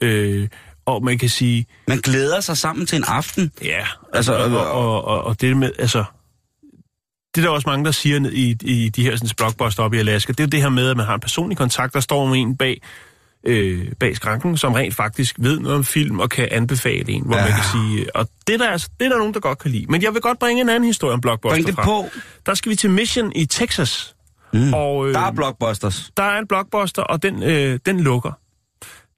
Øh, 0.00 0.48
og 0.86 1.04
man 1.04 1.18
kan 1.18 1.28
sige, 1.28 1.66
man 1.88 1.98
glæder 1.98 2.40
sig 2.40 2.56
sammen 2.56 2.86
til 2.86 2.96
en 2.96 3.04
aften. 3.08 3.52
ja, 3.64 3.84
Altså, 4.14 4.32
altså, 4.32 4.58
og, 4.58 4.70
og, 4.72 5.04
og, 5.04 5.24
og 5.24 5.40
det 5.40 5.56
med, 5.56 5.70
altså, 5.78 6.04
det 7.36 7.44
er 7.44 7.48
der 7.48 7.54
også 7.54 7.68
mange, 7.68 7.84
der 7.84 7.90
siger 7.90 8.28
i, 8.32 8.56
i 8.64 8.88
de 8.88 9.02
her 9.02 9.16
sådan, 9.16 9.30
blockbuster 9.36 9.82
oppe 9.82 9.96
i 9.96 10.00
Alaska, 10.00 10.32
det 10.32 10.40
er 10.40 10.44
jo 10.44 10.48
det 10.48 10.62
her 10.62 10.68
med, 10.68 10.90
at 10.90 10.96
man 10.96 11.06
har 11.06 11.14
en 11.14 11.20
personlig 11.20 11.58
kontakt, 11.58 11.94
der 11.94 12.00
står 12.00 12.26
med 12.26 12.38
en 12.38 12.56
bag, 12.56 12.82
øh, 13.44 13.92
bag 14.00 14.16
skranken, 14.16 14.56
som 14.56 14.72
rent 14.72 14.94
faktisk 14.94 15.36
ved 15.38 15.60
noget 15.60 15.76
om 15.76 15.84
film 15.84 16.20
og 16.20 16.30
kan 16.30 16.48
anbefale 16.50 17.12
en, 17.12 17.22
hvor 17.26 17.36
Ja. 17.36 17.42
ja. 17.42 17.48
man 17.48 17.54
kan 17.60 17.64
sige, 17.72 18.16
og 18.16 18.28
det 18.46 18.54
er, 18.54 18.58
der, 18.58 18.68
altså, 18.70 18.88
det 19.00 19.04
er 19.06 19.10
der 19.10 19.18
nogen, 19.18 19.34
der 19.34 19.40
godt 19.40 19.58
kan 19.58 19.70
lide. 19.70 19.86
Men 19.88 20.02
jeg 20.02 20.14
vil 20.14 20.20
godt 20.22 20.38
bringe 20.38 20.62
en 20.62 20.68
anden 20.68 20.84
historie 20.86 21.14
om 21.14 21.20
blockbuster 21.20 21.62
Bring 21.62 21.66
det 21.76 21.84
på. 21.84 22.04
Der 22.46 22.54
skal 22.54 22.70
vi 22.70 22.76
til 22.76 22.90
Mission 22.90 23.32
i 23.34 23.46
Texas. 23.46 24.14
Mm. 24.52 24.74
Og, 24.74 25.08
øh, 25.08 25.14
Der 25.14 25.20
er 25.20 25.32
blockbusters. 25.32 26.10
der 26.16 26.22
er 26.22 26.38
en 26.38 26.46
blockbuster, 26.48 27.02
og 27.02 27.22
den, 27.22 27.42
øh, 27.42 27.78
den 27.86 28.00
lukker. 28.00 28.32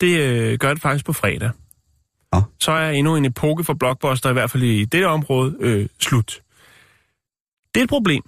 Det 0.01 0.19
øh, 0.21 0.59
gør 0.59 0.73
det 0.73 0.83
faktisk 0.83 1.05
på 1.05 1.12
fredag. 1.12 1.51
Nå. 2.33 2.43
Så 2.61 2.73
er 2.73 2.91
endnu 2.91 3.16
en 3.16 3.25
epoke 3.25 3.64
for 3.64 3.75
blockbuster, 3.75 4.31
i 4.31 4.33
hvert 4.33 4.51
fald 4.51 4.62
i 4.62 4.85
dette 4.85 5.07
område, 5.07 5.57
øh, 5.61 5.87
slut. 6.01 6.41
Det 7.79 7.83
er 7.83 7.85
et 7.85 7.91
problem 7.91 8.22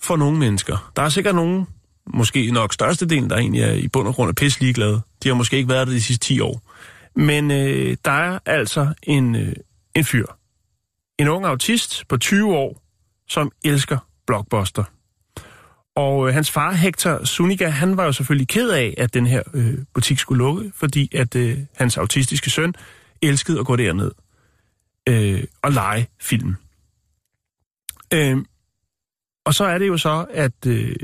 for 0.00 0.16
nogle 0.16 0.38
mennesker. 0.38 0.92
Der 0.96 1.02
er 1.02 1.08
sikkert 1.08 1.34
nogen, 1.34 1.66
måske 2.14 2.50
nok 2.50 2.72
størstedelen, 2.72 3.30
der 3.30 3.36
egentlig 3.36 3.62
er 3.62 3.72
i 3.72 3.88
bund 3.88 4.08
og 4.08 4.14
grund 4.14 4.28
er 4.28 4.34
pisse 4.34 4.60
ligeglade. 4.60 5.00
De 5.22 5.28
har 5.28 5.34
måske 5.34 5.56
ikke 5.56 5.68
været 5.68 5.86
der 5.86 5.92
de 5.92 6.02
sidste 6.02 6.26
10 6.26 6.40
år. 6.40 6.62
Men 7.16 7.50
øh, 7.50 7.96
der 8.04 8.10
er 8.10 8.38
altså 8.46 8.94
en, 9.02 9.36
øh, 9.36 9.52
en 9.94 10.04
fyr. 10.04 10.26
En 11.18 11.28
ung 11.28 11.46
autist 11.46 12.08
på 12.08 12.16
20 12.16 12.54
år, 12.54 12.82
som 13.28 13.52
elsker 13.64 13.98
blockbuster. 14.26 14.84
Og 15.96 16.28
øh, 16.28 16.34
hans 16.34 16.50
far, 16.50 16.72
Hector 16.72 17.24
Suniga, 17.24 17.68
han 17.68 17.96
var 17.96 18.04
jo 18.04 18.12
selvfølgelig 18.12 18.48
ked 18.48 18.70
af, 18.70 18.94
at 18.98 19.14
den 19.14 19.26
her 19.26 19.42
øh, 19.54 19.78
butik 19.94 20.18
skulle 20.18 20.38
lukke, 20.38 20.72
fordi 20.74 21.16
at 21.16 21.36
øh, 21.36 21.58
hans 21.76 21.96
autistiske 21.96 22.50
søn 22.50 22.74
elskede 23.22 23.60
at 23.60 23.66
gå 23.66 23.76
derned 23.76 24.10
øh, 25.08 25.44
og 25.62 25.72
lege 25.72 26.08
film. 26.20 26.54
Øh, 28.14 28.38
og 29.44 29.54
så 29.54 29.64
er 29.64 29.78
det 29.78 29.88
jo 29.88 29.96
så, 29.96 30.26
at, 30.30 30.66
øh, 30.66 30.96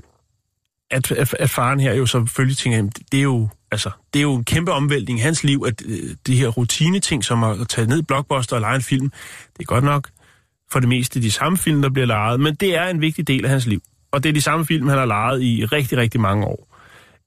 at, 0.91 1.13
at, 1.13 1.35
at 1.35 1.51
faren 1.51 1.81
her 1.81 1.95
jo 1.95 2.07
selvfølgelig 2.07 2.57
tænker, 2.57 2.77
jamen, 2.77 2.93
det 3.13 3.19
er 3.19 3.23
jo, 3.23 3.49
altså, 3.71 3.91
det 4.13 4.19
er 4.19 4.23
jo 4.23 4.35
en 4.35 4.45
kæmpe 4.45 4.73
omvæltning 4.73 5.19
i 5.19 5.23
hans 5.23 5.45
liv, 5.45 5.65
at 5.67 5.83
øh, 5.87 6.17
de 6.27 6.37
her 6.37 6.49
rutine-ting, 6.49 7.25
som 7.25 7.45
at 7.45 7.69
tage 7.69 7.87
ned 7.87 8.03
blockbuster 8.03 8.57
og 8.57 8.61
lege 8.61 8.77
en 8.77 8.83
film, 8.83 9.11
det 9.57 9.61
er 9.61 9.65
godt 9.65 9.85
nok 9.85 10.09
for 10.71 10.81
det 10.81 10.89
meste 10.89 11.23
de 11.23 11.31
samme 11.31 11.59
film, 11.59 11.83
der 11.83 11.91
bliver 11.91 12.07
lejet, 12.07 12.41
men 12.41 12.55
det 12.55 12.77
er 12.77 12.87
en 12.87 13.01
vigtig 13.01 13.29
del 13.29 13.45
af 13.45 13.51
hans 13.51 13.67
liv. 13.67 13.81
Og 14.11 14.23
det 14.23 14.29
er 14.29 14.33
de 14.33 14.41
samme 14.41 14.67
film, 14.67 14.89
han 14.89 14.99
har 14.99 15.07
lejet 15.07 15.43
i 15.43 15.65
rigtig, 15.65 15.99
rigtig 15.99 16.21
mange 16.21 16.47
år. 16.47 16.69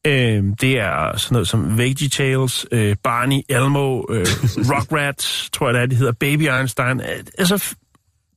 Øh, 0.08 0.44
det 0.62 0.80
er 0.80 1.18
sådan 1.18 1.36
noget 1.36 1.48
som 1.48 1.78
Veggie 1.78 2.10
Tales, 2.10 2.66
øh, 2.72 2.96
Barney, 3.04 3.42
Elmo, 3.50 4.02
øh, 4.10 4.26
Rugrats, 4.72 5.50
tror 5.54 5.68
jeg 5.68 5.74
det 5.74 5.82
er, 5.82 5.86
de 5.86 5.96
hedder, 5.96 6.12
Baby 6.12 6.42
Einstein. 6.42 7.02
Altså, 7.38 7.76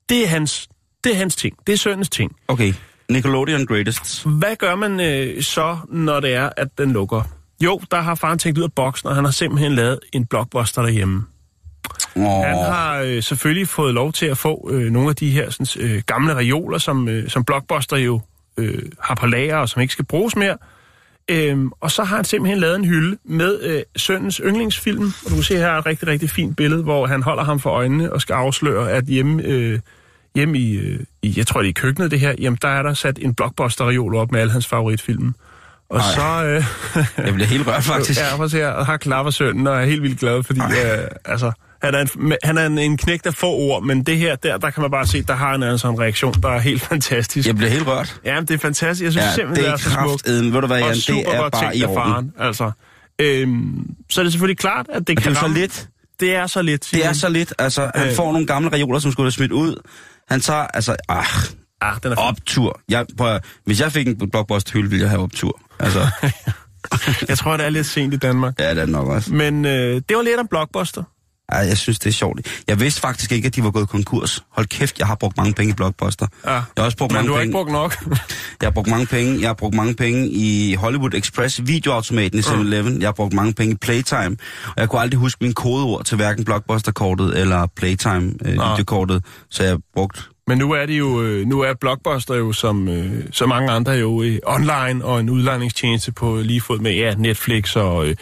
det 0.09 0.25
er 0.25 0.29
hans, 0.29 0.69
det 1.05 1.13
er 1.13 1.17
hans 1.17 1.37
ting. 1.37 1.57
Det 1.67 1.73
er 1.73 1.77
søndens 1.77 2.09
ting. 2.09 2.37
Okay. 2.49 2.73
Nickelodeon 3.11 3.67
Greatest. 3.67 4.27
Hvad 4.27 4.57
gør 4.57 4.75
man 4.75 5.01
øh, 5.01 5.43
så, 5.43 5.79
når 5.89 6.21
det 6.21 6.35
er, 6.35 6.51
at 6.57 6.69
den 6.79 6.93
lukker? 6.93 7.23
Jo, 7.65 7.81
der 7.91 8.01
har 8.01 8.15
faren 8.15 8.39
tænkt 8.39 8.59
ud 8.59 8.65
af 8.65 8.73
boksen, 8.73 9.09
og 9.09 9.15
han 9.15 9.25
har 9.25 9.33
simpelthen 9.33 9.75
lavet 9.75 10.01
en 10.13 10.27
blockbuster 10.27 10.83
derhjemme. 10.83 11.25
Oh. 12.17 12.45
Han 12.45 12.57
har 12.57 13.01
øh, 13.01 13.23
selvfølgelig 13.23 13.69
fået 13.69 13.95
lov 13.95 14.13
til 14.13 14.27
at 14.27 14.39
få 14.39 14.71
øh, 14.73 14.93
nogle 14.93 15.09
af 15.09 15.17
de 15.17 15.31
her 15.31 15.51
sådan, 15.51 15.85
øh, 15.85 16.03
gamle 16.07 16.37
reoler, 16.37 16.79
som, 16.79 17.09
øh, 17.09 17.29
som 17.29 17.45
Blockbuster 17.45 17.97
jo 17.97 18.21
øh, 18.57 18.83
har 19.01 19.15
på 19.15 19.27
lager, 19.27 19.57
og 19.57 19.69
som 19.69 19.83
ikke 19.83 19.93
skal 19.93 20.05
bruges 20.05 20.37
mere. 20.37 20.57
Øhm, 21.29 21.71
og 21.81 21.91
så 21.91 22.05
har 22.05 22.17
han 22.17 22.25
simpelthen 22.25 22.61
lavet 22.61 22.77
en 22.77 22.85
hylde 22.85 23.19
med 23.25 23.61
øh, 23.63 23.83
sønnens 23.97 24.41
yndlingsfilm. 24.45 25.13
Og 25.25 25.31
du 25.31 25.35
kan 25.35 25.43
se 25.43 25.57
her 25.57 25.67
er 25.67 25.79
et 25.79 25.87
rigtig, 25.87 26.09
rigtig 26.09 26.31
fint 26.31 26.57
billede, 26.57 26.83
hvor 26.83 27.07
han 27.07 27.23
holder 27.23 27.45
ham 27.45 27.61
for 27.61 27.71
øjnene 27.71 28.13
og 28.13 28.21
skal 28.21 28.35
afsløre, 28.35 28.91
at 28.91 29.05
hjemme, 29.05 29.43
øh, 29.43 29.81
hjemme 30.35 30.59
i, 30.59 30.73
øh, 30.77 31.01
i, 31.23 31.35
jeg 31.37 31.47
tror 31.47 31.61
det 31.61 31.67
er 31.67 31.71
i 31.71 31.73
køkkenet 31.73 32.11
det 32.11 32.21
her, 32.21 32.35
jamen 32.41 32.59
der 32.63 32.69
er 32.69 32.83
der 32.83 32.95
sat 32.95 33.19
en 33.23 33.35
Blockbuster-reol 33.35 34.15
op 34.17 34.33
med 34.33 34.41
alle 34.41 34.53
hans 34.53 34.67
favoritfilm. 34.67 35.35
Og 35.91 35.99
Ej. 36.01 36.05
så... 36.15 36.45
Øh, 36.45 36.65
Jeg 37.27 37.35
bliver 37.35 37.47
helt 37.49 37.67
rørt, 37.67 37.85
faktisk. 37.95 38.21
Ja, 38.21 38.37
prøv 38.37 38.45
at 38.45 38.51
se. 38.51 38.69
Og 38.75 38.87
har 38.87 38.97
klapper 38.97 39.31
sønnen, 39.31 39.67
og 39.67 39.81
er 39.81 39.85
helt 39.85 40.03
vildt 40.03 40.21
glad, 40.21 40.43
fordi 40.43 40.61
øh, 40.61 41.09
altså, 41.25 41.53
han 41.83 41.95
er, 41.95 42.01
en, 42.01 42.33
han 42.43 42.59
er 42.59 42.67
en, 42.67 42.79
en 42.79 42.97
knægt 42.97 43.27
af 43.27 43.35
få 43.35 43.47
ord, 43.53 43.83
men 43.83 44.03
det 44.03 44.19
her, 44.19 44.37
der, 44.37 44.59
der 44.59 44.71
kan 44.71 44.81
man 44.81 44.91
bare 44.91 45.07
se, 45.07 45.23
der 45.23 45.35
har 45.35 45.51
han 45.51 45.63
altså 45.63 45.89
en 45.89 46.01
reaktion, 46.01 46.35
der 46.43 46.49
er 46.49 46.59
helt 46.59 46.83
fantastisk. 46.93 47.47
Jeg 47.49 47.57
bliver 47.57 47.71
helt 47.71 47.87
rørt. 47.87 48.21
Ja, 48.25 48.35
men 48.35 48.47
det 48.49 48.55
er 48.55 48.59
fantastisk. 48.59 49.05
Jeg 49.05 49.13
synes 49.13 49.25
Ja, 49.27 49.33
simpelthen, 49.35 49.65
det 49.65 49.73
er 49.73 49.77
så 49.77 49.91
smukt. 49.91 50.29
Ved 50.29 50.61
du 50.61 50.67
hvad, 50.67 50.79
Jan, 50.79 50.95
det 50.95 51.25
er 51.35 51.51
bare 51.51 51.77
i 51.77 51.85
orden. 51.85 51.97
faren, 51.97 52.33
altså. 52.39 52.71
Øhm, 53.19 53.87
så 54.11 54.21
er 54.21 54.23
det 54.23 54.33
selvfølgelig 54.33 54.59
klart, 54.59 54.87
at 54.93 54.99
det 54.99 55.07
det 55.09 55.17
kan 55.23 55.33
er 55.33 55.37
jo 55.41 55.49
så 55.49 55.55
lidt. 55.55 55.89
Det 56.21 56.35
er 56.35 56.47
så 56.47 56.63
lidt, 56.63 56.89
Det 56.93 57.07
er 57.07 57.13
så 57.13 57.29
lidt. 57.29 57.55
Altså, 57.59 57.91
han 57.95 58.09
Øh. 58.09 58.15
får 58.15 58.33
nogle 58.33 58.47
gamle 58.47 58.73
reoler, 58.73 58.99
som 58.99 59.13
skulle 59.13 59.25
have 59.25 59.33
smidt 59.33 59.53
ud. 59.53 59.77
Han 60.29 60.41
tager, 60.41 60.67
altså, 60.75 60.97
ah, 61.09 61.25
Ah, 61.81 61.97
den 62.03 62.13
er 62.13 62.17
fin. 62.17 62.25
optur. 62.25 62.81
Jeg, 62.89 63.07
prøv, 63.19 63.41
hvis 63.65 63.81
jeg 63.81 63.93
fik 63.93 64.09
en 64.09 64.31
blockbuster-hylde, 64.31 64.91
ville 64.91 65.03
jeg 65.03 65.11
have 65.11 65.23
optur. 65.23 65.61
Altså, 65.81 66.07
Jeg 67.29 67.39
tror, 67.39 67.57
det 67.57 67.67
er 67.67 67.71
lidt 67.71 67.87
sent 67.87 68.15
i 68.15 68.17
Danmark. 68.17 68.55
ja, 68.59 68.71
det 68.71 68.79
er 68.83 68.87
nok 68.87 69.09
også. 69.09 69.33
Men 69.35 69.65
øh, 69.65 70.03
det 70.09 70.17
var 70.17 70.23
lidt 70.23 70.41
om 70.41 70.47
Blockbuster. 70.49 71.03
Ej, 71.49 71.59
jeg 71.59 71.79
synes, 71.79 71.99
det 71.99 72.07
er 72.11 72.13
sjovt. 72.15 72.41
Jeg 72.69 72.81
vidste 72.81 73.01
faktisk 73.01 73.33
ikke, 73.33 73.47
at 73.47 73.57
de 73.57 73.65
var 73.65 73.71
gået 73.71 73.89
konkurs. 73.89 74.45
Hold 74.51 74.67
kæft, 74.67 74.99
jeg 74.99 75.07
har 75.07 75.15
brugt 75.15 75.37
mange 75.37 75.53
penge 75.55 75.71
i 75.71 75.75
Blockbuster. 75.75 76.27
Ja. 76.47 76.53
Jeg 76.53 76.63
har 76.79 76.85
også 76.85 76.97
brugt 76.97 77.13
Men 77.13 77.17
mange 77.17 77.29
du 77.29 77.33
har 77.33 77.41
penge. 77.41 77.49
ikke 77.49 77.53
brugt 77.57 77.73
nok. 77.73 77.97
Jeg 78.61 78.67
har 78.67 78.71
brugt 78.71 78.89
mange 78.89 79.07
penge. 79.07 79.41
Jeg 79.41 79.49
har 79.49 79.55
brugt 79.55 79.75
mange 79.75 79.95
penge 79.95 80.29
i 80.29 80.75
Hollywood 80.75 81.15
Express 81.15 81.61
videoautomaten 81.67 82.39
i 82.39 82.43
7-Eleven. 82.43 83.01
Jeg 83.01 83.07
har 83.07 83.13
brugt 83.13 83.33
mange 83.33 83.53
penge 83.55 83.73
i 83.75 83.77
Playtime. 83.77 84.37
Og 84.67 84.75
jeg 84.77 84.89
kunne 84.89 85.01
aldrig 85.03 85.21
huske 85.21 85.39
min 85.45 85.53
kodeord 85.55 86.05
til 86.05 86.17
hverken 86.17 86.45
Blockbuster-kortet 86.45 87.39
eller 87.41 87.67
Playtime-videokortet. 87.77 89.25
så 89.51 89.63
jeg 89.63 89.73
har 89.73 89.81
brugt... 89.95 90.31
Men 90.47 90.59
nu 90.59 90.73
er 90.73 90.87
det 90.87 90.99
jo, 90.99 91.23
øh, 91.23 91.47
nu 91.47 91.61
er 91.61 91.75
Blockbuster 91.81 92.35
jo 92.35 92.53
som, 92.53 92.89
øh, 92.89 93.13
så 93.33 93.47
mange 93.47 93.71
andre 93.71 93.93
jo 93.93 94.23
øh, 94.23 94.39
online 94.47 95.05
og 95.05 95.21
en 95.21 95.31
udlejningstjeneste 95.31 96.13
på 96.13 96.37
lige 96.37 96.61
fod 96.61 96.79
med 96.79 96.93
ja, 96.95 97.15
Netflix 97.15 97.77
og 97.77 98.07
øh, 98.07 98.17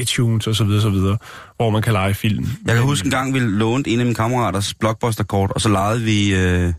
iTunes 0.00 0.46
og 0.46 0.56
så 0.56 0.64
videre, 0.64 0.82
så 0.82 0.90
videre, 0.90 1.18
hvor 1.56 1.70
man 1.70 1.82
kan 1.82 1.92
lege 1.92 2.14
film. 2.14 2.46
Jeg 2.66 2.74
kan 2.74 2.84
huske 2.84 3.04
en 3.06 3.10
gang, 3.10 3.34
vi 3.34 3.38
lånte 3.38 3.90
en 3.90 4.00
af 4.00 4.06
mine 4.06 4.14
kammeraters 4.14 4.74
Blockbuster-kort, 4.74 5.50
og 5.50 5.60
så 5.60 5.68
lejede 5.68 6.00
vi... 6.00 6.34
Øh, 6.34 6.72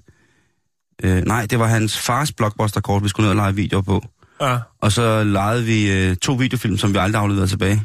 øh, 1.04 1.24
nej, 1.26 1.46
det 1.46 1.60
var 1.60 1.68
hans 1.68 1.98
fars 1.98 2.32
Blockbuster-kort, 2.32 3.04
vi 3.04 3.10
skulle 3.10 3.24
ned 3.24 3.30
og 3.30 3.36
lege 3.36 3.56
videoer 3.56 3.82
på. 3.82 4.04
Ja, 4.42 4.58
Og 4.82 4.92
så 4.92 5.24
lejede 5.24 5.64
vi 5.64 5.92
øh, 5.92 6.16
to 6.16 6.34
videofilm, 6.34 6.78
som 6.78 6.94
vi 6.94 6.98
aldrig 6.98 7.22
afleverede 7.22 7.48
tilbage. 7.48 7.84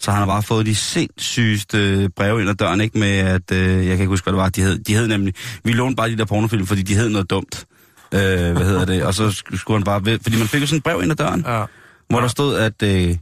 Så 0.00 0.10
han 0.10 0.18
har 0.18 0.26
bare 0.26 0.42
fået 0.42 0.66
de 0.66 0.74
sindssygeste 0.74 2.08
breve 2.16 2.40
ind 2.40 2.50
ad 2.50 2.54
døren, 2.54 2.80
ikke 2.80 2.98
med 2.98 3.08
at, 3.18 3.52
øh, 3.52 3.58
jeg 3.76 3.84
kan 3.84 3.92
ikke 3.92 4.06
huske, 4.06 4.24
hvad 4.24 4.32
det 4.32 4.38
var, 4.42 4.48
de 4.48 4.62
hed. 4.62 4.78
De 4.78 4.94
hed 4.94 5.08
nemlig, 5.08 5.34
vi 5.64 5.72
lånte 5.72 5.96
bare 5.96 6.10
de 6.10 6.18
der 6.18 6.24
pornofilm, 6.24 6.66
fordi 6.66 6.82
de 6.82 6.94
hed 6.94 7.08
noget 7.08 7.30
dumt. 7.30 7.66
Øh, 8.14 8.20
hvad 8.20 8.64
hedder 8.64 8.84
det? 8.84 9.04
Og 9.04 9.14
så 9.14 9.28
sk- 9.28 9.56
skulle 9.56 9.78
han 9.78 9.84
bare, 9.84 10.18
fordi 10.22 10.38
man 10.38 10.46
fik 10.48 10.60
jo 10.60 10.66
sådan 10.66 10.76
et 10.76 10.82
brev 10.84 11.02
ind 11.02 11.10
ad 11.10 11.16
døren, 11.16 11.44
ja. 11.46 11.64
hvor 12.08 12.20
der 12.20 12.28
stod, 12.28 12.56
at 12.56 12.82
øh, 12.82 13.16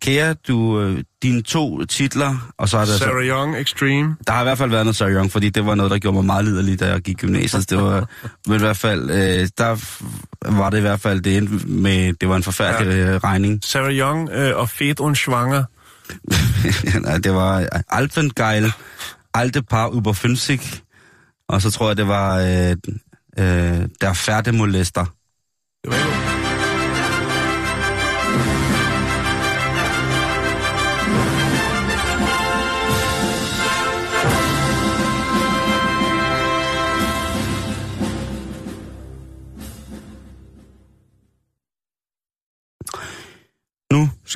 kære, 0.00 0.34
du, 0.34 0.80
øh, 0.80 1.04
dine 1.22 1.42
to 1.42 1.84
titler, 1.84 2.52
og 2.58 2.68
så 2.68 2.78
er 2.78 2.84
der 2.84 2.96
Sarah 2.96 3.26
Young 3.26 3.56
Extreme. 3.56 4.16
der 4.26 4.32
har 4.32 4.40
i 4.40 4.44
hvert 4.44 4.58
fald 4.58 4.70
været 4.70 4.84
noget 4.84 4.96
Sarah 4.96 5.12
Young, 5.12 5.32
fordi 5.32 5.50
det 5.50 5.66
var 5.66 5.74
noget, 5.74 5.90
der 5.90 5.98
gjorde 5.98 6.14
mig 6.14 6.24
meget 6.24 6.44
liderlig, 6.44 6.80
da 6.80 6.86
jeg 6.86 7.00
gik 7.00 7.16
gymnasiet. 7.16 7.70
Det 7.70 7.78
var, 7.78 8.08
men 8.46 8.56
i 8.56 8.58
hvert 8.58 8.76
fald, 8.76 9.10
øh, 9.10 9.48
der 9.58 9.98
var 10.58 10.70
det 10.70 10.78
i 10.78 10.80
hvert 10.80 11.00
fald 11.00 11.20
det 11.20 11.36
endte 11.36 11.66
med, 11.68 12.12
det 12.12 12.28
var 12.28 12.36
en 12.36 12.42
forfærdelig 12.42 12.96
ja. 12.96 13.18
regning. 13.18 13.60
Sarah 13.64 13.92
Young 13.92 14.30
øh, 14.30 14.56
og 14.56 14.68
Fed 14.68 15.00
und 15.00 15.16
Schwanger. 15.16 15.64
Nej, 17.06 17.18
det 17.18 17.34
var 17.34 17.68
Alpengeil, 17.88 18.72
alte 19.34 19.62
Paar 19.62 19.88
über 19.88 20.12
50, 20.12 20.82
og 21.48 21.62
så 21.62 21.70
tror 21.70 21.88
jeg, 21.88 21.96
det 21.96 22.08
var 22.08 22.38
øh, 22.38 22.76
øh, 23.38 23.88
der 24.00 24.12
færdig-molester. 24.12 25.04
Det 25.84 25.92
var 25.92 25.96
ikke 25.96 26.29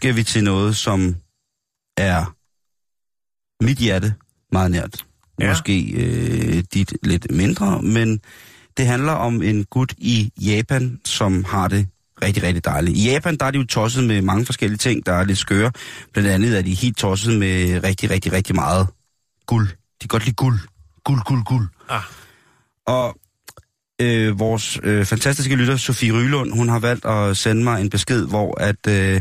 skal 0.04 0.16
vi 0.16 0.22
til 0.22 0.44
noget, 0.44 0.76
som 0.76 1.16
er 1.96 2.34
mit 3.64 3.78
hjerte 3.78 4.14
meget 4.52 4.70
nært. 4.70 5.06
Ja. 5.40 5.48
Måske 5.48 5.92
øh, 5.92 6.64
dit 6.74 6.92
lidt 7.02 7.30
mindre, 7.30 7.82
men 7.82 8.20
det 8.76 8.86
handler 8.86 9.12
om 9.12 9.42
en 9.42 9.64
gut 9.64 9.94
i 9.98 10.32
Japan, 10.40 11.00
som 11.04 11.44
har 11.44 11.68
det 11.68 11.86
rigtig, 12.22 12.42
rigtig 12.42 12.64
dejligt. 12.64 12.96
I 12.96 13.10
Japan, 13.10 13.36
der 13.36 13.46
er 13.46 13.50
de 13.50 13.58
jo 13.58 13.64
tosset 13.66 14.04
med 14.04 14.22
mange 14.22 14.46
forskellige 14.46 14.78
ting, 14.78 15.06
der 15.06 15.12
er 15.12 15.24
lidt 15.24 15.38
skøre. 15.38 15.72
Blandt 16.12 16.30
andet 16.30 16.58
er 16.58 16.62
de 16.62 16.74
helt 16.74 16.96
tosset 16.96 17.38
med 17.38 17.84
rigtig, 17.84 18.10
rigtig, 18.10 18.32
rigtig 18.32 18.54
meget 18.54 18.88
guld. 19.46 19.68
De 19.68 19.74
kan 20.00 20.08
godt 20.08 20.24
lide 20.24 20.36
guld. 20.36 20.58
Guld, 21.04 21.20
guld, 21.24 21.44
guld. 21.44 21.68
Ah. 21.88 22.02
Og 22.86 23.16
øh, 24.00 24.38
vores 24.38 24.80
øh, 24.82 25.04
fantastiske 25.04 25.56
lytter, 25.56 25.76
Sofie 25.76 26.12
Rylund, 26.12 26.52
hun 26.52 26.68
har 26.68 26.78
valgt 26.78 27.04
at 27.04 27.36
sende 27.36 27.64
mig 27.64 27.80
en 27.80 27.90
besked, 27.90 28.26
hvor 28.26 28.60
at... 28.60 28.86
Øh, 28.88 29.20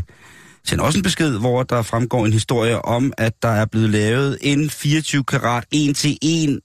sende 0.66 0.84
også 0.84 0.98
en 0.98 1.02
besked, 1.02 1.38
hvor 1.38 1.62
der 1.62 1.82
fremgår 1.82 2.26
en 2.26 2.32
historie 2.32 2.84
om, 2.84 3.12
at 3.18 3.42
der 3.42 3.48
er 3.48 3.64
blevet 3.64 3.90
lavet 3.90 4.38
en 4.40 4.70
24 4.70 5.24
karat 5.24 5.64
1 5.72 5.96
til 5.96 6.18
1 6.22 6.60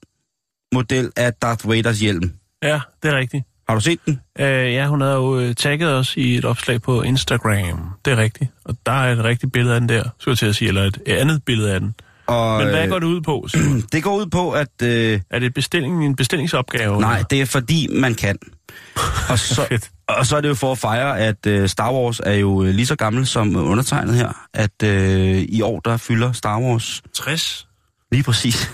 model 0.73 1.11
af 1.15 1.33
Darth 1.33 1.69
Vaders 1.69 1.99
hjelm. 1.99 2.33
Ja, 2.63 2.79
det 3.03 3.11
er 3.11 3.17
rigtigt. 3.17 3.43
Har 3.69 3.75
du 3.75 3.81
set 3.81 3.99
den? 4.05 4.19
Øh, 4.39 4.73
ja, 4.73 4.87
hun 4.87 5.01
havde 5.01 5.13
jo 5.13 5.39
øh, 5.39 5.55
tagget 5.55 5.93
os 5.93 6.17
i 6.17 6.35
et 6.35 6.45
opslag 6.45 6.81
på 6.81 7.01
Instagram. 7.01 7.89
Det 8.05 8.13
er 8.13 8.17
rigtigt. 8.17 8.51
Og 8.65 8.75
der 8.85 8.91
er 8.91 9.13
et 9.13 9.23
rigtigt 9.23 9.53
billede 9.53 9.75
af 9.75 9.79
den 9.81 9.89
der, 9.89 10.03
skulle 10.19 10.33
jeg 10.33 10.37
til 10.37 10.45
at 10.45 10.55
sige, 10.55 10.67
eller 10.67 10.83
et 10.83 11.01
andet 11.07 11.43
billede 11.43 11.73
af 11.73 11.79
den. 11.79 11.95
Og, 12.29 12.59
Men 12.59 12.67
hvad 12.69 12.83
øh, 12.83 12.89
går 12.89 12.99
det 12.99 13.07
ud 13.07 13.21
på? 13.21 13.47
Simon? 13.47 13.81
Det 13.91 14.03
går 14.03 14.15
ud 14.15 14.25
på, 14.25 14.51
at... 14.51 14.81
Øh, 14.83 15.19
Er 15.29 15.39
det 15.39 15.53
bestilling, 15.53 16.05
en 16.05 16.15
bestillingsopgave? 16.15 17.01
nej, 17.01 17.13
eller? 17.15 17.27
det 17.27 17.41
er 17.41 17.45
fordi, 17.45 17.87
man 17.91 18.15
kan. 18.15 18.37
Og 19.29 19.39
så, 19.39 19.79
og 20.07 20.25
så 20.25 20.37
er 20.37 20.41
det 20.41 20.49
jo 20.49 20.53
for 20.53 20.71
at 20.71 20.77
fejre, 20.77 21.19
at 21.19 21.45
øh, 21.47 21.69
Star 21.69 21.91
Wars 21.93 22.21
er 22.25 22.33
jo 22.33 22.63
øh, 22.63 22.69
lige 22.69 22.85
så 22.85 22.95
gammel 22.95 23.27
som 23.27 23.55
undertegnet 23.55 24.15
her. 24.15 24.47
At 24.53 24.83
øh, 24.83 25.37
i 25.49 25.61
år, 25.61 25.79
der 25.79 25.97
fylder 25.97 26.31
Star 26.31 26.59
Wars 26.59 27.01
60? 27.13 27.67
Lige 28.11 28.23
præcis. 28.23 28.69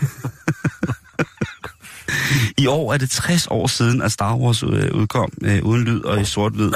I 2.57 2.67
år 2.67 2.93
er 2.93 2.97
det 2.97 3.09
60 3.09 3.47
år 3.49 3.67
siden, 3.67 4.01
at 4.01 4.11
Star 4.11 4.35
Wars 4.35 4.63
øh, 4.63 4.91
udkom, 4.93 5.31
øh, 5.43 5.63
uden 5.63 5.83
lyd 5.83 6.01
og 6.01 6.21
i 6.21 6.25
sort-hvid. 6.25 6.71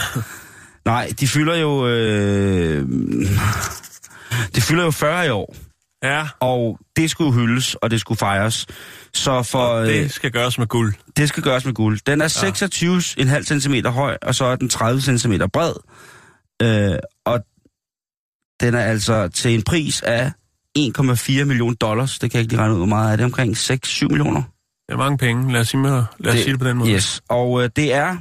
Nej, 0.86 1.12
de 1.20 1.28
fylder 1.28 1.56
jo... 1.56 1.88
Øh, 1.88 2.88
de 4.56 4.62
fylder 4.62 4.84
jo 4.84 4.92
40 4.92 5.26
i 5.26 5.30
år, 5.30 5.56
Ja, 6.04 6.28
og 6.40 6.80
det 6.96 7.12
skulle 7.12 7.34
hyldes, 7.34 7.76
og 7.76 7.92
det 7.92 8.00
skulle 8.00 8.18
fejres. 8.18 8.66
Så 9.14 9.44
for, 9.44 9.60
og 9.60 9.88
øh, 9.88 9.94
det 9.94 10.12
skal 10.12 10.32
gøres 10.32 10.58
med 10.58 10.68
guld. 10.68 10.94
det 11.18 11.30
skal 11.30 11.44
gøres 11.44 11.66
med 11.66 11.74
guld. 11.74 12.00
Den 12.06 12.22
er 12.22 12.28
26,5 13.48 13.60
cm 13.60 13.88
høj, 13.88 14.18
og 14.22 14.36
så 14.36 14.46
er 14.46 14.56
den 14.56 14.70
30 14.70 15.02
cm 15.18 15.34
bred. 15.54 15.74
Øh, 16.62 17.00
og 17.26 17.40
den 18.62 18.76
er 18.76 18.82
altså 18.84 19.28
til 19.28 19.54
en 19.54 19.62
pris 19.62 20.02
af 20.02 20.32
1,4 20.78 21.44
millioner 21.44 21.76
dollars. 21.76 22.20
Det 22.20 22.32
kan 22.32 22.38
jeg 22.38 22.42
ikke 22.42 22.54
lige 22.54 22.62
regne 22.62 22.74
ud, 22.74 22.80
hvor 22.80 22.86
meget 22.86 23.12
er 23.12 23.16
det. 23.16 23.26
Omkring 23.26 23.58
6-7 23.58 24.08
millioner. 24.08 24.42
Det 24.88 24.94
er 24.94 24.98
mange 24.98 25.18
penge. 25.18 25.54
Lad 25.54 25.62
os 25.62 25.68
sige, 25.68 25.82
med, 25.82 26.04
lad 26.20 26.34
os 26.34 26.40
sige 26.40 26.52
det 26.52 26.60
på 26.60 26.68
den 26.68 26.78
måde. 26.78 26.92
Yes, 26.92 27.22
og 27.30 27.64
øh, 27.64 27.70
det 27.76 27.94
er 27.94 28.18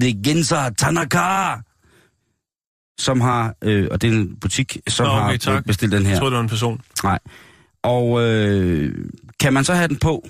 The 0.00 0.22
Genza 0.24 0.70
Tanaka, 0.70 1.54
som 2.98 3.20
har, 3.20 3.54
øh, 3.62 3.88
og 3.90 4.02
det 4.02 4.08
er 4.12 4.14
en 4.14 4.36
butik, 4.40 4.78
som 4.88 5.06
Nå, 5.06 5.12
okay, 5.12 5.22
har 5.30 5.36
tak. 5.36 5.64
bestilt 5.66 5.92
den 5.92 6.02
her. 6.02 6.10
Jeg 6.10 6.18
troede, 6.18 6.30
det 6.30 6.36
var 6.36 6.42
en 6.42 6.48
person. 6.48 6.80
Nej. 7.04 7.18
Og 7.82 8.22
øh, 8.22 8.94
kan 9.40 9.52
man 9.52 9.64
så 9.64 9.74
have 9.74 9.88
den 9.88 9.96
på? 9.96 10.28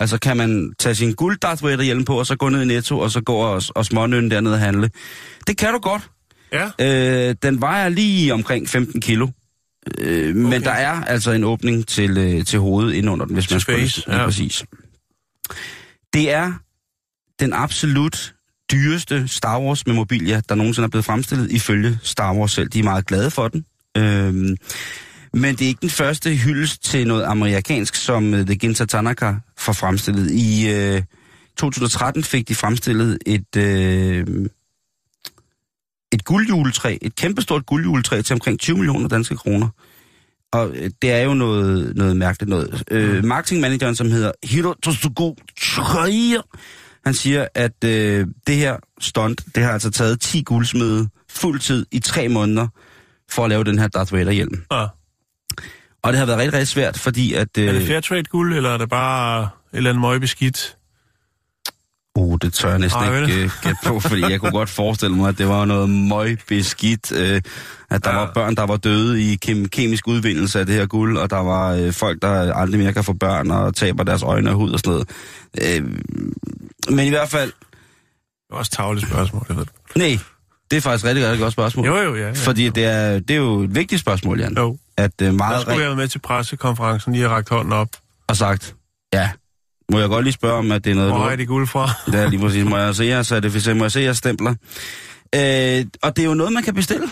Altså 0.00 0.18
kan 0.18 0.36
man 0.36 0.72
tage 0.78 0.94
sin 0.94 1.12
guld 1.14 1.82
hjelm 1.84 2.04
på, 2.04 2.18
og 2.18 2.26
så 2.26 2.36
gå 2.36 2.48
ned 2.48 2.62
i 2.62 2.64
Netto, 2.64 2.98
og 2.98 3.10
så 3.10 3.20
gå 3.20 3.34
og, 3.34 3.62
og 3.74 3.84
smånønne 3.86 4.30
dernede 4.30 4.54
og 4.54 4.60
handle? 4.60 4.90
Det 5.46 5.56
kan 5.58 5.72
du 5.72 5.78
godt. 5.78 6.10
Ja, 6.52 6.70
Øh, 6.80 7.34
den 7.42 7.60
vejer 7.60 7.88
lige 7.88 8.34
omkring 8.34 8.68
15 8.68 9.00
kilo. 9.00 9.28
Øh, 9.98 10.36
Men 10.36 10.46
Okay. 10.46 10.60
der 10.64 10.70
er 10.70 11.04
altså 11.04 11.32
en 11.32 11.44
åbning 11.44 11.86
til, 11.88 12.18
øh, 12.18 12.44
til 12.44 12.58
hovedet 12.58 12.94
ind 12.94 13.10
under 13.10 13.26
den, 13.26 13.34
hvis 13.34 13.46
Til 13.46 13.54
man 13.54 13.60
skulle 13.60 13.80
face, 13.80 14.02
lige 14.06 14.18
ja. 14.18 14.24
præcis. 14.24 14.64
Det 16.12 16.30
er 16.32 16.52
den 17.40 17.52
absolut 17.52 18.34
dyreste 18.72 19.28
Star 19.28 19.60
Wars 19.60 19.86
memorabilia, 19.86 20.40
der 20.48 20.54
nogensinde 20.54 20.86
er 20.86 20.90
blevet 20.90 21.04
fremstillet, 21.04 21.50
ifølge 21.50 21.98
Star 22.02 22.34
Wars 22.34 22.52
selv. 22.52 22.68
De 22.68 22.78
er 22.78 22.82
meget 22.82 23.06
glade 23.06 23.30
for 23.30 23.48
den. 23.48 23.64
Øhm, 23.96 24.56
men 25.34 25.56
det 25.56 25.62
er 25.62 25.68
ikke 25.68 25.80
den 25.80 25.90
første 25.90 26.34
hyldest 26.34 26.84
til 26.84 27.06
noget 27.06 27.24
amerikansk, 27.24 27.94
som 27.94 28.34
øh, 28.34 28.46
The 28.46 28.54
Ginza 28.54 28.84
Tanaka 28.84 29.34
får 29.58 29.72
fremstillet. 29.72 30.30
I 30.30 30.70
øh, 30.70 31.02
2013 31.56 32.22
fik 32.22 32.48
de 32.48 32.54
fremstillet 32.54 33.18
et, 33.26 33.56
øh, 33.56 34.26
et 36.12 36.24
guldjuletræ, 36.24 36.98
et 37.02 37.16
kæmpestort 37.16 37.66
guldjuletræ 37.66 38.22
til 38.22 38.34
omkring 38.34 38.60
20 38.60 38.76
millioner 38.76 39.08
danske 39.08 39.36
kroner. 39.36 39.68
Og 40.52 40.70
øh, 40.74 40.90
det 41.02 41.12
er 41.12 41.22
jo 41.22 41.34
noget, 41.34 41.96
noget 41.96 42.16
mærkeligt 42.16 42.48
noget. 42.48 42.82
Øh, 42.90 43.24
marketingmanageren, 43.24 43.94
som 43.94 44.10
hedder 44.10 44.32
Hiro 44.44 44.74
Tosugo 44.82 45.34
han 47.04 47.14
siger, 47.14 47.46
at 47.54 47.84
øh, 47.84 48.26
det 48.46 48.56
her 48.56 48.76
stunt, 49.00 49.42
det 49.54 49.62
har 49.64 49.72
altså 49.72 49.90
taget 49.90 50.20
10 50.20 50.42
guldsmede 50.42 51.08
fuldtid 51.30 51.86
i 51.90 51.98
tre 51.98 52.28
måneder 52.28 52.68
for 53.30 53.44
at 53.44 53.48
lave 53.50 53.64
den 53.64 53.78
her 53.78 53.88
Darth 53.88 54.12
Vader-hjelm. 54.12 54.64
ah. 54.70 54.88
Og 56.02 56.12
det 56.12 56.18
har 56.18 56.26
været 56.26 56.38
rigtig, 56.38 56.52
rigtig 56.52 56.68
svært, 56.68 56.98
fordi 56.98 57.32
at... 57.34 57.58
Øh, 57.58 57.66
Er 57.68 57.72
det 57.72 57.86
Fairtrade 57.86 58.22
guld, 58.22 58.56
eller 58.56 58.70
er 58.70 58.78
det 58.78 58.88
bare 58.88 59.42
et 59.42 59.48
eller 59.72 59.90
andet 59.90 60.00
møgbeskidt? 60.00 60.76
Uh, 62.14 62.38
det 62.42 62.54
tør 62.54 62.68
jeg 62.70 62.78
næsten 62.78 63.02
Ej, 63.02 63.22
ikke 63.22 63.44
uh, 63.44 63.50
gætte 63.62 63.78
på, 63.84 64.00
fordi 64.00 64.20
jeg 64.20 64.40
kunne 64.40 64.50
godt 64.52 64.68
forestille 64.70 65.16
mig, 65.16 65.28
at 65.28 65.38
det 65.38 65.48
var 65.48 65.64
noget 65.64 65.90
møgbeskidt, 65.90 67.12
uh, 67.12 67.18
at 67.90 68.04
der 68.04 68.10
Ja. 68.10 68.16
var 68.16 68.30
børn, 68.34 68.54
der 68.54 68.62
var 68.62 68.76
døde 68.76 69.22
i 69.22 69.36
kem- 69.46 69.68
kemisk 69.68 70.08
udvindelse 70.08 70.60
af 70.60 70.66
det 70.66 70.74
her 70.74 70.86
guld, 70.86 71.18
og 71.18 71.30
der 71.30 71.36
var 71.42 71.76
uh, 71.86 71.92
folk, 71.92 72.22
der 72.22 72.54
aldrig 72.54 72.80
mere 72.80 72.92
kan 72.92 73.04
få 73.04 73.12
børn 73.12 73.50
og 73.50 73.74
taber 73.74 74.04
deres 74.04 74.22
øjne 74.22 74.50
og 74.50 74.56
hud 74.56 74.70
og 74.72 74.78
sådan 74.78 75.04
noget. 75.58 75.82
Uh, 75.82 76.94
men 76.94 77.06
i 77.06 77.08
hvert 77.08 77.28
fald, 77.28 77.52
Det 77.52 78.52
er 78.52 78.54
også 78.54 78.70
tavligt 78.70 79.06
spørgsmål, 79.08 79.44
det 79.48 79.56
ved 79.56 79.66
nej, 79.96 80.18
det 80.70 80.76
er 80.76 80.80
faktisk 80.80 81.04
rigtig, 81.04 81.24
rigtig 81.24 81.40
godt 81.40 81.52
spørgsmål. 81.52 81.86
Jo, 81.86 81.96
jo, 81.96 82.16
ja. 82.16 82.26
ja. 82.26 82.32
Fordi 82.32 82.68
det 82.68 82.84
er, 82.84 83.18
det 83.18 83.30
er 83.30 83.36
jo 83.40 83.60
et 83.62 83.74
vigtigt 83.74 84.00
spørgsmål, 84.00 84.40
Jan. 84.40 84.54
Jo. 84.56 84.78
At 84.96 85.10
uh, 85.22 85.26
Der 85.26 85.32
meget 85.32 85.60
skulle 85.60 85.72
rigt 85.74 85.80
jeg 85.82 85.88
være 85.88 85.96
med 85.96 86.08
til 86.08 86.18
pressekonferencen, 86.18 87.12
lige 87.12 87.22
har 87.28 87.34
rakt 87.34 87.48
hånden 87.48 87.72
op. 87.72 87.88
har 88.28 88.34
sagt, 88.34 88.74
ja, 89.14 89.30
må 89.92 89.98
jeg 90.00 90.08
godt 90.08 90.24
lige 90.24 90.32
spørge 90.32 90.54
om, 90.58 90.72
at 90.72 90.84
det 90.84 90.90
er 90.90 90.94
noget, 90.94 91.10
Hvor 91.12 91.26
er 91.28 91.36
de 91.36 91.46
guld 91.46 91.66
fra? 91.66 91.90
Det 92.06 92.14
er 92.14 92.30
lige 92.30 92.40
præcis. 92.40 92.64
Må 92.64 92.76
jeg 92.78 92.94
se 92.94 93.04
jeres 93.04 93.26
certificering? 93.26 93.78
Må 93.78 93.84
jeg 93.84 93.92
se 93.92 94.00
jeres 94.00 94.16
stempler? 94.18 94.50
Øh, 95.34 95.84
og 96.02 96.16
det 96.16 96.22
er 96.22 96.26
jo 96.26 96.34
noget, 96.34 96.52
man 96.52 96.62
kan 96.62 96.74
bestille. 96.74 97.06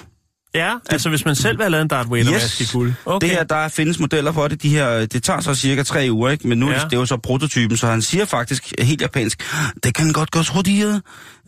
Ja, 0.54 0.72
altså 0.90 1.08
hvis 1.08 1.24
man 1.24 1.34
selv 1.34 1.58
vil 1.58 1.62
have 1.64 1.70
lavet 1.70 1.82
en 1.82 1.88
Darth 1.88 2.12
Vader-maske 2.12 2.62
Yes. 2.62 2.70
i 2.74 2.76
guld. 2.76 2.92
Okay. 3.06 3.28
Det 3.28 3.36
her, 3.36 3.44
der 3.44 3.68
findes 3.68 3.98
modeller 4.00 4.32
for 4.32 4.48
det. 4.48 4.62
De 4.62 4.68
her, 4.68 5.06
det 5.06 5.22
tager 5.22 5.40
så 5.40 5.54
cirka 5.54 5.82
tre 5.82 6.08
uger, 6.10 6.30
ikke? 6.30 6.48
Men 6.48 6.58
nu 6.58 6.70
ja. 6.70 6.74
Det 6.78 6.92
er 6.92 6.96
jo 6.96 7.06
så 7.06 7.16
prototypen, 7.16 7.76
så 7.76 7.86
han 7.86 8.02
siger 8.02 8.24
faktisk 8.24 8.72
helt 8.80 9.00
japansk, 9.02 9.42
det 9.84 9.94
kan 9.94 10.12
godt 10.12 10.30
gøres 10.30 10.48
hurtigere. 10.48 11.00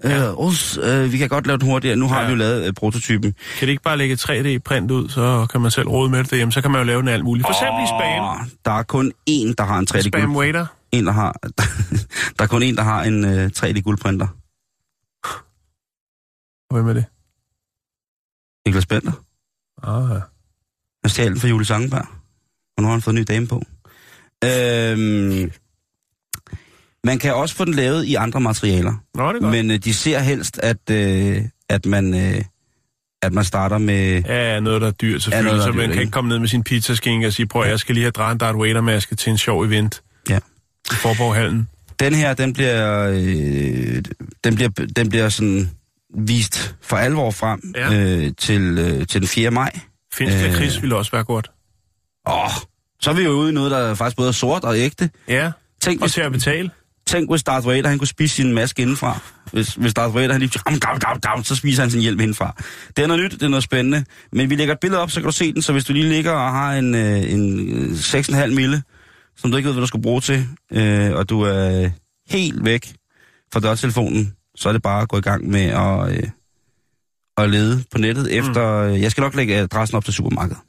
Ja. 0.05 0.28
Øh, 0.28 0.39
os, 0.47 0.78
øh, 0.83 1.12
vi 1.12 1.18
kan 1.18 1.28
godt 1.28 1.47
lave 1.47 1.59
den 1.59 1.66
hurtigere. 1.66 1.97
Nu 1.97 2.09
har 2.09 2.20
Ja. 2.20 2.24
vi 2.26 2.30
jo 2.30 2.37
lavet 2.37 2.66
øh, 2.66 2.72
prototypen. 2.72 3.33
Kan 3.59 3.66
det 3.66 3.72
ikke 3.72 3.83
bare 3.83 3.97
lægge 3.99 4.14
3D-print 4.20 4.91
ud, 4.91 5.09
så 5.09 5.47
kan 5.53 5.61
man 5.61 5.70
selv 5.70 5.89
rode 5.89 6.11
med 6.11 6.18
det 6.18 6.30
derhjemme. 6.30 6.53
Så 6.53 6.61
kan 6.62 6.70
man 6.70 6.80
jo 6.80 6.85
lave 6.87 7.01
den 7.01 7.09
alt 7.09 7.24
muligt. 7.24 7.47
For 7.47 7.53
eksempel 7.53 7.85
i 7.85 7.87
spam. 7.87 8.51
Der 8.64 8.78
er 8.78 8.83
kun 8.83 9.12
én, 9.30 9.55
der 9.59 9.64
har 9.64 9.78
en 9.78 9.87
3D 9.95 10.09
Spam 10.09 10.37
waiter. 10.37 10.66
En, 10.93 11.07
der 11.07 11.12
har, 11.12 11.32
der 12.38 12.45
er 12.45 12.47
kun 12.47 12.62
en, 12.62 12.76
der 12.76 12.82
har 12.82 13.03
en 13.03 13.24
øh, 13.24 13.51
3D 13.57 13.80
guldprinter. 13.80 14.26
Hvem 16.74 16.88
er 16.88 16.93
det? 16.93 17.05
Niklas 18.66 18.86
Bender. 18.86 19.12
Ah, 19.82 20.11
ja. 20.14 20.20
Han 21.05 21.11
stjal 21.11 21.30
den 21.30 21.40
fra 21.40 21.49
Julie 21.49 21.66
Sangenberg. 21.66 22.07
Og 22.76 22.82
nu 22.82 22.84
har 22.86 22.93
han 22.93 23.03
fået 23.03 23.14
en 23.14 23.20
ny 23.20 23.24
dame 23.28 23.47
på. 23.47 23.62
Øhm, 24.45 25.53
man 27.05 27.18
kan 27.18 27.34
også 27.34 27.55
få 27.55 27.64
den 27.64 27.74
lavet 27.74 28.05
i 28.05 28.14
andre 28.14 28.40
materialer. 28.40 28.95
Nå, 29.14 29.28
det 29.28 29.36
er 29.36 29.40
godt. 29.40 29.53
Men 29.53 29.70
øh, 29.70 29.78
de 29.78 29.95
ser 29.95 30.18
helst, 30.18 30.59
at, 30.59 30.90
øh, 30.90 31.43
at, 31.68 31.86
man, 31.86 32.14
øh, 32.14 32.45
at 33.22 33.32
man 33.32 33.45
starter 33.45 33.78
med... 33.78 34.22
Ja, 34.22 34.61
noget, 34.61 34.80
der 34.80 34.86
er 34.86 34.93
dyrt 34.93 35.22
selvfølgelig, 35.22 35.53
noget, 35.53 35.61
der 35.61 35.68
er 35.68 35.72
så 35.72 35.76
man 35.76 35.86
dyrt, 35.86 35.95
kan 35.95 36.03
ikke? 36.03 36.12
komme 36.12 36.28
ned 36.28 36.38
med 36.38 36.49
sin 36.49 36.64
pizzaskinke 36.64 37.26
og 37.26 37.32
sige, 37.32 37.47
prøv, 37.47 37.64
jeg 37.64 37.78
skal 37.78 37.95
lige 37.95 38.05
have 38.05 38.11
drejet 38.11 38.32
en 38.32 38.38
Darth 38.38 38.59
Vader-maske 38.59 39.16
til 39.16 39.30
en 39.30 39.38
sjov 39.38 39.62
event 39.62 39.95
Ja. 39.95 40.12
I 40.93 40.97
Forborghallen. 40.97 41.68
Den 42.01 42.14
her, 42.14 42.34
den 42.34 42.53
bliver, 42.53 43.09
øh, 43.14 44.03
den 44.45 44.55
bliver, 44.55 44.68
den 44.97 45.09
bliver 45.09 45.28
sådan 45.28 45.70
vist 46.18 46.74
for 46.82 46.97
alvor 46.97 47.30
frem 47.30 47.72
Ja. 47.76 47.93
øh, 47.95 48.32
til, 48.38 48.78
øh, 48.78 49.07
til 49.07 49.20
den 49.20 49.28
4. 49.28 49.51
maj. 49.51 49.78
Finsk 50.14 50.36
Øh. 50.36 50.43
lakrids 50.43 50.82
ville 50.82 50.97
også 50.97 51.11
være 51.12 51.24
godt. 51.24 51.51
Åh, 52.28 52.51
så 53.01 53.11
er 53.11 53.14
vi 53.14 53.22
jo 53.22 53.30
ude 53.30 53.51
i 53.51 53.55
noget, 53.55 53.70
der 53.70 53.78
er 53.78 53.95
faktisk 53.95 54.16
både 54.16 54.28
er 54.28 54.32
sort 54.32 54.64
og 54.64 54.78
ægte. 54.78 55.11
Ja, 55.28 55.51
Tænk, 55.82 56.01
og 56.01 56.07
hvis, 56.07 56.12
til 56.14 56.20
at 56.20 56.32
betale. 56.32 56.70
tænk, 57.07 57.30
hvis 57.30 57.43
Darth 57.43 57.66
Vader 57.66 57.88
han 57.88 57.99
kunne 57.99 58.09
spise 58.09 58.34
sin 58.36 58.53
maske 58.55 58.82
indenfra. 58.82 59.18
Hvis, 59.53 59.74
hvis 59.74 59.95
Darth 59.95 60.14
Vader 60.14 60.32
han 60.32 60.40
lige 60.40 60.59
gav, 60.64 60.78
gav, 60.78 60.99
gav, 60.99 61.18
gav, 61.20 61.45
så 61.45 61.57
spiser 61.57 61.82
han 61.82 61.90
sin 61.90 62.01
hjelm 62.01 62.20
indenfra. 62.20 62.55
Det 62.97 63.03
er 63.03 63.07
noget 63.07 63.22
nyt, 63.22 63.32
det 63.32 63.43
er 63.43 63.49
noget 63.49 63.62
spændende. 63.64 64.05
Men 64.32 64.51
vi 64.51 64.57
lægger 64.57 64.74
et 64.74 64.80
billede 64.80 65.03
op, 65.03 65.11
så 65.11 65.20
kan 65.20 65.24
du 65.26 65.32
se 65.32 65.53
den. 65.53 65.62
Så 65.62 65.72
hvis 65.72 65.84
du 65.84 65.93
lige 65.93 66.09
ligger 66.09 66.32
og 66.32 66.53
har 66.53 66.72
en, 66.74 66.95
øh, 66.95 67.32
en 67.32 67.68
øh, 67.93 67.93
6,5 67.99 68.47
mille, 68.55 68.82
som 69.37 69.51
du 69.51 69.57
ikke 69.57 69.66
ved, 69.66 69.74
hvad 69.74 69.80
du 69.80 69.87
skal 69.87 70.03
bruge 70.03 70.20
til, 70.20 70.47
øh, 70.72 71.12
og 71.12 71.28
du 71.28 71.41
er 71.41 71.91
helt 72.28 72.64
væk 72.64 72.95
fra 73.53 73.61
dørtelefonen, 73.61 74.33
så 74.55 74.68
er 74.68 74.72
det 74.72 74.83
bare 74.83 75.03
at 75.03 75.09
gå 75.09 75.18
i 75.18 75.20
gang 75.20 75.49
med 75.51 75.64
at, 75.64 76.16
øh, 76.16 76.28
at 77.37 77.51
lede 77.51 77.85
på 77.91 77.99
nettet 77.99 78.39
efter... 78.39 78.76
Øh, 78.76 79.01
jeg 79.01 79.11
skal 79.11 79.22
nok 79.22 79.35
lægge 79.35 79.57
adressen 79.57 79.97
op 79.97 80.05
til 80.05 80.14
supermarkedet. 80.14 80.61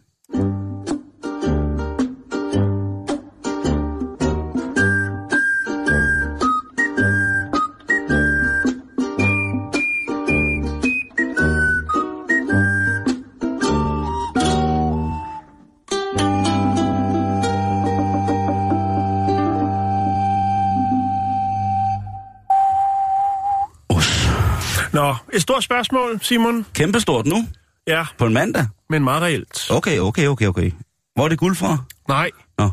Stort 25.53 25.63
spørgsmål, 25.63 26.19
Simon. 26.21 26.65
Kæmpestort 26.73 27.25
nu. 27.25 27.47
Ja, 27.87 28.05
På 28.17 28.25
en 28.25 28.33
mandag. 28.33 28.67
men 28.89 29.03
meget 29.03 29.21
reelt. 29.21 29.67
Okay, 29.71 29.99
okay, 29.99 30.27
okay, 30.27 30.47
okay. 30.47 30.71
Hvor 31.15 31.23
er 31.25 31.29
det 31.29 31.37
guld 31.39 31.55
fra? 31.55 31.77
Nej, 32.07 32.29
Nå. 32.57 32.69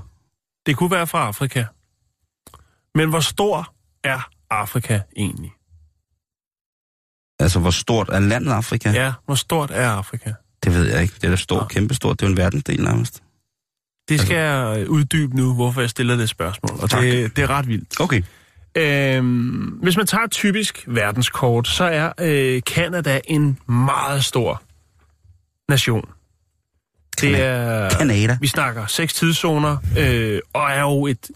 det 0.66 0.76
kunne 0.76 0.90
være 0.90 1.06
fra 1.06 1.26
Afrika. 1.26 1.64
Men 2.94 3.08
hvor 3.08 3.20
stor 3.20 3.74
er 4.04 4.28
Afrika 4.50 5.00
egentlig? 5.16 5.52
Altså, 7.40 7.58
hvor 7.60 7.70
stort 7.70 8.08
er 8.08 8.20
landet 8.20 8.52
Afrika? 8.52 8.90
Ja, 8.90 9.12
hvor 9.26 9.34
stort 9.34 9.70
er 9.70 9.90
Afrika? 9.90 10.32
Det 10.64 10.74
ved 10.74 10.86
jeg 10.92 11.02
ikke. 11.02 11.14
Det 11.14 11.24
er 11.24 11.30
da 11.30 11.36
stort, 11.36 11.60
Nå. 11.62 11.66
kæmpestort. 11.68 12.20
Det 12.20 12.26
er 12.26 12.28
jo 12.28 12.32
en 12.32 12.36
verdensdel 12.36 12.82
nærmest. 12.84 13.22
Det 14.08 14.20
skal 14.20 14.36
jeg 14.36 14.88
uddybe 14.88 15.36
nu, 15.36 15.54
hvorfor 15.54 15.80
jeg 15.80 15.90
stiller 15.90 16.16
det 16.16 16.28
spørgsmål. 16.28 16.80
Og 16.82 16.90
Tak. 16.90 17.02
det, 17.02 17.36
det 17.36 17.42
er 17.42 17.50
ret 17.50 17.68
vildt. 17.68 18.00
Okay. 18.00 18.22
Øhm, 18.74 19.78
hvis 19.82 19.96
man 19.96 20.06
tager 20.06 20.24
et 20.24 20.30
typisk 20.30 20.84
verdenskort, 20.86 21.68
så 21.68 21.84
er 21.84 22.12
øh, 22.20 22.60
Canada 22.60 23.20
en 23.24 23.58
meget 23.68 24.24
stor 24.24 24.62
nation. 25.68 26.10
Det 27.20 27.40
er... 27.40 27.90
Canada. 27.90 28.38
Vi 28.40 28.46
snakker 28.46 28.86
seks 28.86 29.14
tidszoner, 29.14 29.76
øh, 29.98 30.40
og 30.52 30.70
er 30.70 30.80
jo 30.80 31.06
et... 31.06 31.30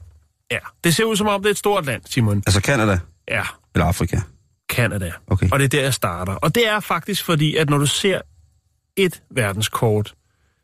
Ja, 0.51 0.59
det 0.85 0.95
ser 0.95 1.05
ud 1.05 1.17
som 1.17 1.27
om, 1.27 1.43
det 1.43 1.47
er 1.47 1.51
et 1.51 1.59
stort 1.59 1.87
land, 1.87 2.03
Simon. 2.07 2.43
Altså 2.47 2.61
Canada 2.61 2.99
Ja, 3.29 3.43
eller 3.75 3.87
Afrika? 3.87 4.21
Canada. 4.69 5.13
Okay. 5.27 5.49
Og 5.53 5.59
det 5.59 5.65
er 5.65 5.69
der, 5.69 5.83
jeg 5.83 5.95
starter. 5.95 6.33
Og 6.33 6.55
det 6.55 6.69
er 6.69 6.81
faktisk 6.81 7.25
fordi, 7.25 7.57
at 7.57 7.71
når 7.71 7.79
du 7.79 7.87
ser 7.87 8.21
et 8.97 9.23
verdenskort, 9.31 10.15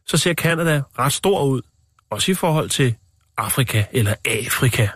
så 0.06 0.16
ser 0.16 0.34
Canada 0.34 0.82
ret 0.98 1.12
stor 1.12 1.44
ud, 1.44 1.62
også 2.10 2.30
i 2.30 2.34
forhold 2.34 2.68
til 2.68 2.94
Afrika 3.36 3.84
eller 3.92 4.14
Afrika. 4.24 4.88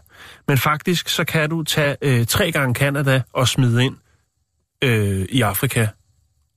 Men 0.49 0.59
faktisk, 0.59 1.09
så 1.09 1.25
kan 1.25 1.51
du 1.51 1.63
tage 1.63 1.97
øh, 2.03 2.27
tre 2.27 2.53
gange 2.53 2.75
Canada 2.75 3.23
og 3.33 3.49
smide 3.49 3.85
ind 3.85 3.97
øh, 4.83 5.27
i 5.29 5.41
Afrika, 5.41 5.87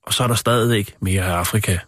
og 0.02 0.14
så 0.14 0.22
er 0.22 0.26
der 0.26 0.34
stadig 0.34 0.86
mere 1.00 1.22
af 1.22 1.32
Afrika. 1.32 1.78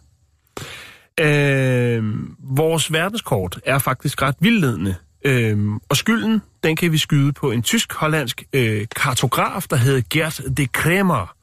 Øh, 1.19 2.03
vores 2.39 2.93
verdenskort 2.93 3.59
er 3.65 3.79
faktisk 3.79 4.21
ret 4.21 4.35
vildledende. 4.39 4.95
Øh, 5.25 5.57
og 5.89 5.97
skylden, 5.97 6.41
den 6.63 6.75
kan 6.75 6.91
vi 6.91 6.97
skyde 6.97 7.33
på 7.33 7.51
en 7.51 7.61
tysk-hollandsk 7.63 8.43
øh, 8.53 8.87
kartograf, 8.95 9.65
der 9.69 9.75
hedder 9.75 10.01
Gert 10.09 10.41
de 10.57 10.67
Kremer. 10.67 11.35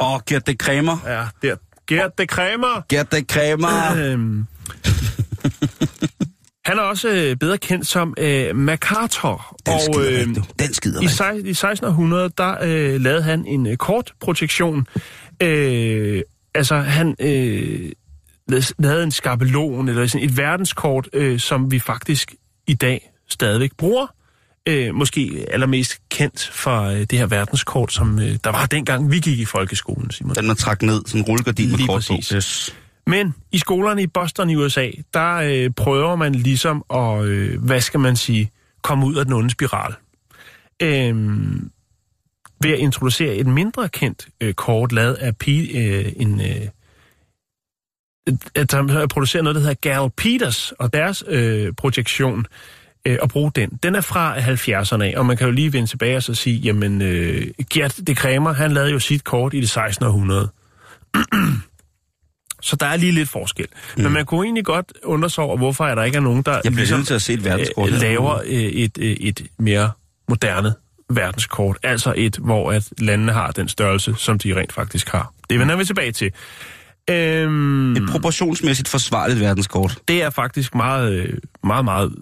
Åh, 0.00 0.20
Gert 0.26 0.46
de 0.46 0.56
Kremer. 0.56 0.98
Ja, 1.06 1.26
der. 1.42 1.56
Gert 1.86 2.18
de 2.18 2.26
Kremer. 2.26 2.86
Gert 2.88 3.12
de 3.12 3.24
Kremer. 3.24 3.96
Øhm, 3.96 4.46
han 6.66 6.78
er 6.78 6.82
også 6.82 7.08
øh, 7.08 7.36
bedre 7.36 7.58
kendt 7.58 7.86
som 7.86 8.14
øh, 8.18 8.56
MacArthur. 8.56 9.56
Den 9.66 9.80
skider 9.80 10.10
øh, 10.10 10.18
rigtig. 10.28 10.44
Den 10.58 10.74
skider 10.74 11.02
i, 11.02 11.06
sej- 11.06 11.32
I 11.46 11.50
1600, 11.50 12.30
der 12.38 12.54
øh, 12.62 13.00
lavede 13.00 13.22
han 13.22 13.46
en 13.46 13.66
øh, 13.66 13.76
kortprojektion. 13.76 14.86
Øh, 15.42 16.22
altså, 16.54 16.76
han 16.76 17.16
øh, 17.20 17.92
lavede- 18.78 19.02
en 19.04 19.10
skabelon, 19.10 19.88
eller 19.88 20.06
sådan 20.06 20.28
et 20.28 20.36
verdenskort, 20.36 21.08
øh, 21.12 21.40
som 21.40 21.70
vi 21.70 21.78
faktisk 21.78 22.34
i 22.66 22.74
dag 22.74 23.10
stadigvæk 23.28 23.70
bruger. 23.78 24.06
Øh, 24.68 24.94
måske 24.94 25.46
allermest 25.50 25.98
kendt 26.10 26.50
for 26.52 26.82
øh, 26.82 27.00
det 27.00 27.12
her 27.18 27.26
verdenskort, 27.26 27.92
som 27.92 28.18
øh, 28.18 28.36
der 28.44 28.50
var 28.50 28.66
dengang, 28.66 29.10
vi 29.10 29.18
gik 29.20 29.38
i 29.38 29.44
folkeskolen, 29.44 30.10
Simon. 30.10 30.34
Den 30.34 30.46
man 30.46 30.56
trak 30.56 30.82
ned, 30.82 31.02
sådan 31.06 31.20
en 31.20 31.24
rullegardin 31.26 31.70
med 31.70 31.78
kort 31.86 31.94
præcis. 32.08 32.28
på. 32.28 32.36
Yes. 32.36 32.74
Men 33.06 33.34
i 33.52 33.58
skolerne 33.58 34.02
i 34.02 34.06
Boston 34.06 34.50
i 34.50 34.56
USA, 34.56 34.90
der 35.14 35.34
øh, 35.34 35.70
prøver 35.70 36.16
man 36.16 36.34
ligesom 36.34 36.84
at, 36.90 37.24
øh, 37.24 37.62
hvad 37.62 37.80
skal 37.80 38.00
man 38.00 38.16
sige, 38.16 38.50
komme 38.82 39.06
ud 39.06 39.14
af 39.14 39.24
den 39.24 39.34
onde 39.34 39.50
spiral. 39.50 39.94
Øh, 40.82 41.14
ved 42.60 42.70
at 42.72 42.78
introducere 42.78 43.34
et 43.34 43.46
mindre 43.46 43.88
kendt 43.88 44.28
øh, 44.40 44.54
kort, 44.54 44.92
lavet 44.92 45.14
af 45.14 45.36
P, 45.36 45.48
øh, 45.48 46.12
en... 46.16 46.40
Øh, 46.40 46.68
at 48.54 48.70
der 48.70 48.78
er 48.78 49.42
noget, 49.42 49.54
der 49.54 49.60
hedder 49.60 49.74
Gal 49.74 50.10
Peters, 50.16 50.72
og 50.72 50.92
deres 50.92 51.24
øh, 51.28 51.72
projektion, 51.72 52.46
øh, 53.06 53.18
og 53.22 53.28
bruge 53.28 53.50
den. 53.54 53.78
Den 53.82 53.94
er 53.94 54.00
fra 54.00 54.38
70'erne 54.38 55.02
af, 55.02 55.14
og 55.16 55.26
man 55.26 55.36
kan 55.36 55.46
jo 55.46 55.52
lige 55.52 55.72
vende 55.72 55.88
tilbage 55.88 56.16
og 56.16 56.22
så 56.22 56.34
sige, 56.34 56.56
jamen, 56.56 57.02
øh, 57.02 57.46
Gert 57.70 58.00
de 58.06 58.14
Kremer, 58.14 58.52
han 58.52 58.72
lavede 58.72 58.90
jo 58.90 58.98
sit 58.98 59.24
kort 59.24 59.54
i 59.54 59.60
det 59.60 59.70
16. 59.70 60.06
århundrede. 60.06 60.48
Så 62.66 62.76
der 62.76 62.86
er 62.86 62.96
lige 62.96 63.12
lidt 63.12 63.28
forskel. 63.28 63.66
Mm. 63.96 64.02
Men 64.02 64.12
man 64.12 64.24
kunne 64.26 64.44
egentlig 64.46 64.64
godt 64.64 64.92
undre 65.04 65.30
sig 65.30 65.44
over, 65.44 65.56
hvorfor 65.56 65.86
er 65.86 65.94
der 65.94 66.04
ikke 66.04 66.16
er 66.16 66.20
nogen, 66.20 66.42
der 66.42 66.52
Jeg 66.52 66.60
bliver 66.62 66.76
ligesom, 66.76 67.04
til 67.04 67.14
at 67.14 67.22
se 67.22 67.32
et 67.32 67.44
verdenskort. 67.44 67.92
øh, 67.92 68.00
laver 68.00 68.34
øh, 68.44 68.52
et, 68.52 68.98
øh, 69.00 69.10
et 69.10 69.40
mere 69.58 69.90
moderne 70.28 70.74
verdenskort. 71.10 71.78
Altså 71.82 72.12
et, 72.16 72.36
hvor 72.36 72.72
at 72.72 72.88
landene 72.98 73.32
har 73.32 73.50
den 73.50 73.68
størrelse, 73.68 74.14
som 74.18 74.38
de 74.38 74.56
rent 74.56 74.72
faktisk 74.72 75.08
har. 75.08 75.32
Det 75.50 75.58
vender 75.58 75.76
vi 75.76 75.84
tilbage 75.84 76.12
til. 76.12 76.30
Øhm, 77.10 77.96
Et 77.96 78.08
proportionsmæssigt 78.10 78.88
forsvarligt 78.88 79.40
verdenskort. 79.40 79.98
det 80.08 80.22
er 80.22 80.30
faktisk 80.30 80.74
meget, 80.74 81.12
øh, 81.12 81.38
meget, 81.64 81.84
meget 81.84 82.14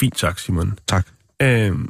fint 0.00 0.18
sagt, 0.18 0.40
Simon. 0.40 0.78
Tak. 0.88 1.06
Øhm, 1.42 1.88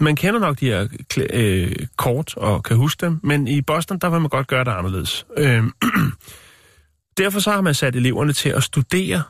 man 0.00 0.16
kender 0.16 0.40
nok 0.40 0.60
de 0.60 0.66
her 0.66 0.88
øh, 1.32 1.76
kort 1.96 2.36
og 2.36 2.62
kan 2.62 2.76
huske 2.76 3.06
dem, 3.06 3.20
men 3.22 3.48
i 3.48 3.60
Boston, 3.60 3.98
der 3.98 4.10
vil 4.10 4.20
man 4.20 4.28
godt 4.28 4.46
gøre 4.46 4.64
det 4.64 4.70
anderledes. 4.70 5.26
Øhm, 5.36 5.72
derfor 7.18 7.40
så 7.40 7.50
har 7.50 7.60
man 7.60 7.74
sat 7.74 7.96
eleverne 7.96 8.32
til 8.32 8.48
at 8.48 8.62
studere 8.62 9.22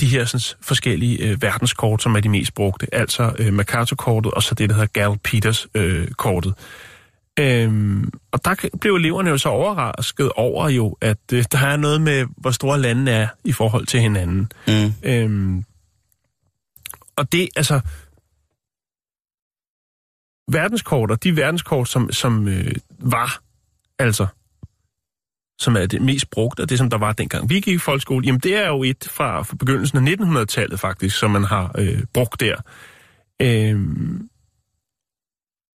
de 0.00 0.06
her 0.06 0.24
sådan, 0.24 0.58
forskellige 0.62 1.28
øh, 1.28 1.42
verdenskort, 1.42 2.02
som 2.02 2.14
er 2.14 2.20
de 2.20 2.28
mest 2.28 2.54
brugte. 2.54 2.94
Altså 2.94 3.32
øh, 3.38 3.54
MacArthur-kortet 3.54 4.32
og 4.32 4.42
så 4.42 4.54
det, 4.54 4.68
der 4.68 4.74
hedder 4.74 4.88
Gal-Peters-kortet. 4.92 6.54
Øhm, 7.38 8.10
og 8.32 8.44
der 8.44 8.68
blev 8.80 8.94
eleverne 8.94 9.30
jo 9.30 9.38
så 9.38 9.48
overrasket 9.48 10.32
over 10.32 10.68
jo, 10.68 10.96
at 11.00 11.18
øh, 11.32 11.44
der 11.52 11.58
er 11.58 11.76
noget 11.76 12.00
med, 12.00 12.26
hvor 12.36 12.50
store 12.50 12.80
landene 12.80 13.10
er 13.10 13.28
i 13.44 13.52
forhold 13.52 13.86
til 13.86 14.00
hinanden. 14.00 14.52
Mm. 14.68 14.92
Øhm, 15.02 15.64
og 17.16 17.32
det, 17.32 17.48
altså... 17.56 17.80
Verdenskort, 20.52 21.10
og 21.10 21.24
de 21.24 21.36
verdenskort, 21.36 21.88
som, 21.88 22.12
som 22.12 22.48
øh, 22.48 22.74
var, 22.98 23.42
altså, 23.98 24.26
som 25.58 25.76
er 25.76 25.86
det 25.86 26.02
mest 26.02 26.30
brugte, 26.30 26.60
og 26.60 26.68
det, 26.68 26.78
som 26.78 26.90
der 26.90 26.98
var 26.98 27.12
dengang 27.12 27.48
vi 27.48 27.54
gik 27.54 27.68
i 27.68 27.78
folkeskole, 27.78 28.26
jamen 28.26 28.40
det 28.40 28.56
er 28.56 28.68
jo 28.68 28.82
et 28.82 29.08
fra, 29.10 29.42
fra 29.42 29.56
begyndelsen 29.56 30.08
af 30.08 30.12
1900-tallet 30.12 30.80
faktisk, 30.80 31.18
som 31.18 31.30
man 31.30 31.44
har 31.44 31.74
øh, 31.78 32.02
brugt 32.14 32.40
der. 32.40 32.56
Øhm, 33.42 34.28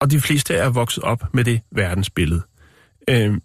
og 0.01 0.11
de 0.11 0.21
fleste 0.21 0.53
er 0.53 0.69
vokset 0.69 1.03
op 1.03 1.33
med 1.33 1.43
det 1.43 1.61
verdensbillede. 1.71 2.41
Øhm, 3.09 3.41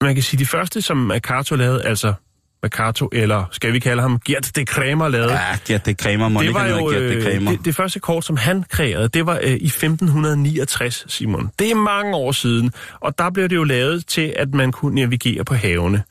man 0.00 0.14
kan 0.14 0.22
sige, 0.22 0.38
de 0.38 0.46
første, 0.46 0.82
som 0.82 0.96
MacArthur 0.96 1.56
lavede, 1.56 1.84
altså 1.84 2.14
MacArthur, 2.62 3.08
eller 3.12 3.44
skal 3.50 3.72
vi 3.72 3.78
kalde 3.78 4.02
ham 4.02 4.20
Gert 4.26 4.50
de 4.56 4.64
Kremer 4.64 5.08
lavede, 5.08 5.32
Ja, 5.32 5.56
Gert 5.66 5.86
de 5.86 5.94
Kremer. 5.94 6.28
Må 6.28 6.40
det 6.40 6.46
ikke 6.48 6.60
var 6.60 6.66
jo 6.68 6.86
Gert 6.90 7.00
de 7.02 7.14
øh, 7.14 7.22
Kremer. 7.22 7.50
det, 7.50 7.64
det 7.64 7.74
første 7.76 8.00
kort, 8.00 8.24
som 8.24 8.36
han 8.36 8.64
kreerede, 8.70 9.08
det 9.08 9.26
var 9.26 9.38
øh, 9.42 9.50
i 9.52 9.66
1569, 9.66 11.04
Simon. 11.08 11.50
Det 11.58 11.70
er 11.70 11.74
mange 11.74 12.14
år 12.16 12.32
siden, 12.32 12.72
og 13.00 13.18
der 13.18 13.30
blev 13.30 13.48
det 13.48 13.56
jo 13.56 13.64
lavet 13.64 14.06
til, 14.06 14.34
at 14.38 14.54
man 14.54 14.72
kunne 14.72 14.94
navigere 14.94 15.44
på 15.44 15.54
havene. 15.54 16.02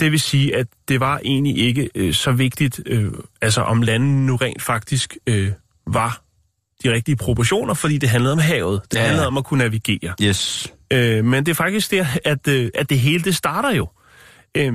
Det 0.00 0.12
vil 0.12 0.20
sige, 0.20 0.56
at 0.56 0.66
det 0.88 1.00
var 1.00 1.20
egentlig 1.24 1.58
ikke 1.58 1.90
øh, 1.94 2.14
så 2.14 2.32
vigtigt, 2.32 2.80
øh, 2.86 3.10
altså 3.42 3.60
om 3.60 3.82
landene 3.82 4.26
nu 4.26 4.36
rent 4.36 4.62
faktisk 4.62 5.16
øh, 5.26 5.50
var 5.86 6.22
de 6.84 6.92
rigtige 6.92 7.16
proportioner, 7.16 7.74
fordi 7.74 7.98
det 7.98 8.08
handlede 8.08 8.32
om 8.32 8.38
havet. 8.38 8.80
Det 8.92 8.98
Ja. 8.98 9.02
handlede 9.04 9.26
om 9.26 9.36
at 9.36 9.44
kunne 9.44 9.58
navigere. 9.58 10.14
Yes. 10.22 10.72
Øh, 10.92 11.24
men 11.24 11.46
det 11.46 11.50
er 11.52 11.54
faktisk 11.56 11.90
der, 11.90 12.06
at, 12.24 12.48
øh, 12.48 12.70
at 12.74 12.90
det 12.90 12.98
hele 12.98 13.24
det 13.24 13.36
starter 13.36 13.70
jo. 13.74 13.88
Øh, 14.56 14.72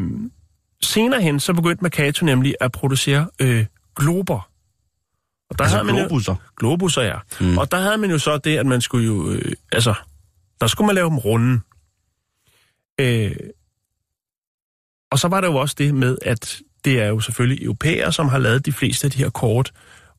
senere 0.83 1.21
hen, 1.21 1.39
så 1.39 1.53
begyndte 1.53 1.81
Mercator 1.83 2.25
nemlig 2.25 2.55
at 2.61 2.71
producere 2.71 3.27
øh, 3.39 3.65
glober. 3.95 4.49
Og 5.49 5.57
der 5.59 5.63
Altså 5.63 5.77
havde 5.77 5.85
man 5.85 5.95
jo- 5.95 6.01
globusser. 6.07 6.35
Globusser, 6.57 7.01
ja. 7.01 7.17
Mm. 7.41 7.57
Og 7.57 7.71
der 7.71 7.77
havde 7.79 7.97
man 7.97 8.11
jo 8.11 8.17
så 8.17 8.37
det, 8.37 8.57
at 8.57 8.65
man 8.65 8.81
skulle 8.81 9.05
jo... 9.07 9.31
Øh, 9.31 9.51
altså, 9.71 9.93
der 10.61 10.67
skulle 10.67 10.85
man 10.85 10.95
lave 10.95 11.09
dem 11.09 11.17
runde. 11.17 11.59
Øh, 12.99 13.35
og 15.11 15.19
så 15.19 15.27
var 15.27 15.41
der 15.41 15.47
jo 15.47 15.55
også 15.55 15.75
det 15.77 15.95
med, 15.95 16.17
at 16.21 16.57
det 16.85 17.01
er 17.01 17.07
jo 17.07 17.19
selvfølgelig 17.19 17.65
europæere, 17.65 18.13
som 18.13 18.29
har 18.29 18.37
lavet 18.37 18.65
de 18.65 18.71
fleste 18.71 19.05
af 19.05 19.11
de 19.11 19.17
her 19.17 19.29
kort. 19.29 19.71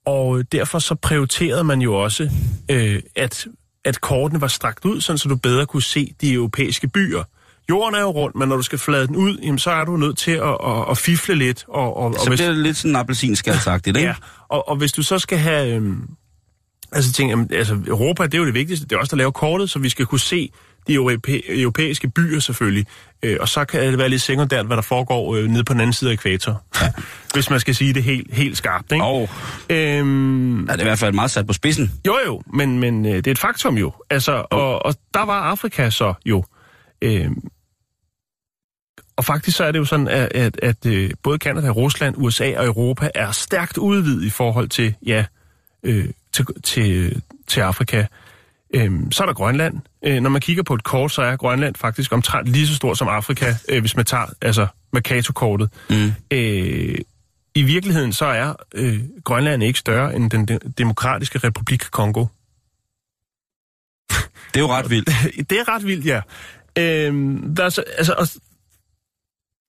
Og 0.05 0.53
derfor 0.53 0.79
så 0.79 0.95
prioriterede 0.95 1.65
man 1.65 1.81
jo 1.83 1.95
også, 1.95 2.31
øh, 2.71 3.03
at, 3.17 3.47
at 3.85 4.01
kortene 4.01 4.41
var 4.41 4.47
strakt 4.49 4.85
ud, 4.85 5.01
sådan 5.01 5.19
så 5.19 5.29
du 5.29 5.37
bedre 5.37 5.67
kunne 5.67 5.83
se 5.83 6.15
de 6.21 6.33
europæiske 6.33 6.89
byer. 6.89 7.23
Jorden 7.71 7.95
er 7.95 8.01
jo 8.01 8.11
rundt, 8.11 8.37
men 8.37 8.49
når 8.49 8.57
du 8.57 8.63
skal 8.63 8.79
flade 8.79 9.07
den 9.07 9.17
ud, 9.17 9.39
jamen, 9.43 9.59
så 9.59 9.71
er 9.71 9.85
du 9.85 9.97
nødt 9.97 10.19
til 10.19 10.31
at, 10.31 10.57
at, 10.67 10.85
at 10.91 10.99
fifle 10.99 11.35
lidt. 11.35 11.65
Og, 11.69 11.97
og, 11.97 12.07
og 12.07 12.15
Så 12.21 12.29
hvis- 12.29 12.39
bliver 12.41 12.51
det 12.51 12.59
lidt 12.63 12.77
sådan 12.77 12.97
appelsinskal-sagtigt, 12.97 13.97
ikke? 13.97 14.09
Ja, 14.09 14.15
og, 14.49 14.69
og 14.69 14.77
hvis 14.77 14.93
du 14.93 15.03
så 15.03 15.19
skal 15.19 15.39
have... 15.39 15.75
Øhm, 15.75 16.09
altså, 16.93 17.13
tænk, 17.13 17.31
jamen, 17.31 17.51
altså, 17.53 17.79
Europa, 17.87 18.25
det 18.25 18.35
er 18.35 18.39
jo 18.39 18.47
det 18.47 18.55
vigtigste. 18.55 18.87
Det 18.87 18.97
er 18.97 19.01
også 19.01 19.11
der 19.11 19.17
laver 19.17 19.31
kortet, 19.31 19.71
så 19.71 19.79
vi 19.79 19.89
skal 19.89 20.07
kunne 20.07 20.21
se 20.21 20.51
de 20.89 20.95
europæ- 20.95 21.61
europæiske 21.61 22.09
byer 22.09 22.41
selvfølgelig. 22.41 22.87
Øh, 23.23 23.37
og 23.41 23.49
så 23.49 23.65
kan 23.65 23.81
det 23.83 23.99
være 23.99 24.09
lidt 24.09 24.23
sekundært, 24.23 24.67
hvad 24.67 24.77
der 24.77 24.83
foregår 24.83 25.35
øh, 25.37 25.45
nede 25.49 25.65
på 25.65 25.73
den 25.73 25.81
anden 25.81 25.93
side 25.93 26.11
af 26.11 26.15
ekvator. 26.15 26.63
Ja. 26.83 26.93
hvis 27.35 27.51
man 27.51 27.61
skal 27.61 27.75
sige 27.75 27.95
det 27.95 28.03
helt, 28.03 28.35
helt 28.35 28.57
skarpt. 28.57 28.93
Ikke? 28.93 29.05
Og 29.05 29.29
Øhm, 29.71 30.57
ja, 30.67 30.73
det 30.73 30.79
er 30.79 30.85
i 30.85 30.89
hvert 30.89 30.99
fald 30.99 31.13
meget 31.15 31.31
sat 31.31 31.47
på 31.47 31.53
spidsen. 31.53 31.93
jo 32.07 32.17
jo, 32.27 32.43
men, 32.53 32.79
men 32.79 33.07
øh, 33.07 33.13
det 33.17 33.27
er 33.27 33.31
et 33.31 33.39
faktum 33.39 33.77
jo. 33.77 33.93
Altså, 34.11 34.45
og, 34.51 34.87
og 34.87 34.95
der 35.15 35.25
var 35.25 35.41
Afrika 35.43 35.91
så 35.91 36.15
jo. 36.27 36.45
Øhm, 37.03 37.35
og 39.17 39.25
faktisk 39.25 39.57
så 39.57 39.65
er 39.65 39.73
det 39.73 39.79
jo 39.79 39.85
sådan, 39.85 40.09
at, 40.09 40.33
at, 40.35 40.59
at 40.63 40.87
øh, 40.87 41.11
både 41.23 41.39
Kanada, 41.39 41.69
Rusland, 41.69 42.15
USA 42.19 42.59
og 42.59 42.67
Europa 42.67 43.11
er 43.15 43.31
stærkt 43.33 43.79
udvidet 43.79 44.25
i 44.25 44.31
forhold 44.31 44.69
til, 44.69 44.95
ja, 45.07 45.25
øh, 45.83 46.09
til, 46.33 46.47
til, 46.65 47.23
til 47.47 47.61
Afrika. 47.61 48.07
Øhm, 48.75 49.13
så 49.13 49.23
er 49.23 49.27
der 49.27 49.35
Grønland. 49.35 49.81
Øh, 50.05 50.21
når 50.21 50.31
man 50.31 50.41
kigger 50.41 50.63
på 50.63 50.75
et 50.75 50.85
kort, 50.85 51.13
så 51.13 51.23
er 51.23 51.37
Grønland 51.37 51.75
faktisk 51.75 52.13
omtrent 52.13 52.49
lige 52.49 52.67
så 52.67 52.75
stort 52.75 52.99
som 52.99 53.09
Afrika, 53.09 53.55
øh, 53.69 53.81
hvis 53.81 53.97
man 53.97 54.05
tager 54.05 54.27
altså 54.43 54.67
Mercator-kortet. 54.93 55.71
Mm. 55.91 56.13
Øh, 56.31 56.99
I 57.55 57.63
virkeligheden 57.63 58.13
så 58.13 58.25
er 58.25 58.55
øh, 58.75 59.01
Grønland 59.25 59.63
ikke 59.63 59.79
større 59.79 60.17
end 60.17 60.31
den 60.31 60.49
de- 60.49 60.59
demokratiske 60.79 61.39
republik 61.39 61.81
Kongo. 61.91 62.27
Det 64.55 64.61
er 64.61 64.61
jo 64.61 64.69
ret 64.73 64.91
vildt. 64.91 65.11
Det 65.51 65.59
er 65.59 65.69
ret 65.75 65.87
vildt, 65.87 66.07
ja. 66.07 66.21
Øhm, 66.79 67.55
der, 67.55 67.65
er 67.65 67.69
så, 67.69 67.85
altså, 67.99 68.41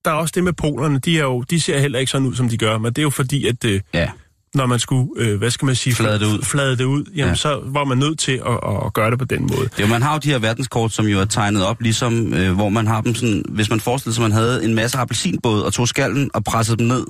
der 0.05 0.11
er 0.11 0.15
også 0.15 0.31
det 0.35 0.43
med 0.43 0.53
polerne, 0.53 0.99
de, 0.99 1.17
er 1.19 1.23
jo, 1.23 1.41
de 1.41 1.61
ser 1.61 1.79
heller 1.79 1.99
ikke 1.99 2.11
sådan 2.11 2.27
ud, 2.27 2.35
som 2.35 2.49
de 2.49 2.57
gør, 2.57 2.77
men 2.77 2.93
det 2.93 2.97
er 2.97 3.03
jo 3.03 3.09
fordi, 3.09 3.47
at 3.47 3.65
øh, 3.65 3.81
Ja. 3.93 4.09
når 4.53 4.65
man 4.65 4.79
skulle, 4.79 5.09
øh, 5.17 5.37
hvad 5.37 5.49
skal 5.51 5.65
man 5.65 5.75
sige, 5.75 5.95
Flade 5.95 6.19
det 6.19 6.25
ud. 6.25 6.41
flade 6.43 6.77
det 6.77 6.83
ud 6.83 7.03
jamen, 7.15 7.29
Ja. 7.29 7.35
så 7.35 7.59
var 7.63 7.83
man 7.83 7.97
nødt 7.97 8.19
til 8.19 8.41
at, 8.45 8.85
at, 8.85 8.93
gøre 8.93 9.11
det 9.11 9.19
på 9.19 9.25
den 9.25 9.41
måde. 9.41 9.69
Det 9.77 9.83
er 9.83 9.87
man 9.87 10.01
har 10.01 10.13
jo 10.13 10.19
de 10.19 10.29
her 10.29 10.39
verdenskort, 10.39 10.91
som 10.91 11.05
jo 11.05 11.19
er 11.19 11.25
tegnet 11.25 11.65
op, 11.65 11.81
ligesom 11.81 12.33
øh, 12.33 12.53
hvor 12.53 12.69
man 12.69 12.87
har 12.87 13.01
dem 13.01 13.15
sådan, 13.15 13.43
hvis 13.49 13.69
man 13.69 13.79
forestiller 13.79 14.13
sig, 14.13 14.21
man 14.21 14.31
havde 14.31 14.63
en 14.65 14.75
masse 14.75 14.97
appelsinbåde 14.97 15.65
og 15.65 15.73
tog 15.73 15.87
skallen 15.87 16.29
og 16.33 16.43
pressede 16.43 16.77
dem 16.77 16.87
ned 16.87 17.05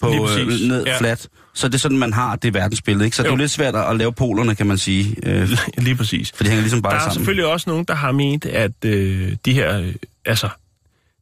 på 0.00 0.08
øh, 0.38 0.46
ned 0.46 0.84
Ja. 0.86 0.98
flat. 0.98 1.28
Så 1.54 1.68
det 1.68 1.74
er 1.74 1.78
sådan, 1.78 1.98
man 1.98 2.12
har 2.12 2.36
det 2.36 2.54
verdensbillede, 2.54 3.04
ikke? 3.04 3.16
Så 3.16 3.22
jo. 3.22 3.26
det 3.26 3.32
er 3.32 3.38
lidt 3.38 3.50
svært 3.50 3.76
at 3.76 3.96
lave 3.96 4.12
polerne, 4.12 4.54
kan 4.54 4.66
man 4.66 4.78
sige. 4.78 5.16
Øh, 5.22 5.48
Lige 5.78 5.94
præcis. 5.96 6.32
for 6.36 6.44
de 6.44 6.48
hænger 6.50 6.62
ligesom 6.62 6.82
bare 6.82 6.92
Der 6.92 6.98
er 6.98 7.02
sammen. 7.02 7.14
selvfølgelig 7.14 7.46
også 7.46 7.70
nogen, 7.70 7.84
der 7.88 7.94
har 7.94 8.12
ment, 8.12 8.44
at 8.44 8.72
øh, 8.84 9.36
de 9.46 9.52
her, 9.52 9.78
øh, 9.80 9.94
altså, 10.24 10.48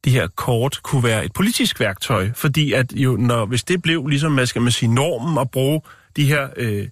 de 0.05 0.11
her 0.11 0.26
kort 0.26 0.80
kunne 0.82 1.03
være 1.05 1.24
et 1.24 1.32
politisk 1.32 1.80
værktøj, 1.80 2.30
fordi 2.34 2.72
at 2.72 2.92
jo, 2.92 3.16
når, 3.16 3.46
hvis 3.46 3.64
det 3.64 3.82
blev 3.82 4.07
ligesom, 4.07 4.34
hvad 4.34 4.46
skal 4.46 4.62
man 4.62 4.72
sige, 4.72 4.94
normen 4.94 5.38
at 5.38 5.51
bruge 5.51 5.80
de 6.16 6.24
her 6.24 6.48
øh, 6.57 6.88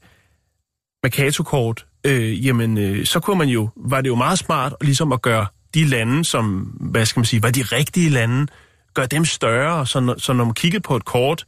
Mercator-kort, 1.02 1.86
øh, 2.04 2.46
jamen, 2.46 2.78
øh, 2.78 3.06
så 3.06 3.20
kunne 3.20 3.38
man 3.38 3.48
jo, 3.48 3.68
var 3.76 4.00
det 4.00 4.08
jo 4.08 4.14
meget 4.14 4.38
smart 4.38 4.74
ligesom 4.80 5.12
at 5.12 5.22
gøre 5.22 5.46
de 5.74 5.84
lande, 5.84 6.24
som, 6.24 6.58
hvad 6.80 7.06
skal 7.06 7.20
man 7.20 7.24
sige, 7.24 7.42
var 7.42 7.50
de 7.50 7.62
rigtige 7.62 8.10
lande, 8.10 8.46
gøre 8.94 9.06
dem 9.06 9.24
større, 9.24 9.86
så, 9.86 10.00
når- 10.00 10.18
så 10.18 10.32
når 10.32 10.44
man 10.44 10.54
kiggede 10.54 10.82
på 10.82 10.96
et 10.96 11.04
kort, 11.04 11.46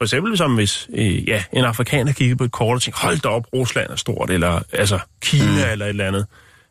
for 0.00 0.04
eksempel 0.04 0.36
som 0.38 0.54
hvis 0.54 0.88
øh, 0.94 1.28
ja, 1.28 1.44
en 1.52 1.64
afrikaner 1.64 2.12
kiggede 2.12 2.36
på 2.38 2.44
et 2.44 2.52
kort 2.52 2.74
og 2.74 2.82
tænkte, 2.82 3.00
hold 3.00 3.18
da 3.20 3.28
op, 3.28 3.46
Rusland 3.54 3.90
er 3.90 3.96
stort, 3.96 4.30
eller 4.30 4.60
altså 4.72 4.98
Kina 5.22 5.64
mm. 5.66 5.70
eller 5.72 5.84
et 5.84 5.88
eller 5.88 6.06
andet. 6.06 6.26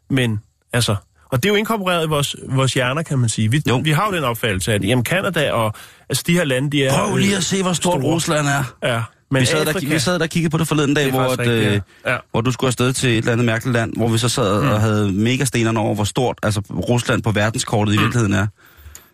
Men 0.10 0.40
altså, 0.74 0.96
og 1.36 1.44
det 1.44 1.50
er 1.50 1.54
jo 1.54 1.56
inkorporeret 1.56 2.06
i 2.06 2.10
vores, 2.10 2.36
vores 2.50 2.74
hjerner, 2.74 3.04
kan 3.04 3.20
man 3.20 3.30
sige. 3.30 3.52
Vi, 3.52 3.62
Jo. 3.70 3.78
vi 3.84 3.92
har 3.92 4.08
jo 4.08 4.16
den 4.16 4.24
opfattelse, 4.24 4.74
at 4.74 4.84
jamen, 4.84 5.06
Canada 5.06 5.52
og 5.52 5.74
altså, 6.10 6.24
de 6.28 6.34
her 6.34 6.44
lande, 6.44 6.72
de 6.72 6.86
er... 6.86 6.94
Prøv 6.94 7.18
lige 7.18 7.38
at 7.38 7.44
se, 7.44 7.62
hvor 7.64 7.74
stort 7.74 8.02
store. 8.02 8.14
Rusland 8.14 8.48
er. 8.48 8.76
Ja, 8.84 9.02
men 9.32 9.42
Vi 9.42 9.46
sad, 9.46 9.66
der, 9.66 9.74
Afrika, 9.74 9.94
vi 9.94 10.00
sad 10.00 10.14
der 10.14 10.26
og 10.26 10.30
kiggede 10.30 10.52
på 10.52 10.58
det 10.58 10.68
forleden 10.68 10.94
dag, 10.94 11.06
Det 11.06 11.14
hvor, 11.14 11.24
at, 11.24 11.48
øh, 11.48 11.82
ja. 12.06 12.18
Hvor 12.32 12.42
du 12.42 12.52
skulle 12.52 12.68
afsted 12.68 12.94
til 12.94 13.10
et 13.10 13.18
eller 13.18 13.32
andet 13.32 13.46
mærkeligt 13.46 13.74
land, 13.74 13.94
hvor 13.98 14.08
vi 14.08 14.18
så 14.18 14.30
sad 14.30 14.64
mm. 14.64 14.70
og 14.70 14.82
havde 14.82 15.12
megastenerne 15.12 15.80
over, 15.80 15.96
hvor 15.96 16.04
stort 16.04 16.40
altså, 16.44 16.60
Rusland 16.60 17.24
på 17.24 17.32
verdenskortet 17.32 17.94
i 17.94 17.98
virkeligheden 17.98 18.34
er. 18.34 18.48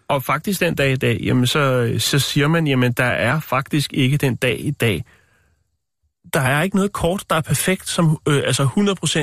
Og 0.07 0.23
faktisk 0.23 0.59
den 0.59 0.75
dag 0.75 0.91
i 0.91 0.95
dag, 0.95 1.19
jamen 1.23 1.47
så, 1.47 1.93
så 1.99 2.19
siger 2.19 2.47
man, 2.47 2.67
jamen 2.67 2.91
der 2.91 3.03
er 3.03 3.39
faktisk 3.39 3.93
ikke 3.93 4.17
den 4.17 4.35
dag 4.35 4.59
i 4.59 4.71
dag. 4.71 5.03
Der 6.33 6.39
er 6.39 6.61
ikke 6.61 6.75
noget 6.75 6.91
kort, 6.93 7.23
der 7.29 7.35
er 7.35 7.41
perfekt, 7.41 7.89
som 7.89 8.17
øh, 8.27 8.41
altså 8.45 8.63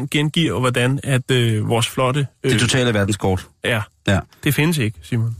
100% 0.02 0.06
gengiver, 0.10 0.60
hvordan 0.60 1.00
at 1.04 1.30
øh, 1.30 1.68
vores 1.68 1.88
flotte 1.88 2.26
øh, 2.44 2.52
Det 2.52 2.60
totale 2.60 2.94
verdenskort. 2.94 3.46
er. 3.64 3.80
Ja, 4.06 4.14
det 4.14 4.22
Det 4.44 4.54
findes 4.54 4.78
ikke, 4.78 4.98
Simon. 5.02 5.36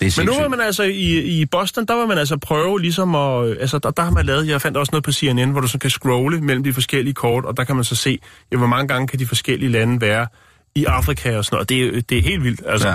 er 0.00 0.14
Men 0.18 0.26
nu 0.26 0.40
vil 0.40 0.50
man 0.50 0.60
altså 0.60 0.82
i, 0.82 1.20
i 1.40 1.46
Boston, 1.46 1.86
der 1.86 1.98
vil 1.98 2.08
man 2.08 2.18
altså 2.18 2.36
prøve 2.36 2.80
ligesom 2.80 3.14
at... 3.14 3.46
øh, 3.48 3.56
Altså, 3.60 3.78
der, 3.78 3.90
der 3.90 4.02
har 4.02 4.10
man 4.10 4.26
lavet... 4.26 4.48
Jeg 4.48 4.60
fandt 4.62 4.76
også 4.76 4.90
noget 4.92 5.04
på 5.04 5.12
CNN, 5.12 5.50
hvor 5.50 5.60
du 5.60 5.66
så 5.68 5.78
kan 5.78 5.90
scrolle 5.90 6.40
mellem 6.40 6.64
de 6.64 6.72
forskellige 6.72 7.14
kort, 7.14 7.44
og 7.44 7.56
der 7.56 7.64
kan 7.64 7.74
man 7.76 7.84
så 7.84 7.96
se, 7.96 8.18
ja, 8.52 8.56
hvor 8.56 8.66
mange 8.66 8.88
gange 8.88 9.08
kan 9.08 9.18
de 9.18 9.26
forskellige 9.26 9.70
lande 9.70 10.00
være 10.00 10.26
i 10.74 10.84
Afrika 10.84 11.36
og 11.36 11.44
sådan 11.44 11.54
noget. 11.56 11.68
Det 11.68 11.96
er, 11.96 12.00
det 12.02 12.18
er 12.18 12.22
helt 12.22 12.44
vildt. 12.44 12.62
Altså, 12.66 12.88
Ja. 12.88 12.94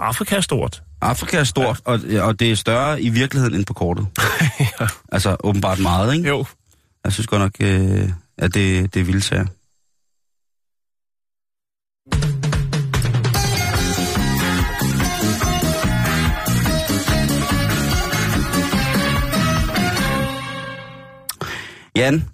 ja. 0.00 0.06
Afrika 0.06 0.36
er 0.36 0.40
stort. 0.40 0.82
Afrika 1.02 1.36
er 1.38 1.44
stort, 1.44 1.80
ja. 1.86 1.92
og, 1.92 2.00
og 2.28 2.40
det 2.40 2.50
er 2.50 2.54
større 2.56 3.02
i 3.02 3.08
virkeligheden 3.08 3.54
end 3.56 3.66
på 3.66 3.74
kortet. 3.74 4.06
ja. 4.80 4.86
Altså 5.12 5.36
åbenbart 5.44 5.78
meget, 5.78 6.14
ikke? 6.14 6.28
Jo. 6.28 6.44
Jeg 7.04 7.12
synes 7.12 7.26
godt 7.26 7.40
nok, 7.40 7.52
øh, 7.60 8.08
at 8.38 8.54
det, 8.54 8.94
det 8.94 9.00
er 9.00 9.04
vildt 9.04 9.24
sager. 9.24 9.46
Jan, 21.96 22.24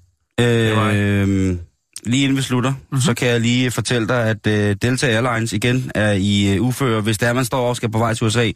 øh, 0.41 1.59
lige 2.07 2.23
inden 2.23 2.37
vi 2.37 2.43
slutter, 2.43 2.71
mm-hmm. 2.71 3.01
så 3.01 3.15
kan 3.15 3.29
jeg 3.29 3.41
lige 3.41 3.71
fortælle 3.71 4.09
dig, 4.09 4.25
at 4.25 4.47
øh, 4.47 4.77
Delta 4.83 5.07
Airlines 5.07 5.53
igen 5.53 5.91
er 5.95 6.13
i 6.13 6.55
øh, 6.55 6.63
uføre. 6.63 7.01
Hvis 7.01 7.19
det 7.19 7.29
er, 7.29 7.33
man 7.33 7.45
står 7.45 7.69
og 7.69 7.77
skal 7.77 7.91
på 7.91 7.99
vej 7.99 8.15
til 8.15 8.27
USA, 8.27 8.51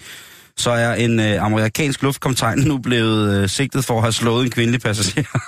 så 0.56 0.70
er 0.70 0.94
en 0.94 1.20
øh, 1.20 1.42
amerikansk 1.44 2.02
luftkaptajn 2.02 2.58
nu 2.58 2.78
blevet 2.78 3.42
øh, 3.42 3.48
sigtet 3.48 3.84
for 3.84 3.94
at 3.96 4.02
have 4.02 4.12
slået 4.12 4.44
en 4.44 4.50
kvindelig 4.50 4.80
passager. 4.80 5.28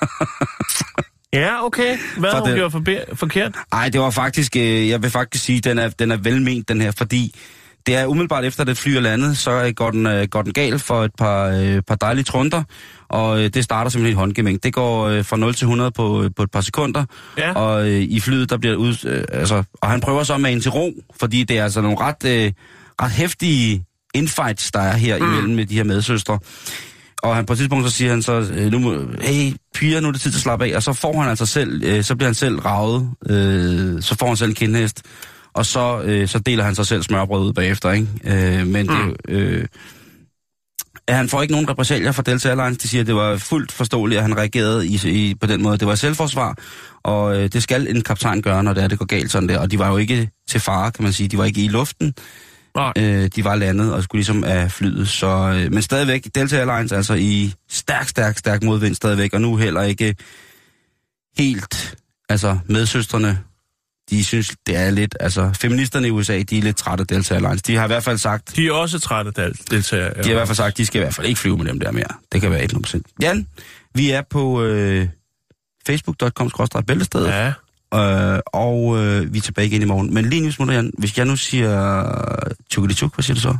Ja, 1.34 1.64
okay. 1.66 1.98
Hvad 2.18 2.30
For 2.30 2.36
har 2.36 2.40
hun 2.40 2.48
det- 2.50 2.56
gjort 2.58 2.72
forbe- 2.72 3.14
forkert? 3.16 3.54
Nej, 3.72 3.88
det 3.88 4.00
var 4.00 4.10
faktisk, 4.10 4.56
øh, 4.56 4.88
jeg 4.88 5.02
vil 5.02 5.10
faktisk 5.10 5.44
sige, 5.44 5.60
den 5.60 5.78
er, 5.78 5.88
den 5.88 6.10
er 6.10 6.16
velment, 6.16 6.68
den 6.68 6.80
her, 6.80 6.90
fordi 6.90 7.34
det 7.86 7.96
er 7.96 8.06
umiddelbart 8.06 8.44
efter, 8.44 8.60
at 8.60 8.66
det 8.66 8.76
fly 8.78 8.90
er 8.90 9.00
landet, 9.00 9.38
så 9.38 9.50
øh, 9.50 9.72
går 9.76 9.90
den, 9.90 10.06
øh, 10.06 10.28
går 10.28 10.42
den 10.42 10.52
galt 10.52 10.82
for 10.82 11.04
et 11.04 11.10
par, 11.18 11.46
øh, 11.48 11.82
par 11.82 11.94
dejlige 11.94 12.24
trunder, 12.24 12.62
og 13.08 13.42
øh, 13.44 13.48
det 13.54 13.64
starter 13.64 13.90
simpelthen 13.90 14.12
i 14.16 14.20
håndgemæng. 14.20 14.62
Det 14.62 14.72
går 14.72 15.06
øh, 15.08 15.24
fra 15.24 15.36
0 15.36 15.54
til 15.54 15.64
100 15.64 15.90
på, 15.90 16.22
øh, 16.22 16.30
på 16.36 16.42
et 16.42 16.50
par 16.50 16.60
sekunder, 16.60 17.04
Ja. 17.38 17.52
og 17.52 17.88
øh, 17.88 18.00
i 18.00 18.20
flyet, 18.20 18.50
der 18.50 18.56
bliver 18.58 18.76
ud, 18.76 18.96
øh, 19.06 19.24
altså, 19.32 19.62
og 19.74 19.88
han 19.90 20.00
prøver 20.00 20.22
så 20.22 20.36
med 20.38 20.52
en 20.52 20.60
til 20.60 20.70
ro, 20.70 20.92
fordi 21.20 21.44
det 21.44 21.58
er 21.58 21.64
altså 21.64 21.80
nogle 21.80 21.98
ret, 22.00 22.24
øh, 22.26 22.52
ret 23.02 23.10
hæftige 23.10 23.84
infights, 24.14 24.70
der 24.72 24.80
er 24.80 24.96
her 24.96 25.18
mm. 25.18 25.24
imellem 25.24 25.54
med 25.54 25.66
de 25.66 25.74
her 25.74 25.84
medsøstre. 25.84 26.38
Og 27.22 27.36
han, 27.36 27.46
på 27.46 27.52
et 27.52 27.58
tidspunkt 27.58 27.90
så 27.90 27.96
siger 27.96 28.10
han 28.10 28.22
så, 28.22 28.32
øh, 28.32 28.72
nu 28.72 28.78
må, 28.78 28.96
hey 29.20 29.52
piger, 29.74 30.00
nu 30.00 30.08
er 30.08 30.12
det 30.12 30.20
tid 30.20 30.30
til 30.30 30.38
at 30.38 30.42
slappe 30.42 30.66
af. 30.66 30.76
Og 30.76 30.82
så 30.82 30.92
får 30.92 31.20
han 31.20 31.30
altså 31.30 31.46
selv, 31.46 31.84
øh, 31.84 32.04
så 32.04 32.16
bliver 32.16 32.28
han 32.28 32.34
selv 32.34 32.58
ravet, 32.58 33.10
øh, 33.30 34.02
så 34.02 34.16
får 34.18 34.26
han 34.26 34.36
selv 34.36 34.48
en 34.48 34.54
kindhest. 34.54 35.02
Og 35.54 35.66
så, 35.66 36.02
øh, 36.02 36.28
så 36.28 36.38
deler 36.38 36.64
han 36.64 36.74
sig 36.74 36.86
selv 36.86 37.02
smørbrød 37.02 37.48
ud 37.48 37.52
bagefter, 37.52 37.90
ikke? 37.90 38.08
Øh, 38.24 38.66
men 38.66 38.86
mm. 38.86 39.14
det, 39.28 39.34
øh, 39.34 39.66
han 41.08 41.28
får 41.28 41.42
ikke 41.42 41.52
nogen 41.52 41.68
repressalier 41.68 42.12
fra 42.12 42.22
Delta 42.22 42.48
Airlines. 42.48 42.78
De 42.78 42.88
siger, 42.88 43.00
at 43.00 43.06
det 43.06 43.14
var 43.14 43.36
fuldt 43.36 43.72
forståeligt, 43.72 44.18
at 44.18 44.22
han 44.22 44.36
reagerede 44.36 44.86
i, 44.86 45.00
i, 45.04 45.34
på 45.34 45.46
den 45.46 45.62
måde. 45.62 45.78
Det 45.78 45.88
var 45.88 45.94
selvforsvar, 45.94 46.56
og 47.02 47.36
øh, 47.36 47.48
det 47.52 47.62
skal 47.62 47.96
en 47.96 48.02
kaptajn 48.02 48.42
gøre, 48.42 48.62
når 48.62 48.72
det, 48.72 48.82
er, 48.82 48.88
det 48.88 48.98
går 48.98 49.06
galt 49.06 49.30
sådan 49.30 49.48
der. 49.48 49.58
Og 49.58 49.70
de 49.70 49.78
var 49.78 49.88
jo 49.88 49.96
ikke 49.96 50.30
til 50.48 50.60
fare, 50.60 50.90
kan 50.90 51.02
man 51.02 51.12
sige. 51.12 51.28
De 51.28 51.38
var 51.38 51.44
ikke 51.44 51.64
i 51.64 51.68
luften. 51.68 52.14
Nej. 52.76 52.92
Øh, 52.98 53.30
de 53.36 53.44
var 53.44 53.54
landet 53.54 53.94
og 53.94 54.02
skulle 54.02 54.18
ligesom 54.18 54.44
af 54.44 54.72
flyet. 54.72 55.08
Så, 55.08 55.26
øh, 55.26 55.72
men 55.72 55.82
stadigvæk, 55.82 56.26
Delta 56.34 56.56
Airlines 56.56 56.92
altså 56.92 57.14
i 57.14 57.52
stærk, 57.70 58.08
stærk, 58.08 58.38
stærk 58.38 58.62
modvind 58.62 58.94
stadigvæk, 58.94 59.32
og 59.34 59.40
nu 59.40 59.56
heller 59.56 59.82
ikke 59.82 60.14
helt, 61.38 61.96
altså 62.28 62.58
medsøstrene, 62.66 63.38
de 64.10 64.24
synes, 64.24 64.54
det 64.66 64.76
er 64.76 64.90
lidt, 64.90 65.16
altså 65.20 65.50
feministerne 65.60 66.08
i 66.08 66.10
USA, 66.10 66.42
de 66.42 66.58
er 66.58 66.62
lidt 66.62 66.76
trætte 66.76 67.02
af 67.02 67.06
Delta 67.06 67.34
Airlines. 67.34 67.62
De 67.62 67.76
har 67.76 67.84
i 67.84 67.86
hvert 67.86 68.04
fald 68.04 68.18
sagt, 68.18 68.56
De 68.56 68.66
er 68.66 68.72
også 68.72 68.98
trætte 69.00 69.32
af 69.42 69.52
deltagere. 69.70 70.14
de 70.14 70.22
har 70.22 70.30
i 70.30 70.32
hvert 70.32 70.48
fald 70.48 70.56
sagt, 70.56 70.76
de 70.78 70.86
skal 70.86 70.98
i 70.98 71.02
hvert 71.02 71.14
fald 71.14 71.26
ikke 71.26 71.40
flyve 71.40 71.58
med 71.58 71.66
dem 71.66 71.80
der 71.80 71.90
mere. 71.92 72.04
Det 72.32 72.40
kan 72.40 72.50
være 72.50 72.64
100%. 72.64 73.00
Jan, 73.22 73.46
vi 73.94 74.10
er 74.10 74.22
på 74.30 74.62
øh, 74.62 75.08
facebook.com-bæltestedet, 75.86 77.28
ja. 77.28 77.52
Øh, 77.94 78.38
og 78.46 78.98
øh, 78.98 79.32
vi 79.34 79.38
er 79.38 79.42
tilbage 79.42 79.66
igen 79.68 79.82
i 79.82 79.84
morgen. 79.84 80.14
Men 80.14 80.24
lige 80.24 80.42
nu 80.42 80.50
smutter, 80.50 80.74
Jan, 80.74 80.92
hvis 80.98 81.18
jeg 81.18 81.26
nu 81.26 81.36
siger 81.36 82.04
tjukkelituk, 82.70 83.14
hvad 83.14 83.22
siger 83.22 83.34
du 83.34 83.40
så? 83.40 83.56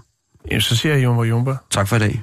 Jamen, 0.50 0.60
så 0.60 0.76
siger 0.76 0.94
jeg 0.94 1.04
Jumba 1.04 1.22
Jumba. 1.22 1.56
Tak 1.70 1.88
for 1.88 1.96
i 1.96 1.98
dag. 1.98 2.22